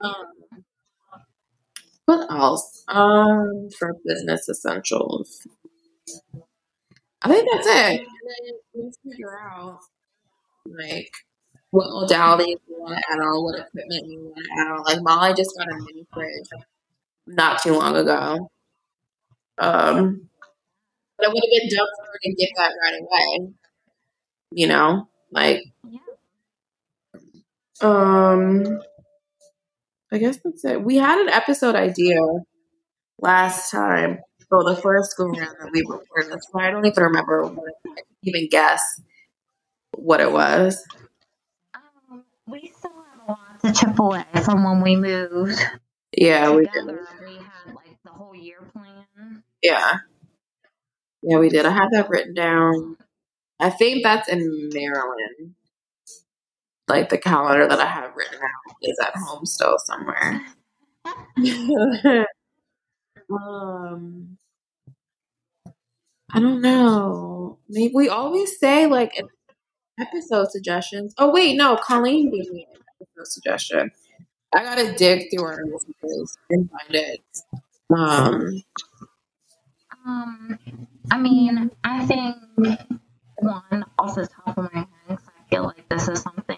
Um, 0.00 0.12
what 2.04 2.30
else? 2.30 2.84
Um, 2.88 3.68
for 3.78 3.94
business 4.04 4.48
essentials. 4.48 5.46
I 7.22 7.28
think 7.28 7.48
that's 7.50 7.66
it. 7.66 8.00
And 8.00 8.06
then 8.74 8.92
we 9.04 9.10
figure 9.10 9.40
out 9.40 9.78
like 10.66 11.10
what 11.70 11.88
modalities 11.88 12.60
you 12.68 12.76
want 12.78 12.96
to 12.96 13.12
add 13.12 13.18
on, 13.18 13.44
what 13.44 13.58
equipment 13.58 14.06
you 14.06 14.20
want 14.20 14.36
to 14.36 14.60
add 14.60 14.68
on. 14.68 14.82
Like 14.82 15.02
Molly 15.02 15.34
just 15.34 15.56
got 15.56 15.68
a 15.68 15.74
mini 15.74 16.06
fridge 16.12 16.62
not 17.26 17.62
too 17.62 17.72
long 17.72 17.96
ago. 17.96 18.50
Um, 19.58 20.28
but 21.18 21.26
it 21.26 21.32
would 21.32 21.42
have 21.44 21.60
been 21.62 21.76
dumb 21.78 21.86
for 21.98 22.04
her 22.06 22.18
to 22.22 22.34
get 22.34 22.50
that 22.56 22.72
right 22.82 23.00
away. 23.00 23.52
You 24.52 24.66
know, 24.68 25.08
like 25.32 25.62
um, 27.80 28.80
I 30.12 30.18
guess 30.18 30.38
that's 30.44 30.64
it. 30.64 30.82
We 30.82 30.96
had 30.96 31.18
an 31.20 31.28
episode 31.28 31.74
idea 31.74 32.18
last 33.20 33.70
time. 33.70 34.18
So 34.50 34.62
the 34.62 34.76
first 34.76 35.16
go 35.16 35.24
around 35.26 35.56
that 35.60 35.70
we 35.72 35.82
recorded 35.88 36.30
That's 36.32 36.46
why 36.52 36.68
I 36.68 36.70
don't 36.70 36.86
even 36.86 37.02
remember 37.02 37.46
what 37.46 37.74
even 38.22 38.48
guess 38.48 39.00
what 39.96 40.20
it 40.20 40.32
was. 40.32 40.84
Um, 41.74 42.24
we 42.48 42.72
still 42.78 42.92
have 42.92 43.28
a 43.28 43.32
lot 43.32 43.60
to 43.62 43.72
chip 43.72 43.98
away 43.98 44.24
from 44.44 44.64
when 44.64 44.82
we 44.82 44.96
moved 44.96 45.60
Yeah, 46.16 46.50
we 46.54 46.64
did. 46.66 46.86
We 47.26 47.36
had 47.36 47.74
like 47.74 47.98
the 48.04 48.10
whole 48.10 48.34
year 48.34 48.58
plan. 48.72 49.05
Yeah. 49.66 49.98
Yeah, 51.22 51.38
we 51.38 51.48
did. 51.48 51.66
I 51.66 51.70
have 51.70 51.90
that 51.90 52.08
written 52.08 52.34
down. 52.34 52.96
I 53.58 53.70
think 53.70 54.04
that's 54.04 54.28
in 54.28 54.70
Maryland. 54.72 55.54
Like 56.86 57.08
the 57.08 57.18
calendar 57.18 57.66
that 57.66 57.80
I 57.80 57.86
have 57.86 58.14
written 58.14 58.38
out 58.38 58.76
is 58.82 58.96
at 59.02 59.16
home 59.16 59.44
still 59.44 59.76
somewhere. 59.78 60.40
um, 63.32 64.38
I 66.32 66.38
don't 66.38 66.60
know. 66.60 67.58
Maybe 67.68 67.92
we 67.92 68.08
always 68.08 68.56
say 68.60 68.86
like 68.86 69.20
episode 69.98 70.52
suggestions. 70.52 71.12
Oh 71.18 71.32
wait, 71.32 71.56
no, 71.56 71.76
Colleen 71.76 72.30
gave 72.30 72.52
me 72.52 72.68
an 72.72 72.82
episode 73.00 73.26
suggestion. 73.32 73.90
I 74.54 74.62
gotta 74.62 74.94
dig 74.94 75.28
through 75.30 75.44
our 75.44 75.58
messages 75.64 76.38
and 76.50 76.70
find 76.70 76.94
it. 76.94 77.24
Um, 77.94 78.62
Um, 80.06 80.58
I 81.10 81.18
mean, 81.18 81.70
I 81.82 82.06
think 82.06 82.36
one 83.38 83.84
off 83.98 84.14
the 84.14 84.26
top 84.26 84.56
of 84.56 84.72
my 84.72 84.80
head, 84.80 84.88
'cause 85.08 85.18
I 85.28 85.50
feel 85.50 85.64
like 85.64 85.88
this 85.88 86.08
is 86.08 86.22
something 86.22 86.56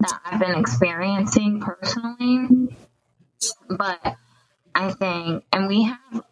that 0.00 0.20
I've 0.24 0.40
been 0.40 0.58
experiencing 0.58 1.60
personally. 1.60 2.76
But 3.68 4.16
I 4.74 4.90
think, 4.92 5.44
and 5.52 5.68
we 5.68 5.82
have 5.84 6.24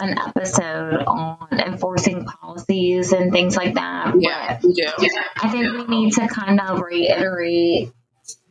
an 0.00 0.18
episode 0.18 1.02
on 1.06 1.48
enforcing 1.58 2.24
policies 2.24 3.12
and 3.12 3.32
things 3.32 3.56
like 3.56 3.74
that. 3.74 4.14
yeah, 4.20 4.60
we 4.62 4.74
do. 4.74 4.84
I 5.42 5.48
think 5.50 5.72
we 5.72 5.84
need 5.86 6.12
to 6.14 6.28
kind 6.28 6.60
of 6.60 6.80
reiterate 6.80 7.90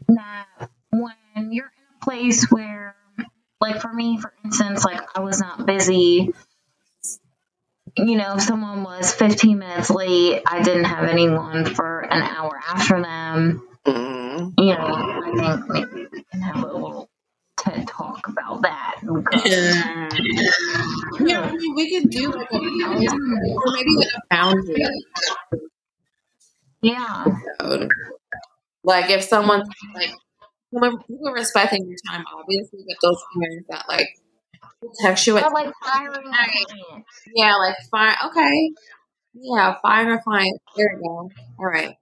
that 0.09 0.45
when 0.91 1.51
you're 1.51 1.65
in 1.65 1.95
a 2.01 2.03
place 2.05 2.45
where, 2.51 2.95
like 3.61 3.79
for 3.81 3.91
me, 3.93 4.17
for 4.19 4.33
instance, 4.43 4.83
like 4.83 5.01
I 5.15 5.21
was 5.21 5.39
not 5.39 5.65
busy. 5.65 6.33
You 7.97 8.17
know, 8.17 8.35
if 8.35 8.41
someone 8.41 8.83
was 8.83 9.13
15 9.13 9.59
minutes 9.59 9.89
late, 9.89 10.41
I 10.45 10.61
didn't 10.61 10.85
have 10.85 11.05
anyone 11.05 11.65
for 11.65 12.01
an 12.01 12.21
hour 12.21 12.59
after 12.67 13.01
them. 13.01 13.67
Mm. 13.85 14.53
You 14.57 14.75
know, 14.75 14.77
I 14.77 15.21
think 15.23 15.69
maybe 15.69 16.07
we 16.11 16.23
can 16.31 16.41
have 16.41 16.63
a 16.63 16.67
little 16.67 17.09
TED 17.57 17.87
talk 17.87 18.27
about 18.27 18.61
that. 18.61 18.99
Yeah, 21.19 21.41
I 21.41 21.51
mean, 21.51 21.75
we 21.75 21.99
could 21.99 22.09
do 22.09 22.31
like 22.31 22.51
a 22.51 22.59
policy 22.59 23.07
or 23.07 23.73
maybe 23.73 23.95
like 23.97 24.13
a 24.13 24.21
boundary 24.29 24.75
yeah. 26.81 27.25
Like 28.83 29.09
if 29.09 29.23
someone's 29.23 29.67
like 29.93 30.11
someone 30.73 30.97
people 31.03 31.31
respecting 31.31 31.85
your 31.87 31.97
time, 32.09 32.23
obviously, 32.33 32.79
but 32.87 32.97
those 33.01 33.21
parents 33.33 33.67
that 33.69 33.85
like 33.87 34.07
text 35.01 35.27
you 35.27 35.37
at 35.37 35.51
like 35.53 35.73
firing 35.83 36.15
a 36.15 36.21
client. 36.21 37.05
yeah, 37.35 37.55
like 37.55 37.75
fine, 37.91 38.15
okay, 38.25 38.71
yeah, 39.33 39.75
fine 39.81 40.07
or 40.07 40.19
client. 40.19 40.59
There 40.75 40.87
we 40.95 41.01
go. 41.01 41.29
All 41.59 41.65
right, 41.65 41.95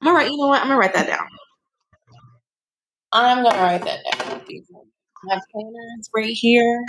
I'm 0.00 0.06
gonna 0.06 0.16
write. 0.16 0.30
You 0.30 0.38
know 0.38 0.48
what? 0.48 0.60
I'm 0.62 0.68
gonna 0.68 0.78
write 0.78 0.94
that 0.94 1.06
down. 1.06 1.26
I'm 3.12 3.42
gonna 3.42 3.58
write 3.58 3.84
that 3.84 4.00
down. 4.04 4.42
My 5.24 5.40
planners 5.52 6.10
right 6.14 6.32
here. 6.32 6.84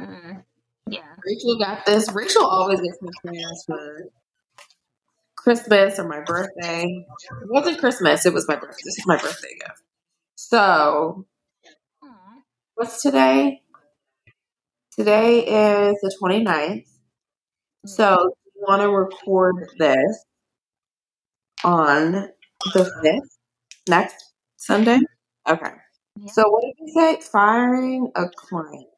Mm, 0.00 0.44
yeah. 0.88 1.00
Rachel 1.24 1.58
got 1.58 1.86
this. 1.86 2.10
Rachel 2.12 2.44
always 2.44 2.80
gets 2.80 3.00
me 3.00 3.08
planners 3.22 3.64
for 3.66 4.08
Christmas 5.36 5.98
or 5.98 6.08
my 6.08 6.20
birthday. 6.20 6.84
It 7.42 7.48
wasn't 7.50 7.78
Christmas, 7.78 8.26
it 8.26 8.34
was 8.34 8.46
my 8.48 8.56
birthday. 8.56 8.82
This 8.84 8.98
is 8.98 9.06
my 9.06 9.16
birthday 9.16 9.54
gift. 9.58 9.82
So. 10.36 11.26
What's 12.80 13.02
today? 13.02 13.60
Today 14.96 15.40
is 15.40 15.96
the 16.00 16.16
29th. 16.18 16.86
So, 17.84 18.32
you 18.56 18.64
want 18.66 18.80
to 18.80 18.88
record 18.90 19.68
this 19.78 20.24
on 21.62 22.12
the 22.72 22.90
5th, 23.04 23.36
next 23.86 24.32
Sunday? 24.56 24.98
Okay. 25.46 25.72
Yeah. 26.16 26.32
So, 26.32 26.48
what 26.48 26.62
did 26.62 26.74
you 26.78 26.88
say? 26.94 27.20
Firing 27.20 28.10
a 28.16 28.30
client. 28.34 28.88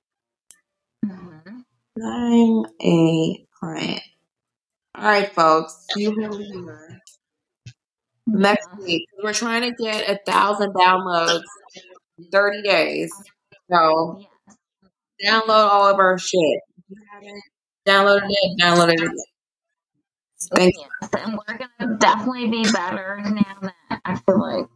Mhm. 1.04 1.64
I'm 2.04 2.64
a 2.80 3.46
client. 3.59 4.02
All 4.94 5.04
right, 5.04 5.34
folks. 5.34 5.86
You 5.96 6.14
heard 6.22 6.34
here. 6.34 7.00
Next 8.28 8.68
week, 8.78 9.09
we're 9.24 9.32
trying 9.32 9.62
to 9.62 9.82
get 9.82 10.09
a 10.09 10.20
thousand 10.24 10.72
downloads 10.74 11.42
in 12.18 12.24
30 12.30 12.62
days. 12.62 13.12
So 13.73 14.19
Yes. 14.19 14.57
download 15.24 15.70
all 15.70 15.89
of 15.89 15.99
our 15.99 16.19
shit. 16.19 16.40
If 16.40 16.85
you 16.90 16.97
haven't 17.11 17.43
downloaded 17.86 18.28
it, 18.28 18.61
download 18.61 18.93
it. 18.93 19.11
Thanks. 20.55 20.78
Yes, 20.78 21.11
and 21.24 21.39
we're 21.39 21.57
gonna 21.59 21.97
definitely 21.99 22.49
be 22.49 22.65
better 22.70 23.20
now 23.24 23.59
that 23.62 24.01
I 24.05 24.16
feel 24.16 24.40
like 24.40 24.66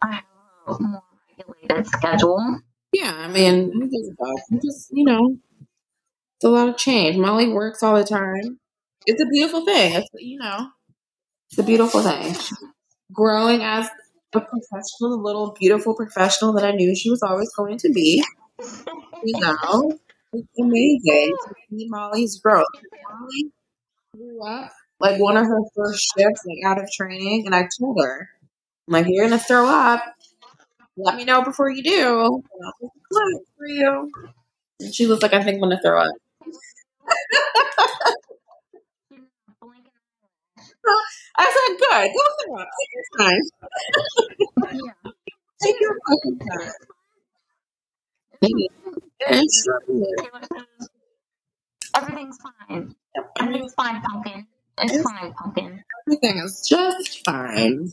I 0.00 0.12
have 0.12 0.24
a 0.78 0.82
more 0.82 1.02
regulated 1.38 1.86
schedule. 1.88 2.60
Yeah, 2.92 3.12
I 3.14 3.28
mean, 3.28 3.72
who 3.72 3.88
gives 3.88 4.08
a 4.08 4.14
fuck? 4.16 4.38
You 4.50 4.60
just, 4.62 4.88
you 4.92 5.04
know, 5.04 5.36
it's 6.36 6.44
a 6.44 6.48
lot 6.48 6.68
of 6.68 6.76
change. 6.76 7.16
Molly 7.16 7.48
works 7.52 7.82
all 7.82 7.94
the 7.96 8.04
time. 8.04 8.60
It's 9.06 9.20
a 9.20 9.26
beautiful 9.26 9.64
thing. 9.64 9.94
It's, 9.94 10.08
you 10.14 10.38
know, 10.38 10.68
it's 11.50 11.58
a 11.58 11.62
beautiful 11.64 12.02
thing. 12.02 12.36
Growing 13.12 13.62
as 13.62 13.88
a 14.34 14.40
professional, 14.40 15.14
a 15.14 15.22
little 15.22 15.56
beautiful 15.58 15.94
professional 15.94 16.52
that 16.54 16.64
I 16.64 16.72
knew 16.72 16.94
she 16.94 17.10
was 17.10 17.22
always 17.22 17.52
going 17.54 17.78
to 17.78 17.90
be. 17.90 18.24
You 19.24 19.40
know, 19.40 19.98
it's 20.32 20.58
amazing 20.58 21.34
to 21.48 21.54
see 21.68 21.86
Molly's 21.88 22.38
growth. 22.38 22.66
Molly 23.10 23.52
grew 24.16 24.46
up 24.46 24.72
like 25.00 25.18
one 25.18 25.36
of 25.36 25.46
her 25.46 25.60
first 25.74 26.12
shifts, 26.16 26.44
like 26.46 26.58
out 26.64 26.80
of 26.80 26.90
training, 26.90 27.46
and 27.46 27.54
I 27.54 27.68
told 27.78 27.98
her, 28.04 28.28
I'm 28.86 28.92
like, 28.92 29.06
you're 29.08 29.24
gonna 29.24 29.38
throw 29.38 29.66
up. 29.66 30.02
Let 30.96 31.16
me 31.16 31.24
know 31.24 31.42
before 31.42 31.70
you 31.70 31.82
do. 31.82 32.18
And 32.24 32.66
I'll 32.66 32.72
take 32.80 32.90
a 32.90 33.38
for 33.56 33.66
you. 33.66 34.10
And 34.80 34.94
she 34.94 35.06
was 35.06 35.22
like, 35.22 35.32
I 35.32 35.42
think 35.42 35.54
I'm 35.54 35.60
gonna 35.60 35.80
throw 35.82 36.02
up. 36.02 36.14
I 41.38 41.44
said, 41.46 41.78
good, 41.78 42.12
go 42.14 42.22
throw 42.44 42.60
up. 42.60 42.68
Take 42.80 42.92
your 42.94 43.04
time. 43.18 43.40
Yeah. 44.72 45.10
Take 45.62 45.80
your 45.80 45.96
fucking 46.08 46.38
time. 46.38 46.72
And 49.28 49.44
sure 49.52 49.82
did. 49.86 50.04
Taylor 50.18 50.40
says, 50.42 50.88
Everything's 51.94 52.38
fine. 52.38 52.94
Everything's 53.40 53.74
fine, 53.74 54.00
pumpkin. 54.02 54.46
It's 54.82 55.02
fine, 55.02 55.32
pumpkin. 55.34 55.84
Everything 56.06 56.38
is 56.38 56.66
just 56.68 57.24
fine. 57.24 57.92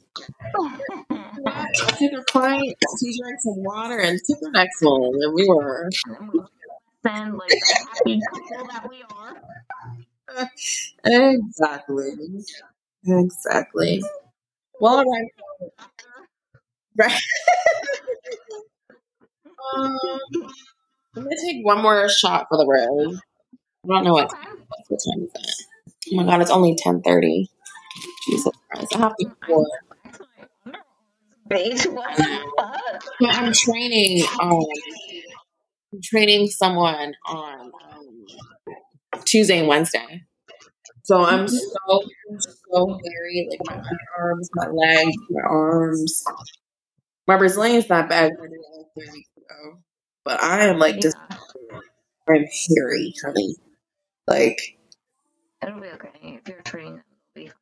Took 0.55 1.99
her 2.14 2.23
client, 2.30 2.76
she 2.99 3.18
drank 3.19 3.39
some 3.41 3.64
water 3.64 3.99
and 3.99 4.19
took 4.27 4.39
the 4.39 4.51
next 4.51 4.81
one, 4.81 5.11
and 5.22 5.34
we 5.34 5.45
were 5.47 5.89
and 7.05 7.38
like 7.38 7.51
happy 7.73 8.19
couple 8.31 8.68
that 8.68 8.89
we 8.89 9.03
are. 9.15 10.49
exactly, 11.05 12.11
exactly. 13.06 14.02
Well, 14.80 15.03
right, 15.03 15.28
right. 16.98 17.22
um, 19.76 19.98
I'm 21.15 21.24
gonna 21.24 21.36
take 21.45 21.65
one 21.65 21.82
more 21.82 22.07
shot 22.10 22.48
for 22.49 22.57
the 22.57 22.65
road. 22.68 23.18
I 23.86 23.88
don't 23.88 24.03
know 24.06 24.14
what 24.14 24.26
Okay. 24.26 24.38
what 24.88 24.99
time 25.06 25.24
is 25.24 25.32
it. 25.36 25.65
Oh 26.14 26.15
my 26.18 26.24
god, 26.26 26.41
it's 26.41 26.52
only 26.52 26.76
ten 26.78 27.02
thirty. 27.02 27.49
Jesus 28.28 28.53
Christ, 28.72 28.95
I 28.95 28.99
have 28.99 29.15
to 29.18 29.32
pour. 29.48 29.65
Bitch, 31.52 31.91
what? 31.94 32.19
Yeah, 33.19 33.32
I'm 33.32 33.52
training. 33.53 34.26
Um, 34.41 34.64
I'm 35.94 36.02
training 36.03 36.48
someone 36.48 37.14
on 37.26 37.72
um, 37.90 38.26
Tuesday 39.26 39.60
and 39.60 39.68
Wednesday. 39.68 40.24
So 41.07 41.23
I'm 41.23 41.47
so 41.47 42.01
so 42.69 42.99
hairy, 43.05 43.47
like 43.49 43.61
my 43.65 43.81
arms, 44.19 44.49
my 44.55 44.67
legs, 44.67 45.15
my 45.29 45.41
arms. 45.49 46.21
My 47.25 47.38
Brazilian's 47.38 47.88
not 47.88 48.09
bad. 48.09 48.34
I 48.38 48.41
did 48.43 48.51
it 48.51 48.59
like 48.77 48.88
three 48.93 49.13
weeks 49.13 49.29
ago, 49.38 49.77
but 50.25 50.41
I 50.43 50.65
am 50.65 50.79
like 50.79 50.99
just 50.99 51.15
Yeah. 51.31 51.38
I'm 52.27 52.43
hairy, 52.43 53.13
honey. 53.23 53.55
Like 54.27 54.59
It'll 55.65 55.79
be 55.79 55.88
okay. 55.88 56.09
If 56.43 56.49
you're 56.49 56.61
training 56.63 56.95
them, 56.95 57.03
it'll 57.38 57.45
be 57.45 57.47
fine. 57.47 57.55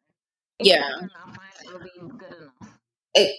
Yeah. 0.57 0.87
If 0.87 0.99
they're 1.01 1.09
not 1.27 1.35
fine, 1.35 1.67
it'll 1.67 1.79
be 1.81 2.17
good 2.17 2.35
enough. 2.37 2.79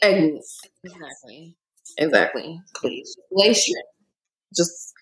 ex- 0.02 0.60
exactly, 0.84 1.56
exactly. 1.98 2.60
Please 2.76 3.16
lace 3.32 3.68
your 3.68 3.82
just. 4.56 4.92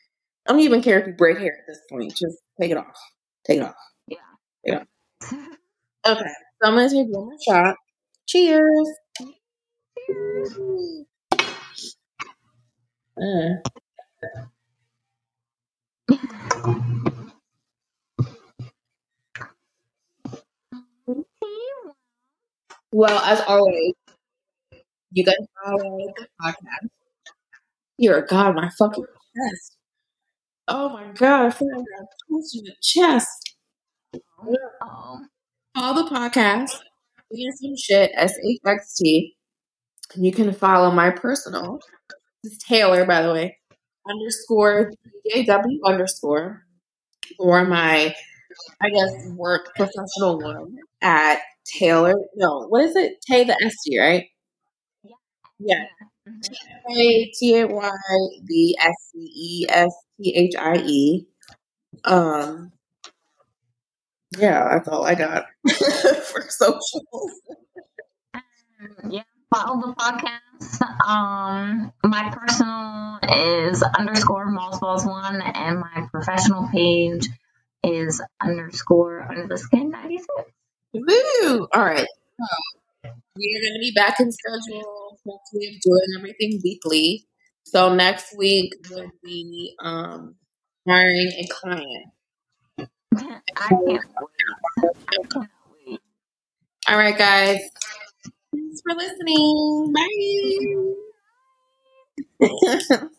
I 0.46 0.52
don't 0.52 0.60
even 0.62 0.80
care 0.80 0.98
if 0.98 1.06
you 1.08 1.12
braid 1.12 1.36
hair 1.36 1.58
at 1.60 1.66
this 1.68 1.80
point. 1.90 2.10
Just 2.16 2.38
take 2.58 2.70
it 2.70 2.78
off. 2.78 2.96
Take 3.46 3.58
it 3.58 3.64
off. 3.64 3.74
Yeah. 4.08 4.16
Yeah. 4.64 4.84
Okay, 6.06 6.24
so 6.62 6.68
I'm 6.68 6.74
gonna 6.76 6.88
take 6.90 7.06
one 7.08 7.26
more 7.26 7.36
shot. 7.46 7.76
Cheers. 8.26 8.88
Uh, 13.16 13.60
well, 22.92 23.18
as 23.24 23.40
always, 23.42 23.92
you 25.12 25.24
guys 25.24 25.36
follow 25.64 25.98
the 26.16 26.26
podcast. 26.42 26.88
Dear 27.98 28.22
God, 28.22 28.54
my 28.54 28.70
fucking 28.70 29.04
chest. 29.36 29.76
Oh 30.68 30.90
my 30.90 31.12
God, 31.12 31.46
I 31.46 31.50
feel 31.50 31.68
like 31.68 31.86
I'm 31.98 32.06
in 32.30 32.64
the 32.64 32.76
chest. 32.82 33.53
Oh. 34.82 35.20
Follow 35.76 36.02
the 36.04 36.10
podcast. 36.10 36.70
Get 37.34 37.52
some 37.60 37.76
shit. 37.76 38.10
S 38.14 38.34
H 38.44 38.60
X 38.66 38.94
T. 38.96 39.34
And 40.14 40.24
you 40.24 40.32
can 40.32 40.52
follow 40.52 40.90
my 40.90 41.10
personal. 41.10 41.80
This 42.42 42.52
is 42.54 42.58
Taylor, 42.58 43.04
by 43.04 43.22
the 43.22 43.32
way. 43.32 43.58
Underscore 44.08 44.92
J 45.30 45.44
W 45.44 45.80
underscore. 45.86 46.64
Or 47.38 47.64
my, 47.64 48.14
I 48.82 48.90
guess, 48.90 49.28
work 49.30 49.74
professional 49.76 50.38
one 50.40 50.76
at 51.02 51.40
Taylor. 51.66 52.14
No, 52.36 52.66
what 52.68 52.84
is 52.84 52.96
it? 52.96 53.14
Tay 53.28 53.44
the 53.44 53.56
S 53.64 53.74
T, 53.86 53.98
right? 53.98 54.26
Yeah. 55.58 55.84
Mhm. 56.28 56.54
A 56.96 57.32
T 57.38 57.58
A 57.58 57.66
Y 57.66 57.90
the 58.44 58.76
S 58.80 58.94
C 59.12 59.18
E 59.20 59.66
S 59.68 59.94
T 60.20 60.34
H 60.36 60.54
I 60.58 60.76
E. 60.78 61.26
Um. 62.04 62.72
Yeah, 64.38 64.68
that's 64.70 64.88
all 64.88 65.04
I 65.04 65.14
got 65.14 65.46
for 65.68 66.46
socials. 66.48 67.40
Um, 68.80 69.10
yeah, 69.10 69.22
follow 69.54 69.80
the 69.80 69.94
podcast. 69.94 71.06
Um, 71.06 71.92
my 72.04 72.30
personal 72.34 73.18
is 73.66 73.82
underscore 73.82 74.46
Mossballs 74.50 75.06
one, 75.06 75.40
and 75.40 75.80
my 75.80 76.06
professional 76.12 76.68
page 76.72 77.28
is 77.82 78.22
underscore 78.40 79.22
under 79.22 79.46
the 79.46 79.58
skin 79.58 79.90
ninety 79.90 80.18
six. 80.18 80.28
Woo! 80.94 81.68
All 81.72 81.84
right. 81.84 82.06
So 82.40 82.46
we 83.36 83.56
are 83.56 83.62
going 83.64 83.74
to 83.74 83.80
be 83.80 83.92
back 83.94 84.20
in 84.20 84.30
schedule. 84.32 85.18
Hopefully, 85.26 85.68
of 85.74 85.80
doing 85.82 86.18
everything 86.18 86.60
weekly. 86.64 87.26
So 87.64 87.94
next 87.94 88.36
week 88.36 88.72
will 88.90 89.10
be 89.22 89.74
um, 89.82 90.36
hiring 90.88 91.32
a 91.38 91.46
client. 91.50 92.06
I 93.14 93.70
can't 93.70 93.86
wait. 93.86 94.00
I 95.08 95.16
cannot 95.32 95.50
wait. 95.86 96.00
All 96.88 96.98
right, 96.98 97.18
guys. 97.18 97.60
Thanks 98.52 98.82
for 98.82 98.94
listening. 98.94 99.92
Bye. 99.94 100.94